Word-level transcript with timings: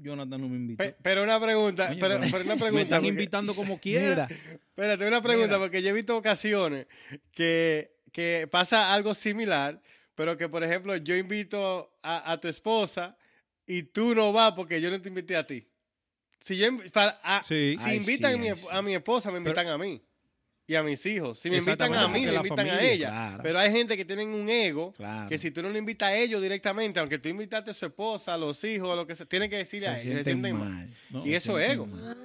Jonathan 0.00 0.40
no 0.40 0.48
me 0.48 0.56
invitó. 0.56 0.82
Pe- 0.84 0.96
pero 1.02 1.22
una 1.22 1.40
pregunta, 1.40 1.88
pero, 2.00 2.16
una 2.16 2.26
me 2.26 2.30
pregunta. 2.30 2.80
están 2.82 2.98
porque- 3.00 3.08
invitando 3.08 3.54
como 3.54 3.78
quiera. 3.80 4.28
Espérate, 4.30 5.06
una 5.06 5.22
pregunta, 5.22 5.48
Mira. 5.56 5.58
porque 5.58 5.82
yo 5.82 5.90
he 5.90 5.92
visto 5.92 6.16
ocasiones 6.16 6.86
que, 7.32 7.92
que 8.12 8.48
pasa 8.50 8.92
algo 8.92 9.14
similar, 9.14 9.80
pero 10.14 10.36
que, 10.36 10.48
por 10.48 10.62
ejemplo, 10.64 10.96
yo 10.96 11.16
invito 11.16 11.96
a, 12.02 12.32
a 12.32 12.40
tu 12.40 12.48
esposa 12.48 13.16
y 13.66 13.84
tú 13.84 14.14
no 14.14 14.32
vas 14.32 14.52
porque 14.52 14.80
yo 14.80 14.90
no 14.90 15.00
te 15.00 15.08
invité 15.08 15.36
a 15.36 15.46
ti. 15.46 15.66
Si, 16.40 16.56
yo, 16.56 16.68
para- 16.92 17.20
a- 17.22 17.42
Sí. 17.42 17.76
si 17.78 17.84
Ay, 17.90 17.96
invitan 17.98 18.32
sí, 18.42 18.48
a, 18.48 18.54
mi, 18.54 18.60
a 18.70 18.82
mi 18.82 18.94
esposa, 18.94 19.30
me 19.30 19.38
invitan 19.38 19.68
a 19.68 19.76
mí. 19.78 20.02
Y 20.70 20.76
a 20.76 20.84
mis 20.84 21.04
hijos. 21.04 21.40
Si 21.40 21.50
me 21.50 21.56
invitan 21.56 21.92
a 21.94 22.06
mí, 22.06 22.24
me 22.26 22.32
invitan 22.32 22.60
a 22.70 22.80
ella. 22.80 23.08
claro. 23.08 23.42
Pero 23.42 23.58
hay 23.58 23.72
gente 23.72 23.96
que 23.96 24.04
tienen 24.04 24.28
un 24.28 24.48
ego 24.48 24.92
claro. 24.96 25.28
que 25.28 25.36
si 25.36 25.50
tú 25.50 25.62
no 25.62 25.68
le 25.68 25.80
invitas 25.80 26.10
a 26.10 26.14
ellos 26.14 26.40
directamente, 26.40 27.00
aunque 27.00 27.18
tú 27.18 27.28
invitaste 27.28 27.72
a 27.72 27.74
su 27.74 27.86
esposa, 27.86 28.34
a 28.34 28.38
los 28.38 28.62
hijos, 28.62 28.88
a 28.88 28.94
lo 28.94 29.04
que 29.04 29.16
sea, 29.16 29.26
tienen 29.26 29.50
que 29.50 29.56
decirle 29.56 29.88
a 29.88 29.96
se 29.96 30.02
ellos. 30.02 30.18
se 30.18 30.24
sienten 30.24 30.56
mal. 30.56 30.68
mal. 30.68 30.88
No, 31.10 31.26
Y 31.26 31.30
se 31.30 31.36
eso 31.36 31.58
es 31.58 31.72
ego. 31.72 31.86
mal. 31.86 32.16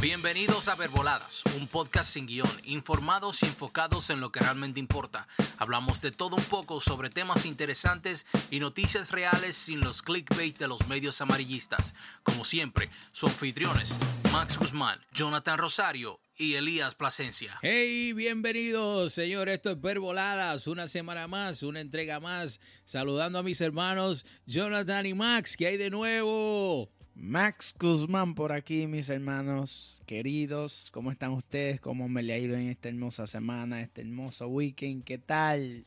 Bienvenidos 0.00 0.68
a 0.68 0.76
Verboladas, 0.76 1.42
un 1.58 1.66
podcast 1.66 2.10
sin 2.10 2.26
guion, 2.26 2.48
informados 2.64 3.42
y 3.42 3.46
enfocados 3.46 4.08
en 4.08 4.18
lo 4.18 4.32
que 4.32 4.40
realmente 4.40 4.80
importa. 4.80 5.28
Hablamos 5.58 6.00
de 6.00 6.10
todo 6.10 6.36
un 6.36 6.44
poco 6.44 6.80
sobre 6.80 7.10
temas 7.10 7.44
interesantes 7.44 8.26
y 8.50 8.60
noticias 8.60 9.10
reales 9.10 9.56
sin 9.56 9.80
los 9.80 10.00
clickbait 10.00 10.56
de 10.58 10.68
los 10.68 10.88
medios 10.88 11.20
amarillistas. 11.20 11.94
Como 12.22 12.46
siempre, 12.46 12.88
sus 13.12 13.30
anfitriones, 13.30 13.98
Max 14.32 14.56
Guzmán, 14.58 14.98
Jonathan 15.12 15.58
Rosario 15.58 16.18
y 16.34 16.54
Elías 16.54 16.94
Plasencia. 16.94 17.58
Hey, 17.60 18.14
bienvenidos, 18.14 19.12
señor. 19.12 19.50
Esto 19.50 19.70
es 19.70 19.82
Verboladas, 19.82 20.66
una 20.66 20.86
semana 20.86 21.26
más, 21.26 21.62
una 21.62 21.80
entrega 21.80 22.20
más. 22.20 22.58
Saludando 22.86 23.40
a 23.40 23.42
mis 23.42 23.60
hermanos 23.60 24.24
Jonathan 24.46 25.04
y 25.04 25.12
Max, 25.12 25.58
¿qué 25.58 25.66
hay 25.66 25.76
de 25.76 25.90
nuevo? 25.90 26.88
Max 27.20 27.74
Guzmán 27.78 28.34
por 28.34 28.50
aquí, 28.50 28.86
mis 28.86 29.10
hermanos 29.10 30.00
queridos. 30.06 30.88
¿Cómo 30.90 31.12
están 31.12 31.32
ustedes? 31.32 31.78
¿Cómo 31.78 32.08
me 32.08 32.22
le 32.22 32.32
ha 32.32 32.38
ido 32.38 32.56
en 32.56 32.70
esta 32.70 32.88
hermosa 32.88 33.26
semana, 33.26 33.82
este 33.82 34.00
hermoso 34.00 34.48
weekend? 34.48 35.04
¿Qué 35.04 35.18
tal? 35.18 35.84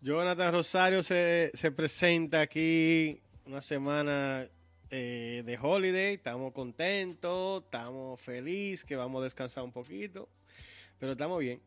Jonathan 0.00 0.52
Rosario 0.52 1.02
se, 1.02 1.50
se 1.54 1.72
presenta 1.72 2.40
aquí 2.42 3.18
una 3.44 3.60
semana 3.60 4.46
eh, 4.90 5.42
de 5.44 5.58
holiday. 5.60 6.14
Estamos 6.14 6.52
contentos, 6.52 7.64
estamos 7.64 8.20
felices, 8.20 8.84
que 8.84 8.94
vamos 8.94 9.20
a 9.20 9.24
descansar 9.24 9.64
un 9.64 9.72
poquito. 9.72 10.28
Pero 11.00 11.12
estamos 11.12 11.40
bien. 11.40 11.58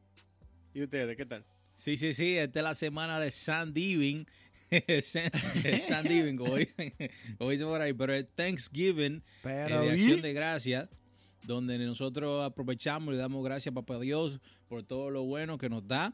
¿Y 0.73 0.84
ustedes 0.84 1.17
qué 1.17 1.26
tal? 1.26 1.44
Sí, 1.76 1.98
sí, 1.98 2.14
sí, 2.14 2.38
esta 2.38 2.59
es 2.59 2.64
la 2.64 2.76
semana 2.76 3.20
de 3.20 3.30
San 3.30 3.73
Diving. 3.73 4.26
Como 6.38 6.55
dicen, 6.55 6.94
como 7.38 7.50
dicen 7.50 7.67
por 7.67 7.81
ahí, 7.81 7.94
pero 7.94 8.14
es 8.14 8.27
Thanksgiving, 8.33 9.16
eh, 9.17 9.22
Pero 9.44 9.81
de 9.81 9.91
acción 9.91 10.22
de 10.22 10.33
gracias, 10.33 10.89
donde 11.45 11.77
nosotros 11.80 12.45
aprovechamos 12.45 13.14
y 13.14 13.17
damos 13.17 13.44
gracias 13.44 13.72
a 13.72 13.75
Papá 13.75 13.99
Dios 13.99 14.39
por 14.67 14.83
todo 14.83 15.09
lo 15.09 15.23
bueno 15.23 15.58
que 15.58 15.69
nos 15.69 15.88
da. 15.88 16.14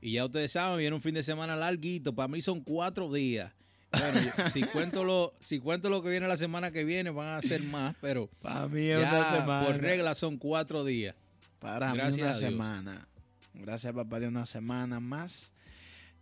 Y 0.00 0.12
ya 0.12 0.26
ustedes 0.26 0.52
saben, 0.52 0.78
viene 0.78 0.94
un 0.94 1.00
fin 1.00 1.14
de 1.14 1.22
semana 1.22 1.56
larguito, 1.56 2.14
para 2.14 2.28
mí 2.28 2.42
son 2.42 2.60
cuatro 2.60 3.12
días. 3.12 3.52
Bueno, 3.92 4.20
si 4.52 4.62
cuento 4.72 5.04
lo, 5.04 5.32
si 5.40 5.58
cuento 5.58 5.88
lo 5.88 6.02
que 6.02 6.10
viene 6.10 6.28
la 6.28 6.36
semana 6.36 6.70
que 6.70 6.84
viene, 6.84 7.10
van 7.10 7.28
a 7.28 7.40
ser 7.40 7.62
más, 7.62 7.96
pero 8.00 8.28
Para 8.42 8.68
mí 8.68 8.88
es 8.88 9.00
ya 9.00 9.08
una 9.08 9.40
semana. 9.40 9.66
por 9.66 9.80
regla 9.80 10.14
son 10.14 10.36
cuatro 10.36 10.84
días. 10.84 11.14
Para 11.60 11.94
Gracias 11.94 12.16
mí 12.16 12.22
una 12.22 12.30
a 12.32 12.34
semana. 12.34 13.08
Gracias 13.54 13.94
papá 13.94 14.20
de 14.20 14.28
una 14.28 14.44
semana 14.44 15.00
más. 15.00 15.50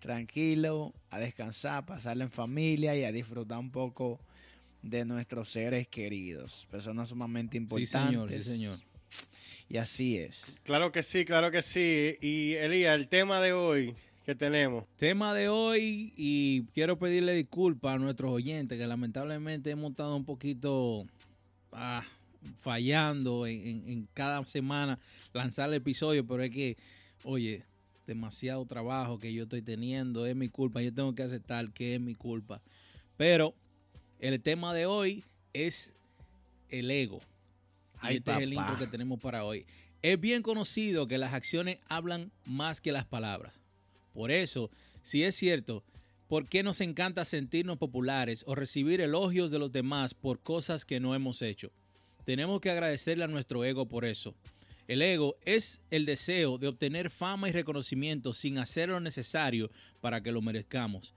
Tranquilo, 0.08 0.92
a 1.10 1.18
descansar, 1.18 1.76
a 1.78 1.86
pasarla 1.86 2.24
en 2.24 2.30
familia 2.30 2.94
y 2.94 3.04
a 3.04 3.10
disfrutar 3.10 3.56
un 3.58 3.70
poco 3.70 4.18
de 4.82 5.02
nuestros 5.06 5.48
seres 5.48 5.88
queridos. 5.88 6.66
Personas 6.70 7.08
sumamente 7.08 7.52
Sí, 7.52 7.56
importantes. 7.56 7.90
señor, 8.10 8.30
sí, 8.30 8.40
señor. 8.42 8.78
Y 9.70 9.78
así 9.78 10.18
es. 10.18 10.44
Claro 10.62 10.92
que 10.92 11.02
sí, 11.02 11.24
claro 11.24 11.50
que 11.50 11.62
sí. 11.62 12.16
Y 12.20 12.52
Elías, 12.52 12.94
el 12.96 13.08
tema 13.08 13.40
de 13.40 13.54
hoy 13.54 13.94
que 14.26 14.34
tenemos. 14.34 14.84
Tema 14.98 15.32
de 15.32 15.48
hoy 15.48 16.12
y 16.18 16.64
quiero 16.74 16.98
pedirle 16.98 17.32
disculpas 17.32 17.94
a 17.94 17.98
nuestros 17.98 18.30
oyentes 18.30 18.78
que 18.78 18.86
lamentablemente 18.86 19.70
hemos 19.70 19.92
estado 19.92 20.14
un 20.16 20.26
poquito 20.26 21.06
ah, 21.72 22.04
fallando 22.60 23.46
en, 23.46 23.66
en- 23.66 23.88
en 23.88 24.08
cada 24.12 24.44
semana 24.44 24.98
lanzar 25.32 25.70
el 25.70 25.76
episodio, 25.76 26.26
pero 26.26 26.42
es 26.42 26.50
que, 26.50 26.76
oye, 27.22 27.62
demasiado 28.06 28.64
trabajo 28.66 29.18
que 29.18 29.32
yo 29.32 29.44
estoy 29.44 29.62
teniendo, 29.62 30.26
es 30.26 30.36
mi 30.36 30.48
culpa, 30.48 30.82
yo 30.82 30.92
tengo 30.92 31.14
que 31.14 31.22
aceptar 31.22 31.72
que 31.72 31.94
es 31.94 32.00
mi 32.00 32.14
culpa. 32.14 32.60
Pero 33.16 33.54
el 34.20 34.40
tema 34.40 34.74
de 34.74 34.86
hoy 34.86 35.24
es 35.52 35.94
el 36.68 36.90
ego. 36.90 37.20
Y 38.02 38.16
este 38.16 38.32
es 38.32 38.38
el 38.38 38.52
intro 38.52 38.78
que 38.78 38.86
tenemos 38.86 39.20
para 39.20 39.44
hoy. 39.44 39.66
Es 40.02 40.20
bien 40.20 40.42
conocido 40.42 41.06
que 41.06 41.18
las 41.18 41.32
acciones 41.32 41.78
hablan 41.88 42.30
más 42.44 42.80
que 42.80 42.92
las 42.92 43.06
palabras. 43.06 43.58
Por 44.12 44.30
eso, 44.30 44.70
si 45.02 45.24
es 45.24 45.34
cierto, 45.34 45.82
¿por 46.28 46.48
qué 46.48 46.62
nos 46.62 46.80
encanta 46.80 47.24
sentirnos 47.24 47.78
populares 47.78 48.44
o 48.46 48.54
recibir 48.54 49.00
elogios 49.00 49.50
de 49.50 49.58
los 49.58 49.72
demás 49.72 50.12
por 50.14 50.40
cosas 50.40 50.84
que 50.84 51.00
no 51.00 51.14
hemos 51.14 51.40
hecho? 51.40 51.70
Tenemos 52.24 52.60
que 52.60 52.70
agradecerle 52.70 53.24
a 53.24 53.28
nuestro 53.28 53.64
ego 53.64 53.86
por 53.86 54.04
eso. 54.04 54.34
El 54.86 55.00
ego 55.00 55.36
es 55.44 55.80
el 55.90 56.04
deseo 56.04 56.58
de 56.58 56.68
obtener 56.68 57.08
fama 57.08 57.48
y 57.48 57.52
reconocimiento 57.52 58.32
sin 58.34 58.58
hacer 58.58 58.90
lo 58.90 59.00
necesario 59.00 59.70
para 60.00 60.20
que 60.20 60.32
lo 60.32 60.42
merezcamos. 60.42 61.14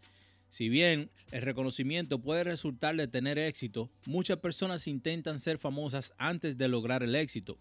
Si 0.49 0.69
bien 0.69 1.09
el 1.31 1.41
reconocimiento 1.41 2.19
puede 2.19 2.45
resultar 2.45 2.95
de 2.95 3.09
tener 3.09 3.37
éxito, 3.37 3.89
muchas 4.05 4.39
personas 4.39 4.87
intentan 4.87 5.41
ser 5.41 5.57
famosas 5.57 6.13
antes 6.17 6.57
de 6.57 6.69
lograr 6.69 7.03
el 7.03 7.15
éxito. 7.15 7.57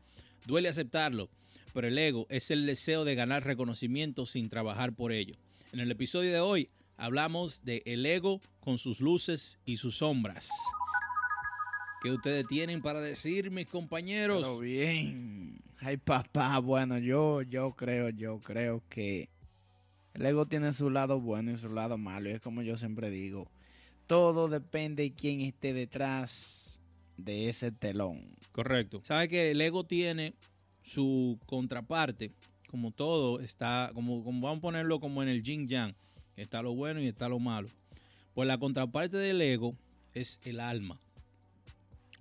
Duele 0.47 0.69
aceptarlo, 0.69 1.29
pero 1.75 1.89
el 1.89 1.99
ego 1.99 2.27
es 2.31 2.53
el 2.53 2.65
deseo 2.67 3.05
de 3.05 3.17
ganar 3.17 3.45
reconocimiento 3.45 4.27
sin 4.27 4.49
trabajar 4.49 4.93
por 4.93 5.11
ello. 5.11 5.35
En 5.73 5.81
el 5.81 5.91
episodio 5.91 6.31
de 6.31 6.41
hoy 6.41 6.71
hablamos 6.97 7.65
de 7.65 7.83
el 7.85 8.07
ego 8.07 8.41
con 8.61 8.79
sus 8.79 9.01
luces 9.01 9.59
y 9.65 9.79
sus 9.79 9.97
sombras. 9.97 10.49
¿Qué 12.07 12.13
ustedes 12.13 12.47
tienen 12.47 12.83
para 12.83 13.01
decir, 13.01 13.51
mis 13.51 13.67
compañeros? 13.67 14.43
Pero 14.43 14.61
bien. 14.61 15.59
Ay, 15.81 15.97
papá, 15.97 16.57
bueno, 16.61 16.99
yo, 16.99 17.43
yo 17.43 17.73
creo, 17.73 18.11
yo 18.11 18.39
creo 18.39 18.81
que 18.89 19.29
el 20.15 20.25
ego 20.25 20.47
tiene 20.47 20.73
su 20.73 20.89
lado 20.89 21.21
bueno 21.21 21.51
y 21.51 21.59
su 21.59 21.69
lado 21.69 21.99
malo. 21.99 22.31
Y 22.31 22.35
es 22.35 22.41
como 22.41 22.63
yo 22.63 22.77
siempre 22.77 23.11
digo, 23.11 23.51
todo 24.07 24.47
depende 24.47 25.03
de 25.03 25.15
quién 25.15 25.41
esté 25.41 25.75
detrás 25.75 26.79
de 27.17 27.49
ese 27.49 27.73
telón. 27.73 28.37
Correcto. 28.53 29.01
Sabe 29.03 29.27
que 29.27 29.51
el 29.51 29.61
ego 29.61 29.83
tiene 29.83 30.35
su 30.85 31.41
contraparte, 31.47 32.31
como 32.71 32.93
todo 32.93 33.41
está, 33.41 33.91
como, 33.95 34.23
como 34.23 34.43
vamos 34.43 34.59
a 34.59 34.63
ponerlo 34.63 35.01
como 35.01 35.25
en 35.25 35.29
el 35.29 35.43
yin 35.43 35.67
yang, 35.67 35.93
está 36.37 36.63
lo 36.63 36.73
bueno 36.73 37.01
y 37.01 37.09
está 37.09 37.29
lo 37.29 37.41
malo. 37.41 37.67
Pues 38.33 38.47
la 38.47 38.59
contraparte 38.59 39.17
del 39.17 39.43
ego 39.43 39.75
es 40.15 40.39
el 40.45 40.61
alma. 40.61 40.97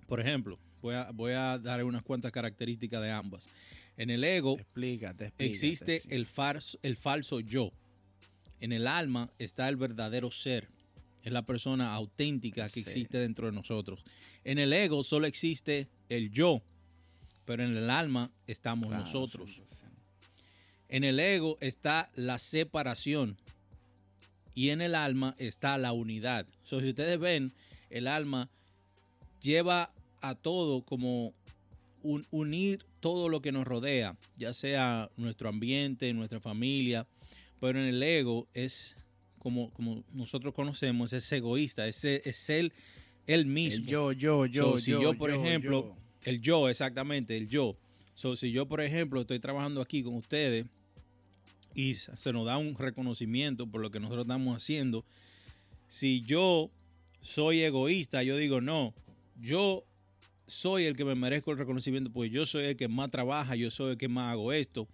Por 0.06 0.20
ejemplo, 0.20 0.58
voy 0.82 0.94
a, 0.94 1.10
voy 1.12 1.32
a 1.32 1.58
dar 1.58 1.82
unas 1.84 2.02
cuantas 2.02 2.32
características 2.32 3.02
de 3.02 3.10
ambas. 3.10 3.48
En 3.96 4.10
el 4.10 4.22
ego 4.24 4.54
Explícate, 4.58 5.26
explícate. 5.26 5.44
existe 5.46 6.00
sí. 6.00 6.08
el, 6.10 6.26
falso, 6.26 6.78
el 6.82 6.96
falso 6.96 7.40
yo. 7.40 7.70
En 8.60 8.72
el 8.72 8.86
alma 8.86 9.28
está 9.38 9.68
el 9.68 9.76
verdadero 9.76 10.30
ser. 10.30 10.68
Es 11.22 11.32
la 11.32 11.42
persona 11.42 11.92
auténtica 11.94 12.66
que 12.68 12.74
Sí. 12.74 12.80
existe 12.80 13.18
dentro 13.18 13.46
de 13.46 13.52
nosotros. 13.52 14.04
En 14.44 14.58
el 14.58 14.72
ego 14.72 15.02
solo 15.02 15.26
existe 15.26 15.88
el 16.08 16.30
yo, 16.30 16.62
pero 17.46 17.64
en 17.64 17.76
el 17.76 17.90
alma 17.90 18.30
estamos 18.46 18.88
Claro, 18.88 19.04
nosotros. 19.04 19.50
sí. 19.56 19.62
En 20.88 21.02
el 21.02 21.18
ego 21.18 21.58
está 21.60 22.10
la 22.14 22.38
separación 22.38 23.36
y 24.54 24.70
en 24.70 24.80
el 24.80 24.94
alma 24.94 25.34
está 25.38 25.76
la 25.78 25.92
unidad. 25.92 26.46
So, 26.62 26.80
si 26.80 26.90
ustedes 26.90 27.18
ven, 27.18 27.52
el 27.90 28.06
alma 28.06 28.48
lleva 29.40 29.92
a 30.20 30.34
todo 30.34 30.82
como 30.82 31.32
un- 32.02 32.26
unir 32.30 32.84
todo 33.00 33.28
lo 33.28 33.40
que 33.40 33.52
nos 33.52 33.66
rodea, 33.66 34.16
ya 34.36 34.52
sea 34.52 35.10
nuestro 35.16 35.48
ambiente, 35.48 36.12
nuestra 36.12 36.40
familia, 36.40 37.06
pero 37.60 37.78
en 37.80 37.86
el 37.86 38.02
ego 38.02 38.46
es 38.54 38.96
como, 39.38 39.70
como 39.70 40.02
nosotros 40.12 40.54
conocemos, 40.54 41.12
es 41.12 41.30
egoísta, 41.32 41.86
es, 41.86 42.04
es 42.04 42.50
él, 42.50 42.72
él 43.26 43.46
mismo. 43.46 43.84
El 43.84 43.90
yo, 43.90 44.12
yo, 44.12 44.46
yo, 44.46 44.72
So, 44.76 44.78
si 44.78 44.90
yo, 44.92 45.14
por 45.18 45.30
ejemplo, 45.30 45.94
El 46.24 46.40
yo, 46.40 46.68
exactamente, 46.68 47.36
el 47.36 47.48
yo. 47.48 47.76
So, 48.14 48.34
si 48.36 48.50
yo, 48.50 48.66
por 48.66 48.80
ejemplo, 48.80 49.20
estoy 49.20 49.38
trabajando 49.38 49.80
aquí 49.80 50.02
con 50.02 50.14
ustedes 50.14 50.66
y 51.74 51.94
se 51.94 52.32
nos 52.32 52.46
da 52.46 52.56
un 52.56 52.74
reconocimiento 52.76 53.66
por 53.66 53.80
lo 53.80 53.90
que 53.90 54.00
nosotros 54.00 54.24
estamos 54.24 54.56
haciendo, 54.56 55.04
si 55.88 56.22
yo 56.22 56.70
soy 57.22 57.62
egoísta, 57.62 58.22
yo 58.22 58.36
digo, 58.36 58.60
no, 58.60 58.94
yo 59.40 59.84
soy 60.46 60.84
el 60.84 60.96
que 60.96 61.04
me 61.04 61.14
merezco 61.14 61.50
el 61.52 61.58
reconocimiento 61.58 62.10
porque 62.12 62.30
yo 62.30 62.46
soy 62.46 62.64
el 62.66 62.76
que 62.76 62.88
más 62.88 63.10
trabaja, 63.10 63.56
yo 63.56 63.70
soy 63.70 63.92
el 63.92 63.98
que 63.98 64.08
más 64.08 64.32
hago 64.32 64.52
esto, 64.52 64.86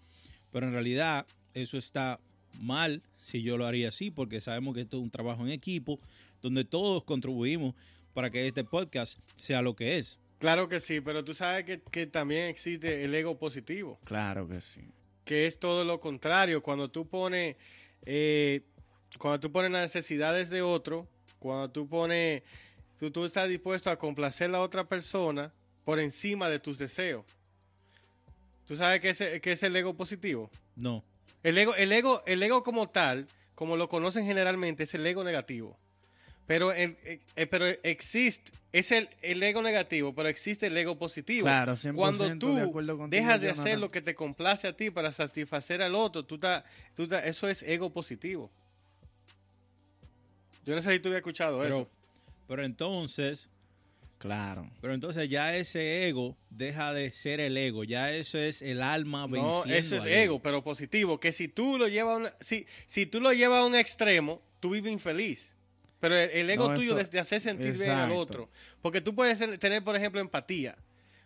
pero 0.51 0.67
en 0.67 0.73
realidad 0.73 1.27
eso 1.55 1.77
está 1.79 2.19
mal 2.61 3.03
si 3.19 3.43
yo 3.43 3.57
lo 3.57 3.67
haría 3.67 3.89
así 3.89 4.11
porque 4.11 4.41
sabemos 4.41 4.75
que 4.75 4.83
esto 4.83 4.97
es 4.99 5.03
un 5.03 5.11
trabajo 5.11 5.43
en 5.45 5.51
equipo, 5.53 5.99
donde 6.43 6.65
todos 6.65 7.05
contribuimos 7.05 7.75
para 8.15 8.31
que 8.31 8.47
este 8.47 8.65
podcast 8.65 9.19
sea 9.37 9.63
lo 9.63 9.75
que 9.77 9.99
es. 9.99 10.19
Claro 10.39 10.69
que 10.69 10.81
sí, 10.81 11.01
pero 11.01 11.25
tú 11.25 11.35
sabes 11.35 11.65
que, 11.65 11.81
que 11.91 12.07
también 12.07 12.49
existe 12.49 13.05
el 13.05 13.15
ego 13.15 13.39
positivo, 13.39 13.99
Claro 14.05 14.49
que 14.49 14.61
sí. 14.61 14.81
que 15.25 15.47
es 15.47 15.59
todo 15.59 15.85
lo 15.85 16.01
contrario. 16.01 16.63
Cuando 16.63 16.91
tú 16.91 17.07
pones, 17.07 17.57
eh, 18.07 18.63
cuando 19.19 19.39
tú 19.41 19.53
pones 19.53 19.71
las 19.71 19.83
necesidades 19.83 20.51
de 20.51 20.61
otro, 20.63 21.07
cuando 21.39 21.71
tú 21.71 21.89
pones, 21.89 22.43
tú, 23.03 23.11
tú 23.11 23.25
estás 23.25 23.49
dispuesto 23.49 23.91
a 23.91 23.97
complacer 23.97 24.49
a 24.51 24.53
la 24.53 24.61
otra 24.61 24.85
persona 24.85 25.51
por 25.85 25.99
encima 25.99 26.49
de 26.49 26.61
tus 26.61 26.79
deseos. 26.79 27.25
¿Tú 28.69 28.77
sabes 28.77 29.01
qué 29.01 29.11
es, 29.11 29.19
qué 29.41 29.53
es 29.53 29.63
el 29.65 29.75
ego 29.75 29.95
positivo? 29.95 30.49
No. 30.77 31.03
El 31.43 31.59
ego, 31.59 31.75
el 31.75 31.91
ego, 31.91 32.23
el 32.27 32.41
ego 32.45 32.63
como 32.63 32.91
tal, 32.91 33.27
como 33.57 33.77
lo 33.77 33.89
conocen 33.89 34.25
generalmente, 34.25 34.85
es 34.85 34.95
el 34.95 35.05
ego 35.05 35.25
negativo. 35.25 35.77
Pero, 36.47 36.71
el, 36.71 36.97
eh, 37.03 37.19
eh, 37.35 37.47
pero 37.49 37.67
existe, 37.67 38.53
es 38.73 38.93
el, 38.93 39.09
el 39.21 39.43
ego 39.43 39.63
negativo, 39.63 40.15
pero 40.15 40.29
existe 40.29 40.69
el 40.69 40.77
ego 40.77 40.97
positivo. 40.97 41.47
Claro, 41.47 41.73
100% 41.73 41.95
Cuando 41.97 42.25
tú 42.39 42.55
contigo, 42.57 43.07
dejas 43.09 43.41
de 43.41 43.51
hacer 43.51 43.81
lo 43.81 43.91
que 43.91 44.01
te 44.01 44.15
complace 44.15 44.69
a 44.69 44.77
ti 44.77 44.91
para 44.93 45.11
satisfacer 45.11 45.83
al 45.83 45.97
otro, 45.97 46.25
tú 46.25 46.39
ta- 46.39 46.65
tú 46.95 47.09
ta- 47.09 47.25
eso 47.25 47.49
es 47.49 47.65
ego 47.65 47.91
positivo. 47.91 48.49
Yo 50.65 50.77
no 50.77 50.83
sé 50.83 50.93
si 50.93 51.01
tú 51.01 51.09
habías 51.09 51.19
escuchado 51.23 51.59
Pero, 51.59 51.81
eso. 51.81 52.02
Pero 52.53 52.67
entonces, 52.67 53.49
Claro. 54.19 54.71
pero 54.83 54.93
entonces 54.95 55.29
ya 55.31 55.57
ese 55.57 56.07
ego 56.07 56.37
deja 56.51 56.93
de 56.93 57.11
ser 57.13 57.41
el 57.41 57.57
ego, 57.57 57.83
ya 57.83 58.13
eso 58.13 58.37
es 58.39 58.61
el 58.61 58.83
alma 58.83 59.27
No, 59.27 59.29
venciendo. 59.65 59.75
eso 59.75 59.97
es 59.97 60.05
ego, 60.05 60.41
pero 60.43 60.63
positivo. 60.63 61.19
Que 61.19 61.33
si 61.33 61.49
tú 61.49 61.79
lo 61.79 61.89
llevas 61.89 62.15
a 62.15 62.17
una- 62.19 62.35
si, 62.41 62.67
si 62.87 63.07
tú 63.07 63.21
lo 63.21 63.33
llevas 63.33 63.61
a 63.61 63.65
un 63.65 63.75
extremo, 63.75 64.41
tú 64.61 64.71
vives 64.71 64.93
infeliz. 64.93 65.51
Pero 65.99 66.15
el, 66.19 66.31
el 66.31 66.51
ego 66.51 66.69
No, 66.69 66.75
tuyo 66.75 66.91
eso- 66.93 67.01
es 67.01 67.11
de 67.11 67.21
hacer 67.21 67.41
sentir 67.41 67.73
bien 67.73 67.91
al 67.91 68.13
otro. 68.13 68.51
Porque 68.83 69.01
tú 69.01 69.15
puedes 69.15 69.39
tener, 69.59 69.83
por 69.83 69.97
ejemplo, 69.97 70.21
empatía. 70.21 70.77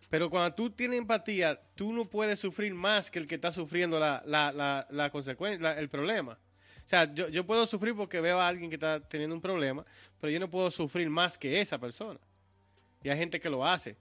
Pero 0.09 0.31
cuando 0.31 0.55
tú 0.55 0.71
tienes 0.71 0.99
empatía, 0.99 1.59
tú 1.75 1.93
no 1.93 2.05
puedes 2.05 2.39
sufrir 2.39 2.73
más 2.73 3.11
que 3.11 3.19
el 3.19 3.27
que 3.27 3.35
está 3.35 3.51
sufriendo 3.51 3.99
la, 3.99 4.23
la, 4.25 4.53
la, 4.53 4.87
la 4.91 5.11
consecuencia, 5.11 5.73
el 5.79 5.89
problema. 5.89 6.39
O 6.87 6.89
sea, 6.89 7.13
yo, 7.13 7.29
yo 7.29 7.45
puedo 7.45 7.67
sufrir 7.67 7.97
porque 7.97 8.21
veo 8.21 8.41
a 8.41 8.47
alguien 8.47 8.71
que 8.71 8.77
está 8.77 9.01
teniendo 9.01 9.35
un 9.35 9.43
problema, 9.43 9.85
pero 10.21 10.31
yo 10.31 10.39
no 10.39 10.49
puedo 10.49 10.71
sufrir 10.71 11.11
más 11.11 11.37
que 11.37 11.61
esa 11.61 11.79
persona. 11.79 12.21
Y 13.03 13.09
hay 13.09 13.19
gente 13.19 13.41
que 13.41 13.51
lo 13.51 13.67
hace, 13.67 13.97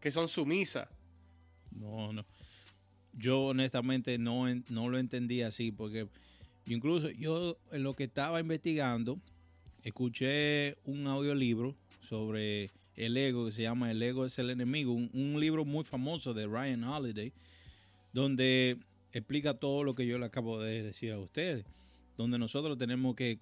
que 0.00 0.12
son 0.12 0.28
sumisas. 0.28 0.88
No, 1.72 2.12
no. 2.12 2.24
Yo 3.14 3.46
honestamente 3.46 4.16
no, 4.16 4.46
no 4.68 4.88
lo 4.88 4.96
entendí 4.96 5.42
así 5.42 5.72
porque 5.72 6.06
incluso 6.66 7.10
yo 7.10 7.56
en 7.72 7.82
lo 7.82 7.94
que 7.94 8.04
estaba 8.04 8.38
investigando 8.38 9.18
escuché 9.82 10.76
un 10.84 11.08
audiolibro 11.08 11.74
sobre 12.00 12.70
el 12.94 13.16
ego 13.16 13.46
que 13.46 13.52
se 13.52 13.62
llama 13.62 13.90
El 13.90 14.00
ego 14.04 14.24
es 14.24 14.38
el 14.38 14.50
enemigo, 14.50 14.92
un, 14.92 15.10
un 15.12 15.40
libro 15.40 15.64
muy 15.64 15.82
famoso 15.82 16.32
de 16.32 16.46
Ryan 16.46 16.84
Holiday 16.84 17.32
donde 18.12 18.78
explica 19.18 19.54
todo 19.54 19.84
lo 19.84 19.94
que 19.94 20.06
yo 20.06 20.18
le 20.18 20.26
acabo 20.26 20.60
de 20.60 20.82
decir 20.82 21.12
a 21.12 21.18
ustedes, 21.18 21.64
donde 22.16 22.38
nosotros 22.38 22.78
tenemos 22.78 23.14
que 23.16 23.38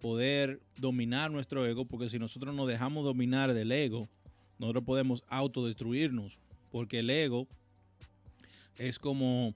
poder 0.00 0.60
dominar 0.78 1.30
nuestro 1.30 1.66
ego 1.66 1.84
porque 1.84 2.08
si 2.08 2.18
nosotros 2.18 2.54
nos 2.54 2.66
dejamos 2.66 3.04
dominar 3.04 3.52
del 3.52 3.70
ego, 3.70 4.08
nosotros 4.58 4.84
podemos 4.84 5.22
autodestruirnos 5.28 6.38
porque 6.70 7.00
el 7.00 7.10
ego 7.10 7.46
es 8.78 8.98
como, 8.98 9.54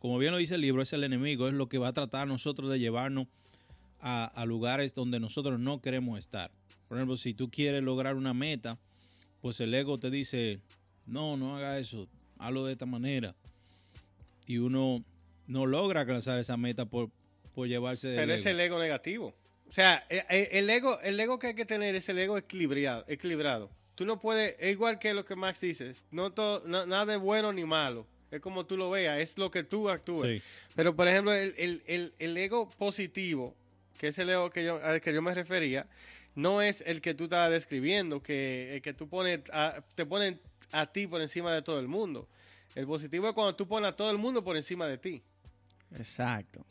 como 0.00 0.18
bien 0.18 0.32
lo 0.32 0.38
dice 0.38 0.56
el 0.56 0.62
libro, 0.62 0.82
es 0.82 0.92
el 0.92 1.04
enemigo, 1.04 1.46
es 1.46 1.54
lo 1.54 1.68
que 1.68 1.78
va 1.78 1.88
a 1.88 1.92
tratar 1.92 2.26
nosotros 2.26 2.70
de 2.70 2.80
llevarnos 2.80 3.28
a, 4.00 4.24
a 4.24 4.44
lugares 4.46 4.94
donde 4.94 5.20
nosotros 5.20 5.60
no 5.60 5.80
queremos 5.80 6.18
estar. 6.18 6.50
Por 6.88 6.98
ejemplo, 6.98 7.16
si 7.16 7.34
tú 7.34 7.50
quieres 7.50 7.82
lograr 7.82 8.16
una 8.16 8.34
meta, 8.34 8.76
pues 9.40 9.60
el 9.60 9.72
ego 9.74 9.98
te 9.98 10.10
dice, 10.10 10.60
no, 11.06 11.36
no 11.36 11.56
haga 11.56 11.78
eso, 11.78 12.08
hazlo 12.38 12.64
de 12.64 12.72
esta 12.72 12.86
manera. 12.86 13.34
Y 14.46 14.58
uno 14.58 15.04
no 15.46 15.66
logra 15.66 16.02
alcanzar 16.02 16.38
esa 16.38 16.56
meta 16.56 16.84
por, 16.86 17.10
por 17.54 17.68
llevarse 17.68 18.08
del 18.08 18.16
Pero 18.16 18.32
ego. 18.32 18.40
es 18.40 18.46
el 18.46 18.60
ego 18.60 18.78
negativo. 18.78 19.34
O 19.68 19.72
sea, 19.72 20.04
e- 20.08 20.24
e- 20.28 20.58
el 20.58 20.68
ego, 20.70 21.00
el 21.00 21.18
ego 21.18 21.38
que 21.38 21.48
hay 21.48 21.54
que 21.54 21.64
tener 21.64 21.94
es 21.94 22.08
el 22.08 22.18
ego 22.18 22.36
equilibrado. 22.38 23.04
equilibrado. 23.08 23.70
Tú 23.94 24.04
no 24.04 24.18
puedes, 24.18 24.56
es 24.58 24.72
igual 24.72 24.98
que 24.98 25.14
lo 25.14 25.24
que 25.24 25.36
Max 25.36 25.60
dice, 25.60 25.92
no 26.10 26.32
todo, 26.32 26.62
na- 26.66 26.84
nada 26.86 27.06
de 27.06 27.16
bueno 27.16 27.52
ni 27.52 27.64
malo. 27.64 28.06
Es 28.30 28.40
como 28.40 28.66
tú 28.66 28.76
lo 28.76 28.90
veas, 28.90 29.20
es 29.20 29.38
lo 29.38 29.50
que 29.50 29.62
tú 29.62 29.88
actúes. 29.88 30.42
Sí. 30.42 30.48
Pero, 30.74 30.96
por 30.96 31.06
ejemplo, 31.08 31.32
el, 31.32 31.54
el- 31.56 31.82
el- 31.86 32.12
el 32.18 32.36
ego 32.36 32.68
positivo, 32.68 33.54
que 33.98 34.08
es 34.08 34.18
el 34.18 34.28
ego 34.30 34.50
que 34.50 34.64
yo, 34.64 34.80
al 34.84 35.00
que 35.00 35.12
yo 35.14 35.22
me 35.22 35.32
refería, 35.34 35.86
no 36.34 36.60
es 36.60 36.82
el 36.84 37.00
que 37.00 37.14
tú 37.14 37.24
estabas 37.24 37.50
describiendo, 37.52 38.20
que 38.20 38.74
el 38.74 38.82
que 38.82 38.92
tú 38.92 39.08
pones, 39.08 39.40
a- 39.52 39.80
te 39.94 40.04
ponen 40.04 40.40
a 40.72 40.86
ti 40.86 41.06
por 41.06 41.20
encima 41.20 41.54
de 41.54 41.62
todo 41.62 41.78
el 41.78 41.86
mundo. 41.86 42.26
El 42.74 42.86
positivo 42.86 43.28
es 43.28 43.34
cuando 43.34 43.54
tú 43.54 43.66
pones 43.66 43.90
a 43.90 43.96
todo 43.96 44.10
el 44.10 44.18
mundo 44.18 44.42
por 44.42 44.56
encima 44.56 44.86
de 44.86 44.98
ti. 44.98 45.22
Exacto. 45.96 46.64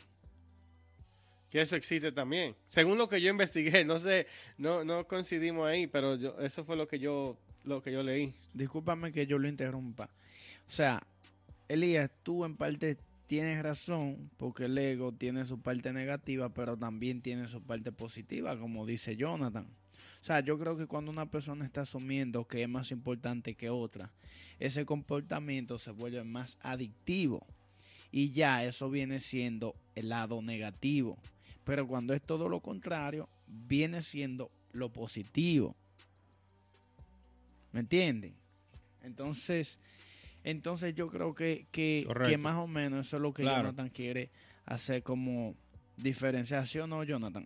Que 1.50 1.62
eso 1.62 1.76
existe 1.76 2.12
también. 2.12 2.56
Según 2.68 2.98
lo 2.98 3.08
que 3.08 3.22
yo 3.22 3.30
investigué, 3.30 3.86
no 3.86 4.00
sé, 4.00 4.28
no, 4.58 4.84
no 4.84 5.06
coincidimos 5.08 5.68
ahí, 5.68 5.88
pero 5.88 6.16
yo, 6.16 6.40
eso 6.40 6.66
fue 6.66 6.76
lo 6.76 6.88
que 6.88 7.00
yo, 7.00 7.38
lo 7.64 7.82
que 7.82 7.92
yo 7.92 8.04
leí. 8.04 8.34
Discúlpame 8.54 9.14
que 9.14 9.28
yo 9.28 9.38
lo 9.38 9.48
interrumpa. 9.48 10.10
O 10.68 10.72
sea, 10.72 11.02
Elías, 11.70 12.10
tú 12.24 12.44
en 12.44 12.56
parte 12.56 12.98
tienes 13.28 13.64
razón, 13.64 14.30
porque 14.38 14.66
el 14.66 14.78
ego 14.78 15.12
tiene 15.12 15.46
su 15.46 15.62
parte 15.62 15.94
negativa, 15.94 16.50
pero 16.50 16.78
también 16.78 17.22
tiene 17.22 17.48
su 17.48 17.62
parte 17.62 17.92
positiva, 17.92 18.58
como 18.58 18.86
dice 18.86 19.16
Jonathan. 19.16 19.68
O 20.24 20.25
sea, 20.25 20.40
yo 20.40 20.58
creo 20.58 20.78
que 20.78 20.88
cuando 20.88 21.12
una 21.12 21.25
persona 21.25 21.66
está 21.66 21.81
asumiendo 21.81 22.48
que 22.48 22.64
es 22.64 22.70
más 22.70 22.92
importante 22.92 23.56
que 23.56 23.70
otra, 23.70 24.10
ese 24.58 24.86
comportamiento 24.86 25.80
se 25.80 25.92
vuelve 25.92 26.24
más 26.24 26.58
adictivo. 26.62 27.46
Y 28.10 28.31
ya 28.31 28.64
eso 28.64 28.90
viene 28.90 29.20
siendo 29.20 29.74
el 29.96 30.08
lado 30.08 30.42
negativo. 30.42 31.18
Pero 31.66 31.86
cuando 31.86 32.14
es 32.14 32.22
todo 32.22 32.48
lo 32.48 32.62
contrario, 32.62 33.28
viene 33.68 34.02
siendo 34.02 34.50
lo 34.72 34.94
positivo. 34.94 35.75
¿Me 37.74 37.81
entienden? 37.81 38.34
Entonces, 39.02 39.78
entonces 40.46 40.96
yo 40.96 41.10
creo 41.10 41.36
que, 41.36 41.68
que, 41.69 42.08
más 42.40 42.56
o 42.56 42.68
menos 42.68 43.08
eso 43.08 43.18
es 43.18 43.22
lo 43.22 43.34
que 43.34 43.42
Claro. 43.44 43.64
Jonathan 43.64 43.90
quiere 43.90 44.30
hacer 44.68 45.04
como 45.04 45.54
diferenciación, 45.98 46.92
¿no, 46.92 47.04
Jonathan? 47.04 47.46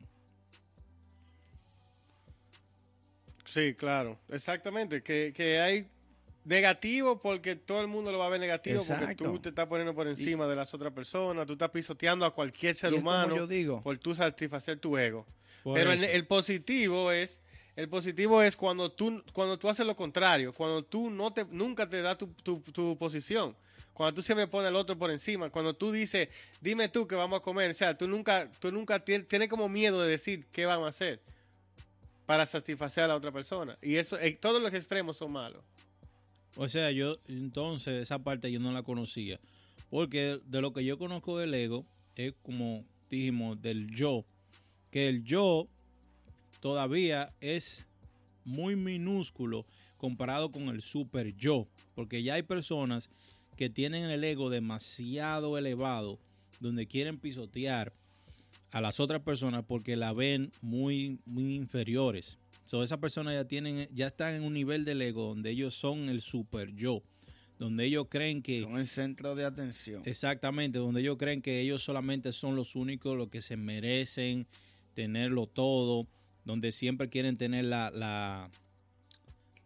Sí, 3.58 3.74
claro, 3.74 4.20
exactamente. 4.30 5.02
Que, 5.02 5.34
que 5.36 5.60
hay 5.60 5.88
negativo 6.46 7.20
porque 7.20 7.56
todo 7.56 7.82
el 7.82 7.88
mundo 7.88 8.12
lo 8.12 8.20
va 8.20 8.28
a 8.28 8.30
ver 8.30 8.40
negativo 8.40 8.84
porque 8.88 9.16
tú 9.16 9.40
te 9.40 9.50
estás 9.50 9.68
poniendo 9.68 9.96
por 9.96 10.08
encima 10.08 10.46
de 10.46 10.56
las 10.56 10.72
otras 10.76 10.94
personas, 10.94 11.48
tú 11.48 11.54
estás 11.54 11.72
pisoteando 11.72 12.24
a 12.24 12.36
cualquier 12.36 12.76
ser 12.76 12.94
humano 12.94 13.36
yo 13.36 13.48
digo, 13.48 13.82
por 13.82 13.98
tú 13.98 14.14
satisfacer 14.14 14.80
tu 14.80 14.96
ego. 14.96 15.26
Por 15.64 15.74
Pero 15.74 15.92
el, 15.92 16.28
positivo 16.28 17.12
es 17.12 17.42
el 17.76 17.90
positivo 17.90 18.44
es 18.44 18.56
cuando 18.56 18.92
tú 18.92 19.24
cuando 19.34 19.58
tú 19.58 19.70
haces 19.70 19.88
lo 19.88 19.96
contrario, 19.96 20.54
cuando 20.54 20.84
tú 20.84 21.10
no 21.10 21.34
te 21.34 21.44
nunca 21.46 21.90
te 21.90 22.04
da 22.04 22.16
tu, 22.16 22.28
tu, 22.28 22.60
tu 22.62 22.96
posición. 22.96 23.56
Cuando 23.92 24.14
tú 24.14 24.22
siempre 24.22 24.46
pones 24.46 24.68
al 24.68 24.76
otro 24.76 24.96
por 24.96 25.10
encima, 25.10 25.50
cuando 25.50 25.74
tú 25.74 25.92
dices, 25.92 26.30
dime 26.62 26.90
tú 26.90 27.08
que 27.08 27.16
vamos 27.16 27.40
a 27.40 27.44
comer, 27.44 27.72
o 27.72 27.74
sea, 27.74 27.98
tú 27.98 28.08
nunca, 28.08 28.48
tú 28.60 28.72
nunca 28.72 29.04
tien- 29.04 29.26
tienes 29.28 29.50
como 29.50 29.68
miedo 29.68 30.00
de 30.04 30.12
decir 30.12 30.46
qué 30.52 30.68
vamos 30.68 30.86
a 30.86 30.90
hacer 30.90 31.20
para 32.28 32.46
satisfacer 32.46 33.06
a 33.06 33.08
la 33.08 33.16
otra 33.16 33.32
persona. 33.32 33.76
Y 33.82 33.96
eso, 33.96 34.20
eh, 34.20 34.38
todos 34.40 34.62
los 34.62 34.74
extremos 34.74 35.18
son 35.18 35.32
malos. 35.32 35.64
O 36.58 36.68
sea, 36.68 36.92
yo 36.92 37.16
entonces 37.30 38.02
esa 38.02 38.20
parte 38.20 38.52
yo 38.52 38.60
no 38.60 38.72
la 38.74 38.84
conocía. 38.84 39.40
Porque 39.90 40.42
de 40.46 40.62
lo 40.62 40.74
que 40.74 40.84
yo 40.84 40.98
conozco 40.98 41.38
del 41.38 41.54
ego 41.54 41.86
es 42.16 42.34
como 42.44 42.84
dijimos 43.10 43.62
del 43.62 43.90
yo. 43.90 44.26
Que 44.92 45.08
el 45.08 45.24
yo 45.24 45.70
todavía 46.60 47.34
es 47.40 47.86
muy 48.44 48.76
minúsculo 48.76 49.66
comparado 49.98 50.52
con 50.52 50.64
el 50.68 50.82
super 50.82 51.34
yo. 51.38 51.66
Porque 51.96 52.24
ya 52.24 52.34
hay 52.34 52.44
personas 52.44 53.10
que 53.56 53.70
tienen 53.70 54.04
el 54.04 54.26
ego 54.26 54.50
demasiado 54.50 55.58
elevado 55.58 56.20
donde 56.60 56.88
quieren 56.88 57.18
pisotear 57.20 57.94
a 58.72 58.82
las 58.82 59.00
otras 59.00 59.22
personas 59.22 59.64
porque 59.66 59.96
la 59.96 60.14
ven 60.14 60.52
muy, 60.62 61.20
muy 61.26 61.56
inferiores. 61.56 62.38
So, 62.64 62.84
esas 62.84 63.00
personas 63.00 63.34
ya 63.34 63.46
tienen, 63.46 63.88
ya 63.94 64.08
están 64.08 64.36
en 64.36 64.44
un 64.44 64.54
nivel 64.54 64.84
del 64.84 65.02
ego 65.02 65.30
donde 65.30 65.52
ellos 65.52 65.74
son 65.74 66.10
el 66.10 66.22
super 66.22 66.76
yo, 66.76 67.02
donde 67.60 67.86
ellos 67.86 68.08
creen 68.10 68.42
que 68.42 68.62
son 68.62 68.78
el 68.78 68.88
centro 68.88 69.36
de 69.36 69.46
atención. 69.46 70.02
exactamente, 70.06 70.80
donde 70.80 71.00
ellos 71.00 71.18
creen 71.18 71.42
que 71.42 71.62
ellos 71.62 71.82
solamente 71.82 72.34
son 72.34 72.58
los 72.58 72.76
únicos, 72.76 73.18
los 73.18 73.30
que 73.30 73.42
se 73.42 73.56
merecen 73.56 74.48
tenerlo 74.96 75.48
todo, 75.48 76.08
donde 76.44 76.72
siempre 76.72 77.08
quieren 77.08 77.38
tener 77.38 77.66
la, 77.66 77.90
la, 77.92 78.50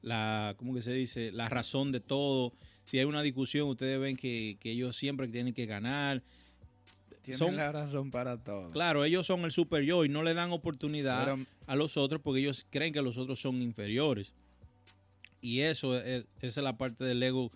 la 0.03 0.53
¿cómo 0.57 0.75
que 0.75 0.81
se 0.81 0.93
dice? 0.93 1.31
La 1.31 1.49
razón 1.49 1.91
de 1.91 2.01
todo. 2.01 2.53
Si 2.83 2.99
hay 2.99 3.05
una 3.05 3.23
discusión, 3.23 3.67
ustedes 3.69 3.99
ven 3.99 4.15
que, 4.15 4.57
que 4.59 4.71
ellos 4.71 4.95
siempre 4.95 5.27
tienen 5.27 5.53
que 5.53 5.65
ganar. 5.65 6.21
Tienen 7.23 7.37
son, 7.37 7.55
la 7.55 7.71
razón 7.71 8.09
para 8.11 8.37
todo. 8.37 8.71
claro, 8.71 9.03
ellos 9.05 9.27
son 9.27 9.41
el 9.45 9.51
super 9.51 9.83
yo 9.83 10.03
y 10.05 10.09
no 10.09 10.23
le 10.23 10.33
dan 10.33 10.51
oportunidad 10.51 11.23
Pero- 11.25 11.39
a 11.67 11.75
los 11.75 11.95
otros 11.97 12.21
porque 12.21 12.39
ellos 12.41 12.65
creen 12.69 12.93
que 12.93 13.01
los 13.01 13.17
otros 13.17 13.39
son 13.39 13.61
inferiores. 13.61 14.33
Y 15.41 15.61
eso 15.61 15.97
es, 15.97 16.25
esa 16.41 16.59
es 16.59 16.63
la 16.63 16.77
parte 16.77 17.03
del 17.03 17.21
ego 17.23 17.51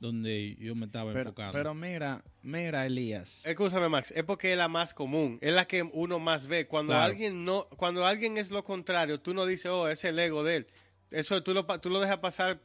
donde 0.00 0.56
yo 0.58 0.74
me 0.74 0.86
estaba 0.86 1.12
pero, 1.12 1.28
enfocando. 1.30 1.52
pero 1.52 1.74
mira, 1.74 2.22
mira, 2.42 2.86
Elías. 2.86 3.42
Escúchame, 3.44 3.88
Max, 3.88 4.12
es 4.16 4.24
porque 4.24 4.52
es 4.52 4.56
la 4.58 4.68
más 4.68 4.94
común, 4.94 5.38
es 5.42 5.52
la 5.52 5.66
que 5.66 5.82
uno 5.82 6.18
más 6.18 6.46
ve. 6.46 6.66
Cuando 6.66 6.92
Claro. 6.92 7.04
alguien 7.12 7.44
no, 7.44 7.66
cuando 7.76 8.06
alguien 8.06 8.38
es 8.38 8.50
lo 8.50 8.64
contrario, 8.64 9.20
tú 9.20 9.34
no 9.34 9.44
dices, 9.44 9.66
oh, 9.66 9.88
es 9.88 10.02
el 10.04 10.18
ego 10.18 10.42
de 10.42 10.56
él. 10.56 10.66
Eso 11.10 11.42
tú 11.42 11.52
lo, 11.52 11.66
pa- 11.66 11.80
tú 11.80 11.90
lo 11.90 12.00
dejas 12.00 12.18
pasar 12.18 12.60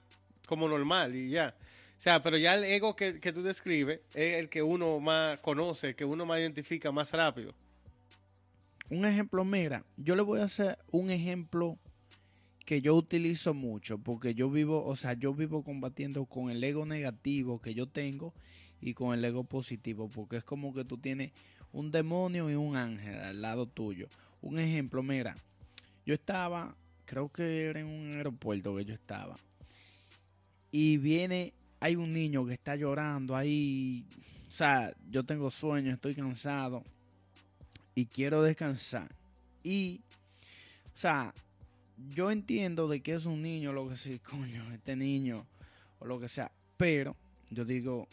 como 0.48 0.68
normal 0.70 1.14
y 1.16 1.30
ya. 1.30 1.56
O 1.98 2.02
sea, 2.02 2.22
pero 2.22 2.38
ya 2.38 2.56
el 2.56 2.64
ego 2.64 2.96
que, 2.96 3.20
que 3.20 3.34
tú 3.34 3.42
describes 3.42 4.02
es 4.14 4.36
el 4.36 4.50
que 4.50 4.62
uno 4.62 5.00
más 5.00 5.40
conoce, 5.40 5.90
el 5.90 5.96
que 5.96 6.06
uno 6.06 6.26
más 6.26 6.40
identifica 6.40 6.92
más 6.92 7.12
rápido. 7.12 7.54
Un 8.90 9.06
ejemplo, 9.06 9.44
mira, 9.44 9.84
yo 9.98 10.16
le 10.16 10.22
voy 10.22 10.42
a 10.42 10.44
hacer 10.44 10.78
un 10.92 11.10
ejemplo 11.10 11.80
que 12.66 12.82
yo 12.82 12.96
utilizo 12.96 13.54
mucho 13.54 13.98
porque 13.98 14.34
yo 14.34 14.50
vivo, 14.50 14.86
o 14.86 14.96
sea, 14.96 15.14
yo 15.14 15.34
vivo 15.34 15.64
combatiendo 15.64 16.26
con 16.26 16.50
el 16.50 16.64
ego 16.64 16.86
negativo 16.86 17.60
que 17.60 17.74
yo 17.74 17.88
tengo 17.88 18.34
y 18.82 18.94
con 18.94 19.14
el 19.14 19.24
ego 19.24 19.44
positivo, 19.44 20.10
porque 20.14 20.38
es 20.38 20.44
como 20.44 20.74
que 20.74 20.84
tú 20.84 20.98
tienes 20.98 21.32
un 21.72 21.92
demonio 21.92 22.50
y 22.50 22.56
un 22.56 22.76
ángel 22.76 23.20
al 23.20 23.42
lado 23.42 23.68
tuyo. 23.68 24.08
Un 24.42 24.60
ejemplo, 24.60 25.02
mira, 25.02 25.36
yo 26.06 26.14
estaba, 26.14 26.76
creo 27.06 27.30
que 27.30 27.66
era 27.66 27.80
en 27.80 27.88
un 27.88 28.18
aeropuerto 28.18 28.76
que 28.76 28.86
yo 28.86 28.94
estaba, 28.94 29.36
y 30.72 30.98
viene, 30.98 31.54
hay 31.80 31.96
un 31.96 32.14
niño 32.14 32.46
que 32.46 32.54
está 32.54 32.76
llorando 32.76 33.36
ahí, 33.36 34.06
o 34.48 34.52
sea, 34.52 34.94
yo 35.10 35.24
tengo 35.24 35.52
sueño, 35.52 35.94
estoy 35.94 36.16
cansado 36.16 36.84
y 37.94 38.06
quiero 38.06 38.42
descansar. 38.42 39.10
Y, 39.64 40.02
o 40.94 40.98
sea, 40.98 41.34
yo 42.10 42.32
entiendo 42.32 42.88
de 42.88 43.02
que 43.02 43.14
es 43.14 43.26
un 43.26 43.42
niño, 43.42 43.74
lo 43.74 43.90
que 43.90 43.96
sea, 43.96 44.18
coño, 44.30 44.72
este 44.74 44.96
niño, 44.96 45.46
o 46.00 46.06
lo 46.06 46.20
que 46.20 46.28
sea, 46.28 46.52
pero 46.78 47.16
yo 47.50 47.66
digo, 47.66 48.08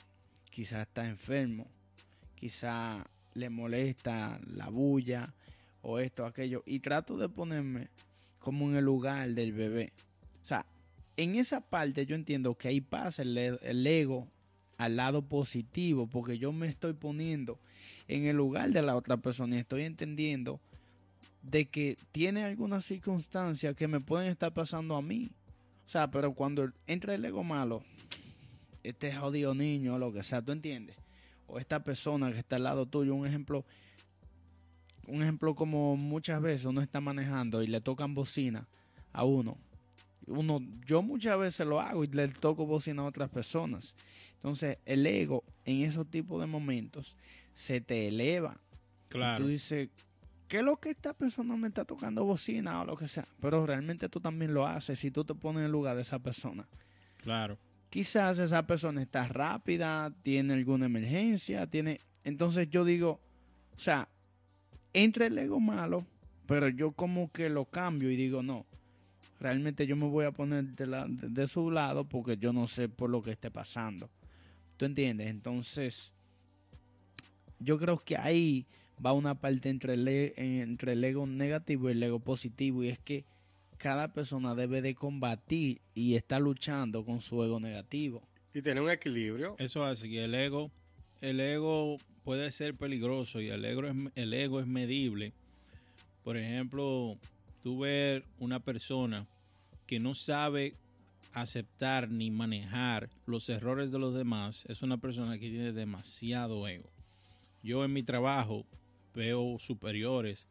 quizás 0.50 0.86
está 0.86 1.06
enfermo, 1.06 1.66
quizás 2.34 3.04
le 3.34 3.48
molesta 3.48 4.40
la 4.54 4.68
bulla, 4.68 5.32
o 5.82 5.98
esto, 5.98 6.24
aquello, 6.24 6.62
y 6.64 6.80
trato 6.80 7.16
de 7.16 7.28
ponerme 7.28 7.88
como 8.38 8.68
en 8.70 8.76
el 8.76 8.84
lugar 8.84 9.28
del 9.30 9.52
bebé. 9.52 9.92
O 10.42 10.44
sea, 10.44 10.64
en 11.16 11.36
esa 11.36 11.60
parte 11.60 12.06
yo 12.06 12.14
entiendo 12.14 12.54
que 12.54 12.68
ahí 12.68 12.80
pasa 12.80 13.22
el, 13.22 13.86
ego 13.86 14.28
al 14.78 14.96
lado 14.96 15.22
positivo, 15.22 16.06
porque 16.06 16.38
yo 16.38 16.52
me 16.52 16.68
estoy 16.68 16.92
poniendo 16.94 17.58
en 18.08 18.26
el 18.26 18.36
lugar 18.36 18.70
de 18.70 18.82
la 18.82 18.96
otra 18.96 19.16
persona 19.16 19.56
y 19.56 19.60
estoy 19.60 19.82
entendiendo 19.82 20.58
de 21.42 21.66
que 21.66 21.96
tiene 22.12 22.44
algunas 22.44 22.84
circunstancias 22.84 23.76
que 23.76 23.88
me 23.88 24.00
pueden 24.00 24.30
estar 24.30 24.52
pasando 24.52 24.96
a 24.96 25.02
mí. 25.02 25.30
O 25.86 25.88
sea, 25.88 26.08
pero 26.08 26.32
cuando 26.32 26.70
entra 26.86 27.14
el 27.14 27.24
ego 27.24 27.44
malo, 27.44 27.82
este 28.82 29.14
jodido 29.14 29.54
niño, 29.54 29.98
lo 29.98 30.12
que 30.12 30.22
sea, 30.22 30.42
¿tú 30.42 30.52
entiendes? 30.52 30.96
O 31.46 31.58
esta 31.58 31.84
persona 31.84 32.32
que 32.32 32.38
está 32.38 32.56
al 32.56 32.64
lado 32.64 32.86
tuyo, 32.86 33.14
un 33.14 33.26
ejemplo, 33.26 33.64
un 35.06 35.22
ejemplo 35.22 35.54
como 35.54 35.96
muchas 35.96 36.40
veces 36.40 36.64
uno 36.64 36.80
está 36.80 37.00
manejando 37.00 37.62
y 37.62 37.66
le 37.66 37.80
tocan 37.80 38.14
bocina 38.14 38.64
a 39.12 39.24
uno. 39.24 39.58
Uno, 40.26 40.60
yo 40.86 41.02
muchas 41.02 41.38
veces 41.38 41.66
lo 41.66 41.80
hago 41.80 42.04
y 42.04 42.06
le 42.08 42.28
toco 42.28 42.66
bocina 42.66 43.02
a 43.02 43.06
otras 43.06 43.30
personas. 43.30 43.94
Entonces, 44.34 44.78
el 44.86 45.06
ego 45.06 45.44
en 45.64 45.82
esos 45.82 46.10
tipos 46.10 46.40
de 46.40 46.46
momentos 46.46 47.16
se 47.54 47.80
te 47.80 48.08
eleva. 48.08 48.56
claro. 49.08 49.44
Tú 49.44 49.48
dices, 49.48 49.90
¿qué 50.48 50.58
es 50.58 50.64
lo 50.64 50.78
que 50.78 50.90
esta 50.90 51.14
persona 51.14 51.56
me 51.56 51.68
está 51.68 51.84
tocando 51.84 52.24
bocina 52.24 52.80
o 52.80 52.84
lo 52.84 52.96
que 52.96 53.08
sea? 53.08 53.26
Pero 53.40 53.66
realmente 53.66 54.08
tú 54.08 54.20
también 54.20 54.52
lo 54.52 54.66
haces 54.66 54.98
si 54.98 55.10
tú 55.10 55.24
te 55.24 55.34
pones 55.34 55.60
en 55.60 55.66
el 55.66 55.72
lugar 55.72 55.96
de 55.96 56.02
esa 56.02 56.18
persona. 56.18 56.66
Claro. 57.18 57.58
Quizás 57.88 58.38
esa 58.38 58.66
persona 58.66 59.02
está 59.02 59.28
rápida, 59.28 60.12
tiene 60.22 60.54
alguna 60.54 60.86
emergencia, 60.86 61.66
tiene... 61.66 62.00
Entonces 62.24 62.68
yo 62.70 62.84
digo, 62.84 63.20
o 63.76 63.80
sea, 63.80 64.08
entre 64.92 65.26
el 65.26 65.38
ego 65.38 65.60
malo, 65.60 66.04
pero 66.46 66.68
yo 66.68 66.92
como 66.92 67.30
que 67.30 67.48
lo 67.48 67.66
cambio 67.66 68.10
y 68.10 68.16
digo, 68.16 68.42
no, 68.42 68.66
realmente 69.42 69.86
yo 69.86 69.96
me 69.96 70.06
voy 70.06 70.24
a 70.24 70.30
poner 70.30 70.64
de, 70.64 70.86
la- 70.86 71.06
de- 71.06 71.28
de 71.28 71.46
su 71.46 71.70
lado 71.70 72.04
porque 72.04 72.36
yo 72.36 72.52
no 72.52 72.66
sé 72.66 72.88
por 72.88 73.10
lo 73.10 73.20
que 73.22 73.32
esté 73.32 73.50
pasando. 73.50 74.08
¿Tú 74.76 74.84
entiendes? 74.86 75.28
Entonces, 75.28 76.12
yo 77.58 77.78
creo 77.78 77.98
que 77.98 78.16
ahí 78.16 78.66
va 79.04 79.12
una 79.12 79.34
parte 79.34 79.68
entre 79.68 79.94
el, 79.94 80.08
entre 80.08 80.92
el 80.92 81.04
ego 81.04 81.26
negativo 81.26 81.88
y 81.88 81.92
el 81.92 82.02
ego 82.02 82.18
positivo 82.20 82.82
y 82.84 82.88
es 82.88 82.98
que 82.98 83.24
cada 83.78 84.08
persona 84.12 84.54
debe 84.54 84.80
de 84.80 84.94
combatir 84.94 85.80
y 85.94 86.14
está 86.14 86.38
luchando 86.38 87.04
con 87.04 87.20
su 87.20 87.42
ego 87.42 87.58
negativo. 87.58 88.22
Y 88.54 88.62
tener 88.62 88.82
un 88.82 88.90
equilibrio. 88.90 89.56
Eso 89.58 89.84
hace 89.84 90.08
que 90.08 90.24
el 90.24 90.34
ego, 90.34 90.70
el 91.20 91.40
ego 91.40 91.96
puede 92.22 92.52
ser 92.52 92.74
peligroso 92.74 93.40
y 93.40 93.48
el 93.48 93.64
ego 93.64 93.84
es, 93.86 93.94
el 94.14 94.34
ego 94.34 94.60
es 94.60 94.66
medible. 94.66 95.32
Por 96.22 96.36
ejemplo, 96.36 97.16
tú 97.62 97.78
ver 97.80 98.24
una 98.38 98.60
persona 98.60 99.26
que 99.86 99.98
no 100.00 100.14
sabe 100.14 100.74
aceptar 101.32 102.10
ni 102.10 102.30
manejar 102.30 103.08
los 103.26 103.48
errores 103.48 103.90
de 103.90 103.98
los 103.98 104.14
demás, 104.14 104.64
es 104.68 104.82
una 104.82 104.98
persona 104.98 105.38
que 105.38 105.48
tiene 105.48 105.72
demasiado 105.72 106.66
ego. 106.68 106.90
Yo 107.62 107.84
en 107.84 107.92
mi 107.92 108.02
trabajo 108.02 108.66
veo 109.14 109.58
superiores 109.58 110.46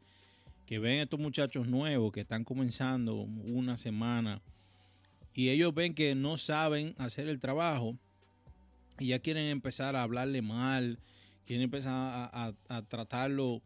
que 0.65 0.79
ven 0.79 0.99
a 0.99 1.03
estos 1.03 1.19
muchachos 1.19 1.67
nuevos 1.67 2.11
que 2.11 2.21
están 2.21 2.43
comenzando 2.43 3.15
una 3.15 3.77
semana 3.77 4.41
y 5.33 5.49
ellos 5.49 5.73
ven 5.73 5.93
que 5.93 6.15
no 6.15 6.37
saben 6.37 6.95
hacer 6.97 7.27
el 7.27 7.39
trabajo 7.39 7.95
y 8.99 9.07
ya 9.07 9.19
quieren 9.19 9.47
empezar 9.47 9.95
a 9.95 10.03
hablarle 10.03 10.41
mal, 10.41 10.97
quieren 11.45 11.63
empezar 11.63 11.93
a, 11.93 12.47
a- 12.47 12.53
a 12.69 12.81
tratarlo 12.83 13.61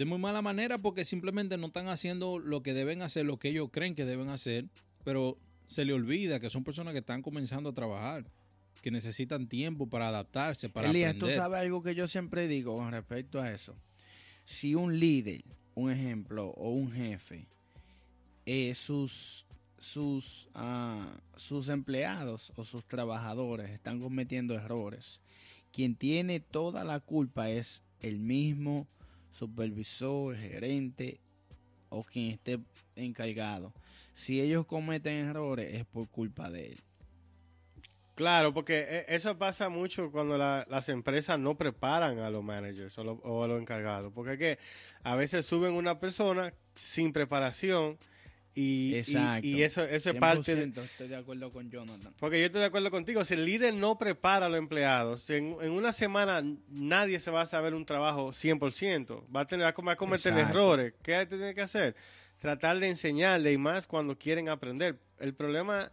de 0.00 0.06
muy 0.06 0.16
mala 0.16 0.40
manera 0.40 0.78
porque 0.78 1.04
simplemente 1.04 1.58
no 1.58 1.66
están 1.66 1.88
haciendo 1.88 2.38
lo 2.38 2.62
que 2.62 2.72
deben 2.72 3.02
hacer, 3.02 3.26
lo 3.26 3.38
que 3.38 3.50
ellos 3.50 3.68
creen 3.70 3.94
que 3.94 4.06
deben 4.06 4.30
hacer, 4.30 4.64
pero 5.04 5.36
se 5.66 5.84
le 5.84 5.92
olvida 5.92 6.40
que 6.40 6.48
son 6.48 6.64
personas 6.64 6.92
que 6.94 7.00
están 7.00 7.20
comenzando 7.20 7.68
a 7.68 7.74
trabajar, 7.74 8.24
que 8.80 8.90
necesitan 8.90 9.46
tiempo 9.46 9.90
para 9.90 10.08
adaptarse, 10.08 10.70
para 10.70 10.88
Elías, 10.88 11.10
aprender. 11.10 11.36
tú 11.36 11.36
sabes 11.36 11.60
algo 11.60 11.82
que 11.82 11.94
yo 11.94 12.08
siempre 12.08 12.48
digo 12.48 12.76
con 12.76 12.90
respecto 12.90 13.42
a 13.42 13.52
eso. 13.52 13.74
Si 14.46 14.74
un 14.74 14.98
líder, 14.98 15.44
un 15.74 15.90
ejemplo, 15.90 16.46
o 16.48 16.70
un 16.70 16.90
jefe, 16.92 17.44
eh, 18.46 18.74
sus, 18.74 19.44
sus, 19.78 20.48
ah, 20.54 21.12
sus 21.36 21.68
empleados 21.68 22.54
o 22.56 22.64
sus 22.64 22.86
trabajadores 22.86 23.68
están 23.68 24.00
cometiendo 24.00 24.54
errores, 24.54 25.20
quien 25.74 25.94
tiene 25.94 26.40
toda 26.40 26.84
la 26.84 27.00
culpa 27.00 27.50
es 27.50 27.82
el 28.00 28.18
mismo 28.18 28.86
supervisor, 29.40 30.36
gerente 30.36 31.18
o 31.88 32.04
quien 32.04 32.28
esté 32.32 32.58
encargado. 32.94 33.72
Si 34.12 34.40
ellos 34.40 34.66
cometen 34.66 35.14
errores 35.28 35.74
es 35.74 35.86
por 35.86 36.08
culpa 36.08 36.50
de 36.50 36.72
él. 36.72 36.80
Claro, 38.14 38.52
porque 38.52 38.84
eh, 38.86 39.04
eso 39.08 39.38
pasa 39.38 39.70
mucho 39.70 40.10
cuando 40.12 40.36
la- 40.36 40.66
las 40.68 40.88
empresas 40.90 41.38
no 41.38 41.56
preparan 41.56 42.18
a 42.18 42.28
los 42.28 42.44
managers 42.44 42.98
o, 42.98 43.02
o 43.02 43.44
a 43.44 43.48
los 43.48 43.60
encargados. 43.60 44.12
Porque 44.12 44.32
es 44.34 44.38
que 44.38 44.58
a 45.04 45.16
veces 45.16 45.46
suben 45.46 45.72
una 45.72 45.98
persona 45.98 46.50
sin 46.74 47.12
preparación 47.14 47.96
y, 48.54 48.94
Exacto. 48.96 49.46
y 49.46 49.62
eso, 49.62 49.84
eso 49.84 50.10
es 50.10 50.16
parte 50.16 50.56
de, 50.56 50.66
100% 50.66 50.82
estoy 50.84 51.08
de 51.08 51.16
acuerdo 51.16 51.50
con 51.50 51.70
Jonathan. 51.70 52.12
Porque 52.18 52.40
yo 52.40 52.46
estoy 52.46 52.60
de 52.62 52.66
acuerdo 52.66 52.90
contigo, 52.90 53.24
si 53.24 53.34
el 53.34 53.44
líder 53.44 53.74
no 53.74 53.96
prepara 53.96 54.46
a 54.46 54.48
los 54.48 54.58
empleados, 54.58 55.22
si 55.22 55.34
en, 55.34 55.56
en 55.62 55.70
una 55.70 55.92
semana 55.92 56.42
nadie 56.68 57.20
se 57.20 57.30
va 57.30 57.42
a 57.42 57.46
saber 57.46 57.74
un 57.74 57.84
trabajo 57.84 58.30
100%, 58.32 59.22
va 59.34 59.42
a 59.42 59.46
tener 59.46 59.64
va 59.64 59.70
a 59.70 59.74
com- 59.74 59.86
va 59.86 59.92
a 59.92 59.96
cometer 59.96 60.32
Exacto. 60.32 60.50
errores. 60.58 60.94
¿Qué 61.02 61.24
tiene 61.26 61.54
que 61.54 61.60
hacer? 61.60 61.94
Tratar 62.38 62.78
de 62.80 62.88
enseñarle 62.88 63.52
y 63.52 63.58
más 63.58 63.86
cuando 63.86 64.18
quieren 64.18 64.48
aprender. 64.48 64.98
El 65.20 65.34
problema, 65.34 65.92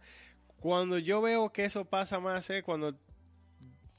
cuando 0.60 0.98
yo 0.98 1.20
veo 1.20 1.50
que 1.52 1.64
eso 1.64 1.84
pasa 1.84 2.18
más 2.18 2.50
es 2.50 2.64
cuando, 2.64 2.92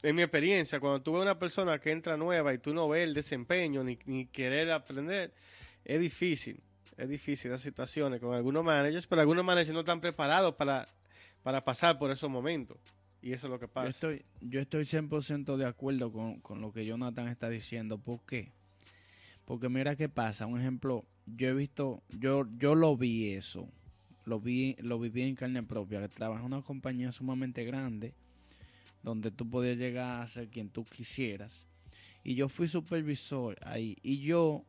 en 0.02 0.16
mi 0.16 0.22
experiencia, 0.22 0.80
cuando 0.80 1.00
tú 1.00 1.12
ves 1.14 1.22
una 1.22 1.38
persona 1.38 1.78
que 1.78 1.92
entra 1.92 2.16
nueva 2.18 2.52
y 2.52 2.58
tú 2.58 2.74
no 2.74 2.88
ves 2.88 3.04
el 3.04 3.14
desempeño 3.14 3.82
ni, 3.84 3.98
ni 4.04 4.26
querer 4.26 4.70
aprender, 4.72 5.32
es 5.84 6.00
difícil. 6.00 6.60
Es 6.96 7.08
difícil 7.08 7.50
las 7.50 7.60
situaciones 7.62 8.20
con 8.20 8.34
algunos 8.34 8.64
managers, 8.64 9.06
pero 9.06 9.20
algunos 9.22 9.44
managers 9.44 9.72
no 9.74 9.80
están 9.80 10.00
preparados 10.00 10.54
para 10.54 10.86
para 11.42 11.64
pasar 11.64 11.98
por 11.98 12.10
esos 12.10 12.30
momentos. 12.30 12.78
Y 13.22 13.32
eso 13.32 13.46
es 13.46 13.50
lo 13.50 13.58
que 13.58 13.66
Yo 13.66 13.72
pasa. 13.72 13.88
estoy, 13.88 14.24
yo 14.40 14.60
estoy 14.60 14.84
100% 14.84 15.56
de 15.56 15.66
acuerdo 15.66 16.10
con, 16.10 16.36
con 16.40 16.60
lo 16.60 16.72
que 16.72 16.84
Jonathan 16.84 17.28
está 17.28 17.48
diciendo. 17.48 17.98
¿Por 17.98 18.24
qué? 18.26 18.52
Porque 19.44 19.68
mira 19.68 19.96
qué 19.96 20.08
pasa. 20.08 20.46
Un 20.46 20.60
ejemplo, 20.60 21.04
yo 21.26 21.48
he 21.48 21.54
visto, 21.54 22.02
yo, 22.10 22.46
yo 22.58 22.74
lo 22.74 22.96
vi 22.96 23.32
eso. 23.32 23.68
Lo 24.24 24.38
vi, 24.40 24.76
lo 24.80 24.98
viví 24.98 25.22
en 25.22 25.34
carne 25.34 25.62
propia. 25.62 26.00
Que 26.00 26.08
trabaja 26.08 26.40
en 26.40 26.46
una 26.52 26.62
compañía 26.62 27.10
sumamente 27.12 27.64
grande. 27.64 28.12
Donde 29.02 29.30
tú 29.30 29.48
podías 29.48 29.76
llegar 29.78 30.22
a 30.22 30.28
ser 30.28 30.48
quien 30.48 30.68
tú 30.68 30.84
quisieras. 30.84 31.66
Y 32.22 32.34
yo 32.34 32.48
fui 32.48 32.68
supervisor 32.68 33.56
ahí. 33.64 33.96
Y 34.02 34.18
yo 34.20 34.60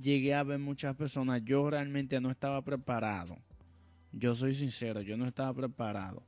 llegué 0.00 0.34
a 0.34 0.42
ver 0.42 0.58
muchas 0.58 0.96
personas. 0.96 1.42
Yo 1.44 1.68
realmente 1.70 2.20
no 2.20 2.30
estaba 2.30 2.62
preparado. 2.62 3.36
Yo 4.12 4.34
soy 4.34 4.54
sincero, 4.54 5.02
yo 5.02 5.16
no 5.16 5.26
estaba 5.26 5.52
preparado. 5.54 6.22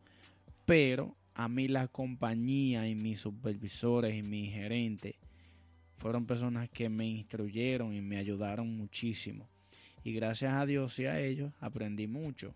Pero 0.66 1.14
a 1.34 1.48
mí 1.48 1.68
la 1.68 1.88
compañía 1.88 2.88
y 2.88 2.94
mis 2.94 3.20
supervisores 3.20 4.14
y 4.14 4.22
mis 4.22 4.52
gerentes 4.52 5.14
fueron 5.96 6.26
personas 6.26 6.68
que 6.68 6.88
me 6.88 7.06
instruyeron 7.06 7.94
y 7.94 8.00
me 8.00 8.18
ayudaron 8.18 8.76
muchísimo. 8.76 9.46
Y 10.04 10.12
gracias 10.12 10.52
a 10.54 10.66
Dios 10.66 10.98
y 10.98 11.06
a 11.06 11.20
ellos 11.20 11.52
aprendí 11.60 12.06
mucho. 12.06 12.54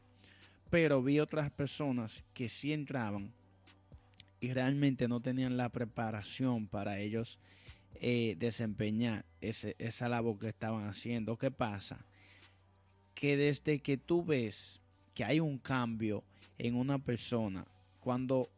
Pero 0.71 1.03
vi 1.03 1.21
otras 1.21 1.51
personas 1.53 2.25
que 2.35 2.49
sí 2.49 2.73
entraban 2.73 3.31
y 4.41 4.53
realmente 4.53 5.09
no 5.09 5.21
tenían 5.21 5.57
la 5.57 5.69
preparación 5.69 6.67
para 6.67 6.99
ellos 6.99 7.39
eh, 8.01 8.37
desempeñar 8.39 9.25
esa 9.41 10.09
labor 10.09 10.39
que 10.39 10.49
estaban 10.49 10.87
haciendo. 10.89 11.37
¿Qué 11.37 11.51
pasa? 11.51 12.05
Que 13.15 13.37
desde 13.37 13.79
que 13.79 13.97
tú 13.97 14.25
ves 14.25 14.81
que 15.15 15.25
hay 15.25 15.41
un 15.41 15.59
cambio 15.59 16.23
en 16.59 16.75
una 16.75 16.99
persona, 16.99 17.65
cuando 18.01 18.49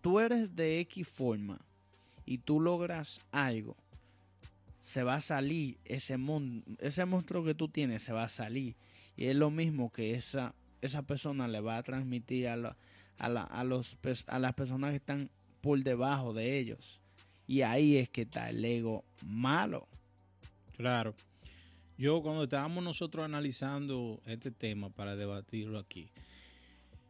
tú 0.00 0.20
eres 0.20 0.54
de 0.56 0.80
X 0.80 1.06
forma 1.06 1.60
y 2.24 2.38
tú 2.38 2.60
logras 2.60 3.20
algo, 3.30 3.76
se 4.82 5.02
va 5.02 5.16
a 5.16 5.20
salir 5.20 5.76
ese, 5.84 6.16
ese 6.78 7.04
monstruo 7.04 7.44
que 7.44 7.54
tú 7.54 7.68
tienes, 7.68 8.02
se 8.02 8.12
va 8.12 8.24
a 8.24 8.28
salir. 8.28 8.74
Y 9.16 9.26
es 9.26 9.36
lo 9.36 9.50
mismo 9.50 9.92
que 9.92 10.14
esa, 10.14 10.54
esa 10.80 11.02
persona 11.02 11.46
le 11.46 11.60
va 11.60 11.76
a 11.76 11.82
transmitir 11.82 12.48
a, 12.48 12.76
a, 13.18 13.64
los, 13.64 13.98
a 14.26 14.38
las 14.38 14.54
personas 14.54 14.90
que 14.90 14.96
están 14.96 15.30
por 15.60 15.82
debajo 15.82 16.32
de 16.32 16.58
ellos. 16.58 17.01
Y 17.46 17.62
ahí 17.62 17.96
es 17.96 18.08
que 18.08 18.22
está 18.22 18.50
el 18.50 18.64
ego 18.64 19.04
malo. 19.24 19.88
Claro. 20.76 21.14
Yo 21.98 22.22
cuando 22.22 22.44
estábamos 22.44 22.82
nosotros 22.82 23.24
analizando 23.24 24.20
este 24.26 24.50
tema 24.50 24.90
para 24.90 25.14
debatirlo 25.14 25.78
aquí, 25.78 26.08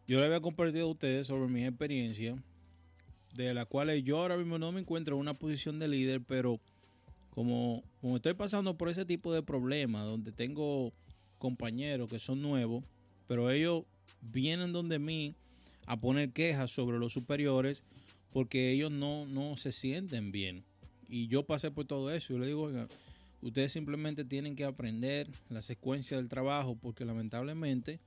yo 0.06 0.18
le 0.18 0.26
había 0.26 0.40
compartido 0.40 0.86
a 0.86 0.90
ustedes 0.90 1.28
sobre 1.28 1.50
mi 1.50 1.64
experiencia, 1.64 2.34
de 3.34 3.54
la 3.54 3.64
cual 3.64 4.02
yo 4.02 4.18
ahora 4.18 4.36
mismo 4.36 4.58
no 4.58 4.72
me 4.72 4.80
encuentro 4.80 5.14
en 5.14 5.20
una 5.20 5.34
posición 5.34 5.78
de 5.78 5.88
líder, 5.88 6.20
pero 6.26 6.58
como, 7.30 7.82
como 8.00 8.16
estoy 8.16 8.34
pasando 8.34 8.76
por 8.76 8.88
ese 8.88 9.04
tipo 9.04 9.32
de 9.32 9.42
problemas, 9.42 10.04
donde 10.04 10.32
tengo 10.32 10.92
compañeros 11.38 12.10
que 12.10 12.18
son 12.18 12.42
nuevos, 12.42 12.84
pero 13.26 13.50
ellos 13.50 13.84
vienen 14.20 14.72
donde 14.72 14.98
mí 14.98 15.34
a 15.86 15.98
poner 15.98 16.30
quejas 16.32 16.70
sobre 16.70 16.98
los 16.98 17.12
superiores 17.12 17.82
porque 18.32 18.72
ellos 18.72 18.90
no, 18.90 19.26
no 19.26 19.56
se 19.56 19.72
sienten 19.72 20.32
bien. 20.32 20.62
Y 21.08 21.28
yo 21.28 21.44
pasé 21.44 21.70
por 21.70 21.86
todo 21.86 22.10
eso. 22.10 22.32
Yo 22.32 22.38
le 22.38 22.46
digo, 22.46 22.70
ustedes 23.42 23.72
simplemente 23.72 24.24
tienen 24.24 24.56
que 24.56 24.64
aprender 24.64 25.28
la 25.50 25.62
secuencia 25.62 26.16
del 26.16 26.28
trabajo 26.28 26.76
porque 26.80 27.04
lamentablemente 27.04 28.00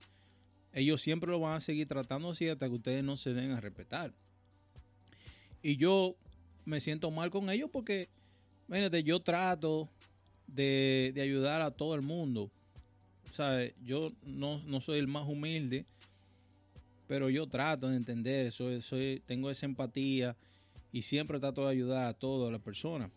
ellos 0.74 1.01
siempre 1.01 1.29
lo 1.29 1.39
van 1.39 1.55
a 1.55 1.62
seguir 1.62 1.88
tratando 1.88 2.32
así 2.32 2.50
hasta 2.50 2.67
que 2.67 2.74
ustedes 2.74 3.03
no 3.03 3.15
se 3.15 3.34
den 3.34 3.51
a 3.51 3.62
respetar. 3.62 4.12
Y 5.62 5.77
yo 5.77 6.15
me 6.65 6.79
siento 6.79 7.12
mal 7.12 7.29
con 7.29 7.50
ellos 7.50 7.70
porque, 7.72 8.10
imagínate, 8.67 9.03
yo 9.03 9.22
trato 9.22 9.89
de, 10.48 11.13
ayudar 11.22 11.62
a 11.62 11.72
todo 11.72 11.96
el 11.96 12.01
mundo. 12.01 12.50
¿Sabes? 13.32 13.74
Yo 13.84 14.12
no, 14.25 14.62
no 14.65 14.82
soy 14.82 15.00
el 15.00 15.08
más 15.08 15.27
humilde 15.27 15.86
pero 17.08 17.30
yo 17.30 17.48
trato 17.48 17.90
de 17.90 17.98
entender, 17.98 18.52
soy, 18.52 19.22
tengo 19.26 19.50
esa 19.50 19.66
empatía 19.66 20.36
y 20.92 21.04
siempre 21.04 21.40
trato 21.40 21.66
de 21.66 21.72
ayudar 21.72 22.08
a 22.08 22.14
todas 22.14 22.52
las 22.52 22.62
personas. 22.62 23.12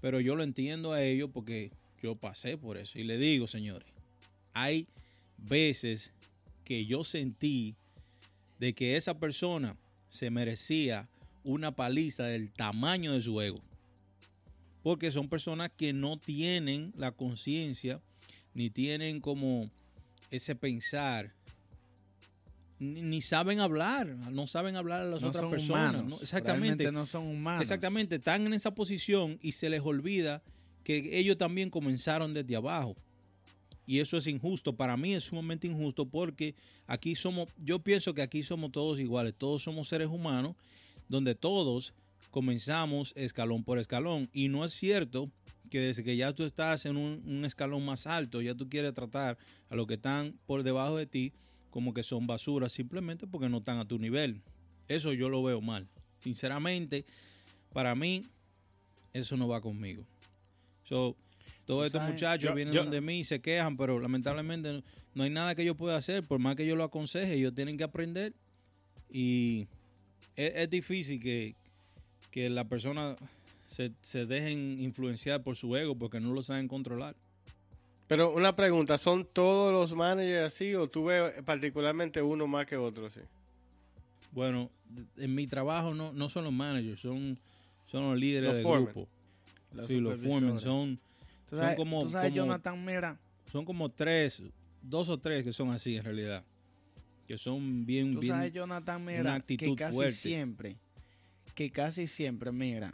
Pero 0.00 0.20
yo 0.20 0.36
lo 0.36 0.42
entiendo 0.42 0.92
a 0.92 1.02
ellos 1.02 1.30
porque 1.32 1.70
yo 2.02 2.14
pasé 2.14 2.56
por 2.56 2.76
eso. 2.76 2.98
Y 2.98 3.04
le 3.04 3.18
digo, 3.18 3.46
señores, 3.46 3.88
hay 4.52 4.86
veces 5.38 6.12
que 6.64 6.86
yo 6.86 7.04
sentí 7.04 7.74
de 8.58 8.74
que 8.74 8.96
esa 8.96 9.18
persona 9.18 9.76
se 10.10 10.30
merecía 10.30 11.08
una 11.44 11.72
paliza 11.72 12.24
del 12.24 12.52
tamaño 12.52 13.12
de 13.12 13.20
su 13.20 13.40
ego. 13.40 13.60
Porque 14.82 15.10
son 15.10 15.28
personas 15.28 15.70
que 15.70 15.92
no 15.92 16.18
tienen 16.18 16.92
la 16.96 17.12
conciencia 17.12 18.00
ni 18.54 18.70
tienen 18.70 19.20
como 19.20 19.70
ese 20.30 20.54
pensar 20.54 21.34
ni, 22.78 23.20
saben 23.20 23.60
hablar, 23.60 24.06
no 24.06 24.46
saben 24.46 24.76
hablar 24.76 25.02
a 25.02 25.04
las 25.04 25.22
otras 25.22 25.50
personas. 25.50 26.04
Exactamente. 26.20 26.90
no 26.92 27.06
son 27.06 27.26
humanos. 27.26 27.62
Exactamente, 27.62 28.16
están 28.16 28.46
en 28.46 28.52
esa 28.52 28.74
posición 28.74 29.38
y 29.40 29.52
se 29.52 29.70
les 29.70 29.80
olvida 29.80 30.42
que 30.84 31.18
ellos 31.18 31.36
también 31.36 31.70
comenzaron 31.70 32.34
desde 32.34 32.56
abajo. 32.56 32.94
Y 33.86 34.00
eso 34.00 34.16
es 34.18 34.26
injusto. 34.26 34.74
Para 34.74 34.96
mí 34.96 35.14
es 35.14 35.24
sumamente 35.24 35.66
injusto 35.66 36.06
porque 36.06 36.54
aquí 36.86 37.14
somos, 37.14 37.48
yo 37.56 37.78
pienso 37.78 38.14
que 38.14 38.22
aquí 38.22 38.42
somos 38.42 38.72
todos 38.72 38.98
iguales, 38.98 39.34
todos 39.36 39.62
somos 39.62 39.88
seres 39.88 40.08
humanos, 40.08 40.56
donde 41.08 41.34
todos 41.34 41.94
comenzamos 42.30 43.12
escalón 43.16 43.64
por 43.64 43.78
escalón. 43.78 44.28
Y 44.32 44.48
no 44.48 44.64
es 44.64 44.72
cierto 44.72 45.30
que 45.70 45.80
desde 45.80 46.04
que 46.04 46.16
ya 46.16 46.32
tú 46.32 46.44
estás 46.44 46.84
en 46.84 46.96
un, 46.96 47.22
un 47.26 47.44
escalón 47.44 47.84
más 47.84 48.06
alto, 48.06 48.42
ya 48.42 48.54
tú 48.54 48.68
quieres 48.68 48.92
tratar 48.92 49.38
a 49.70 49.76
los 49.76 49.86
que 49.86 49.94
están 49.94 50.34
por 50.46 50.62
debajo 50.62 50.96
de 50.96 51.06
ti 51.06 51.32
como 51.76 51.92
que 51.92 52.02
son 52.02 52.26
basura 52.26 52.70
simplemente 52.70 53.26
porque 53.26 53.50
no 53.50 53.58
están 53.58 53.76
a 53.76 53.84
tu 53.84 53.98
nivel. 53.98 54.40
Eso 54.88 55.12
yo 55.12 55.28
lo 55.28 55.42
veo 55.42 55.60
mal. 55.60 55.86
Sinceramente, 56.20 57.04
para 57.74 57.94
mí, 57.94 58.24
eso 59.12 59.36
no 59.36 59.46
va 59.46 59.60
conmigo. 59.60 60.02
So, 60.88 61.14
todos 61.66 61.84
estos 61.84 62.00
muchachos 62.00 62.54
vienen 62.54 62.74
donde 62.74 63.02
mí 63.02 63.18
y 63.18 63.24
se 63.24 63.40
quejan, 63.42 63.76
pero 63.76 64.00
lamentablemente 64.00 64.82
no 65.12 65.22
hay 65.22 65.28
nada 65.28 65.54
que 65.54 65.66
yo 65.66 65.74
pueda 65.74 65.96
hacer, 65.96 66.26
por 66.26 66.38
más 66.38 66.56
que 66.56 66.66
yo 66.66 66.76
lo 66.76 66.84
aconseje, 66.84 67.34
ellos 67.34 67.54
tienen 67.54 67.76
que 67.76 67.84
aprender 67.84 68.32
y 69.10 69.66
es, 70.34 70.70
difícil 70.70 71.20
que, 71.20 71.56
que 72.30 72.48
la 72.48 72.64
persona 72.64 73.16
se, 73.66 73.92
se 74.00 74.24
dejen 74.24 74.80
influenciar 74.80 75.42
por 75.42 75.56
su 75.56 75.76
ego 75.76 75.94
porque 75.94 76.20
no 76.20 76.32
lo 76.32 76.42
saben 76.42 76.68
controlar. 76.68 77.16
Pero 78.08 78.32
una 78.32 78.54
pregunta, 78.54 78.98
¿son 78.98 79.24
todos 79.24 79.72
los 79.72 79.96
managers 79.96 80.54
así 80.54 80.74
o 80.74 80.88
tú 80.88 81.06
ves 81.06 81.42
particularmente 81.44 82.22
uno 82.22 82.46
más 82.46 82.66
que 82.66 82.76
otro 82.76 83.06
así? 83.06 83.20
Bueno, 84.30 84.70
en 85.16 85.34
mi 85.34 85.46
trabajo 85.46 85.94
no, 85.94 86.12
no 86.12 86.28
son 86.28 86.44
los 86.44 86.52
managers, 86.52 87.00
son, 87.00 87.36
son 87.86 88.10
los 88.10 88.18
líderes 88.18 88.54
del 88.54 88.64
grupo. 88.64 89.08
sí, 89.86 89.98
los 89.98 90.20
foremen 90.20 90.60
son, 90.60 91.00
son 91.50 91.74
como, 91.74 92.08
Jonathan 92.28 92.84
Mira? 92.84 93.18
Son 93.50 93.64
como 93.64 93.88
tres, 93.88 94.42
dos 94.82 95.08
o 95.08 95.18
tres 95.18 95.42
que 95.42 95.52
son 95.52 95.70
así 95.70 95.96
en 95.96 96.04
realidad. 96.04 96.44
Que 97.26 97.38
son 97.38 97.84
bien, 97.84 98.14
¿Tú 98.14 98.20
bien. 98.20 98.34
Sabes, 98.34 98.52
Jonathan 98.52 99.04
Mira, 99.04 99.40
que 99.40 99.74
casi 99.74 100.10
siempre, 100.10 100.76
que 101.54 101.70
casi 101.70 102.06
siempre, 102.06 102.52
mira, 102.52 102.92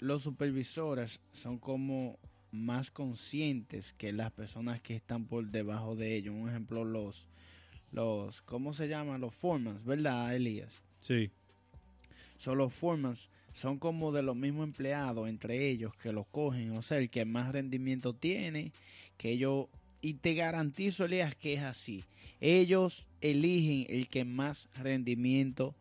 los 0.00 0.22
supervisores 0.22 1.20
son 1.34 1.58
como 1.58 2.18
más 2.52 2.90
conscientes 2.90 3.92
que 3.92 4.12
las 4.12 4.30
personas 4.32 4.80
que 4.80 4.94
están 4.94 5.24
por 5.24 5.46
debajo 5.46 5.96
de 5.96 6.16
ellos. 6.16 6.34
Un 6.34 6.48
ejemplo, 6.48 6.84
los, 6.84 7.24
los, 7.92 8.42
¿cómo 8.42 8.72
se 8.72 8.88
llaman? 8.88 9.20
Los 9.20 9.34
formas, 9.34 9.84
¿verdad, 9.84 10.34
Elías? 10.34 10.80
Sí. 11.00 11.30
Son 12.38 12.58
los 12.58 12.72
formas, 12.72 13.28
son 13.54 13.78
como 13.78 14.12
de 14.12 14.22
los 14.22 14.36
mismos 14.36 14.64
empleados 14.64 15.28
entre 15.28 15.68
ellos 15.68 15.94
que 15.96 16.12
los 16.12 16.26
cogen, 16.28 16.72
o 16.72 16.82
sea, 16.82 16.98
el 16.98 17.10
que 17.10 17.24
más 17.24 17.52
rendimiento 17.52 18.12
tiene, 18.14 18.72
que 19.16 19.30
ellos, 19.32 19.66
y 20.00 20.14
te 20.14 20.34
garantizo, 20.34 21.04
Elías, 21.04 21.34
que 21.34 21.54
es 21.54 21.62
así. 21.62 22.04
Ellos 22.40 23.06
eligen 23.20 23.86
el 23.92 24.08
que 24.08 24.24
más 24.24 24.68
rendimiento 24.74 25.74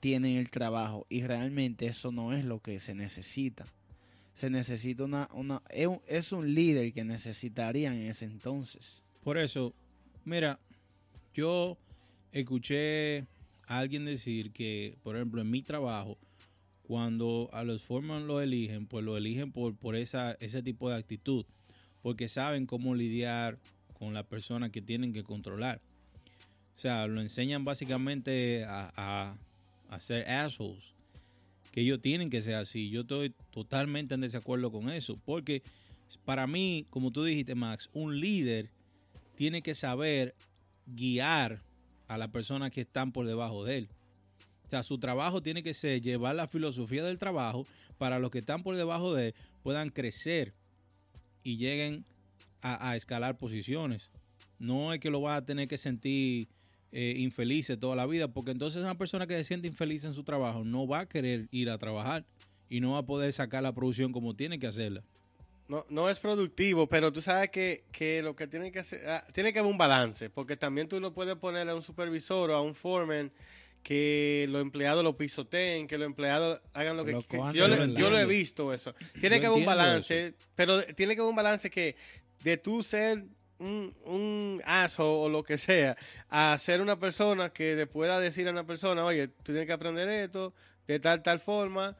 tiene 0.00 0.32
en 0.32 0.36
el 0.36 0.50
trabajo 0.50 1.06
y 1.08 1.22
realmente 1.22 1.86
eso 1.86 2.12
no 2.12 2.34
es 2.34 2.44
lo 2.44 2.60
que 2.60 2.78
se 2.78 2.94
necesita 2.94 3.64
se 4.34 4.50
necesita 4.50 5.04
una, 5.04 5.28
una 5.32 5.62
es 5.70 6.32
un 6.32 6.54
líder 6.54 6.92
que 6.92 7.04
necesitarían 7.04 7.94
en 7.94 8.08
ese 8.08 8.24
entonces. 8.24 9.00
Por 9.22 9.38
eso, 9.38 9.72
mira, 10.24 10.58
yo 11.32 11.78
escuché 12.32 13.20
a 13.66 13.78
alguien 13.78 14.04
decir 14.04 14.52
que, 14.52 14.94
por 15.02 15.16
ejemplo, 15.16 15.40
en 15.40 15.50
mi 15.50 15.62
trabajo, 15.62 16.18
cuando 16.82 17.48
a 17.52 17.64
los 17.64 17.82
forman 17.82 18.26
lo 18.26 18.40
eligen, 18.40 18.86
pues 18.86 19.04
lo 19.04 19.16
eligen 19.16 19.52
por, 19.52 19.74
por 19.76 19.96
esa, 19.96 20.32
ese 20.40 20.62
tipo 20.62 20.90
de 20.90 20.96
actitud, 20.96 21.46
porque 22.02 22.28
saben 22.28 22.66
cómo 22.66 22.94
lidiar 22.94 23.58
con 23.98 24.12
la 24.12 24.24
persona 24.24 24.70
que 24.70 24.82
tienen 24.82 25.12
que 25.12 25.22
controlar. 25.22 25.80
O 26.74 26.78
sea, 26.78 27.06
lo 27.06 27.20
enseñan 27.20 27.64
básicamente 27.64 28.64
a, 28.64 28.92
a, 28.96 29.38
a 29.88 30.00
ser 30.00 30.28
assholes 30.28 30.93
que 31.74 31.80
ellos 31.80 32.00
tienen 32.00 32.30
que 32.30 32.40
ser 32.40 32.54
así. 32.54 32.88
Yo 32.88 33.00
estoy 33.00 33.34
totalmente 33.50 34.14
en 34.14 34.20
desacuerdo 34.20 34.70
con 34.70 34.90
eso, 34.90 35.18
porque 35.24 35.60
para 36.24 36.46
mí, 36.46 36.86
como 36.88 37.10
tú 37.10 37.24
dijiste, 37.24 37.56
Max, 37.56 37.88
un 37.94 38.20
líder 38.20 38.70
tiene 39.34 39.60
que 39.60 39.74
saber 39.74 40.36
guiar 40.86 41.62
a 42.06 42.16
las 42.16 42.28
personas 42.28 42.70
que 42.70 42.82
están 42.82 43.10
por 43.10 43.26
debajo 43.26 43.64
de 43.64 43.78
él. 43.78 43.88
O 44.64 44.70
sea, 44.70 44.84
su 44.84 44.98
trabajo 44.98 45.42
tiene 45.42 45.64
que 45.64 45.74
ser 45.74 46.00
llevar 46.00 46.36
la 46.36 46.46
filosofía 46.46 47.02
del 47.02 47.18
trabajo 47.18 47.66
para 47.98 48.20
los 48.20 48.30
que 48.30 48.38
están 48.38 48.62
por 48.62 48.76
debajo 48.76 49.12
de 49.12 49.28
él 49.28 49.34
puedan 49.64 49.90
crecer 49.90 50.52
y 51.42 51.56
lleguen 51.56 52.04
a, 52.62 52.94
escalar 52.94 53.36
posiciones. 53.36 54.12
No 54.60 54.92
es 54.92 55.00
que 55.00 55.10
lo 55.10 55.20
vas 55.20 55.38
a 55.38 55.44
tener 55.44 55.66
que 55.66 55.76
sentir 55.76 56.46
eh, 56.96 57.14
infelices 57.18 57.78
toda 57.78 57.96
la 57.96 58.06
vida, 58.06 58.28
porque 58.28 58.52
entonces 58.52 58.80
una 58.80 58.94
persona 58.96 59.26
que 59.26 59.34
se 59.34 59.44
siente 59.44 59.66
infeliz 59.66 60.04
en 60.04 60.14
su 60.14 60.22
trabajo 60.22 60.62
no 60.64 60.86
va 60.86 61.00
a 61.00 61.06
querer 61.08 61.46
ir 61.50 61.68
a 61.68 61.76
trabajar 61.76 62.24
y 62.70 62.80
no 62.80 62.92
va 62.92 62.98
a 62.98 63.02
poder 63.06 63.32
sacar 63.32 63.62
la 63.64 63.74
producción 63.74 64.12
como 64.12 64.34
tiene 64.36 64.58
que 64.60 64.68
hacerla. 64.68 65.02
No, 65.68 65.84
no 65.88 66.08
es 66.08 66.20
productivo, 66.20 66.86
pero 66.88 67.12
tú 67.12 67.20
sabes 67.20 67.50
que, 67.50 67.84
que 67.90 68.22
lo 68.22 68.36
que 68.36 68.46
tiene 68.46 68.70
que 68.70 68.78
hacer, 68.78 69.08
ah, 69.08 69.26
tiene 69.32 69.52
que 69.52 69.58
haber 69.58 69.72
un 69.72 69.78
balance, 69.78 70.30
porque 70.30 70.56
también 70.56 70.88
tú 70.88 71.00
no 71.00 71.12
puedes 71.12 71.36
poner 71.36 71.68
a 71.68 71.74
un 71.74 71.82
supervisor 71.82 72.50
o 72.50 72.54
a 72.54 72.62
un 72.62 72.74
foreman 72.74 73.32
que 73.82 74.46
los 74.50 74.62
empleados 74.62 75.02
lo 75.04 75.16
pisoteen, 75.16 75.86
que 75.86 75.98
los 75.98 76.06
empleados 76.06 76.60
hagan 76.72 76.96
lo 76.96 77.04
que 77.04 77.18
que- 77.28 77.36
yo, 77.52 77.66
lo- 77.68 77.76
verdad. 77.76 77.96
yo 78.00 78.08
lo 78.10 78.18
he 78.18 78.24
visto 78.26 78.72
eso. 78.72 78.94
Tiene 79.20 79.36
Yo 79.36 79.40
que 79.40 79.46
haber 79.46 79.58
un 79.58 79.66
balance, 79.66 80.34
pero 80.54 80.82
tiene 80.94 81.14
que 81.14 81.20
haber 81.20 81.30
un 81.30 81.36
balance 81.36 81.70
que 81.70 81.96
de 82.42 82.56
tú 82.56 82.82
ser 82.82 83.24
un, 83.64 83.94
un 84.04 84.62
aso 84.64 85.20
o 85.20 85.28
lo 85.28 85.42
que 85.42 85.58
sea, 85.58 85.96
a 86.28 86.56
ser 86.58 86.80
una 86.80 86.98
persona 86.98 87.50
que 87.50 87.74
le 87.74 87.86
pueda 87.86 88.20
decir 88.20 88.46
a 88.48 88.50
una 88.50 88.64
persona, 88.66 89.04
oye, 89.04 89.28
tú 89.28 89.44
tienes 89.52 89.66
que 89.66 89.72
aprender 89.72 90.08
esto 90.08 90.52
de 90.86 91.00
tal, 91.00 91.22
tal 91.22 91.40
forma, 91.40 91.96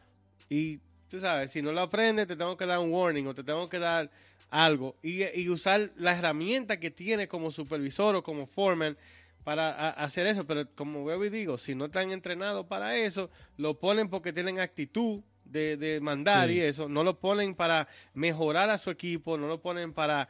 y 0.48 0.78
tú 1.10 1.20
sabes, 1.20 1.50
si 1.50 1.62
no 1.62 1.72
lo 1.72 1.80
aprendes, 1.80 2.26
te 2.26 2.36
tengo 2.36 2.56
que 2.56 2.66
dar 2.66 2.78
un 2.78 2.92
warning 2.92 3.26
o 3.26 3.34
te 3.34 3.42
tengo 3.44 3.68
que 3.68 3.78
dar 3.78 4.10
algo, 4.50 4.96
y, 5.02 5.24
y 5.40 5.48
usar 5.48 5.90
la 5.96 6.16
herramienta 6.16 6.78
que 6.78 6.90
tiene 6.90 7.26
como 7.28 7.50
supervisor 7.50 8.14
o 8.16 8.22
como 8.22 8.46
foreman 8.46 8.96
para 9.42 9.70
a- 9.70 9.90
hacer 9.90 10.26
eso, 10.26 10.46
pero 10.46 10.64
como 10.74 11.04
veo 11.04 11.24
y 11.24 11.30
digo, 11.30 11.58
si 11.58 11.74
no 11.74 11.86
están 11.86 12.10
entrenados 12.12 12.66
para 12.66 12.96
eso, 12.96 13.30
lo 13.56 13.78
ponen 13.78 14.08
porque 14.08 14.32
tienen 14.32 14.60
actitud 14.60 15.22
de, 15.44 15.76
de 15.76 16.00
mandar 16.00 16.48
Sí. 16.48 16.54
y 16.56 16.60
eso, 16.60 16.88
no 16.88 17.04
lo 17.04 17.18
ponen 17.20 17.54
para 17.54 17.86
mejorar 18.14 18.70
a 18.70 18.78
su 18.78 18.90
equipo, 18.90 19.36
no 19.36 19.46
lo 19.48 19.60
ponen 19.60 19.92
para 19.92 20.28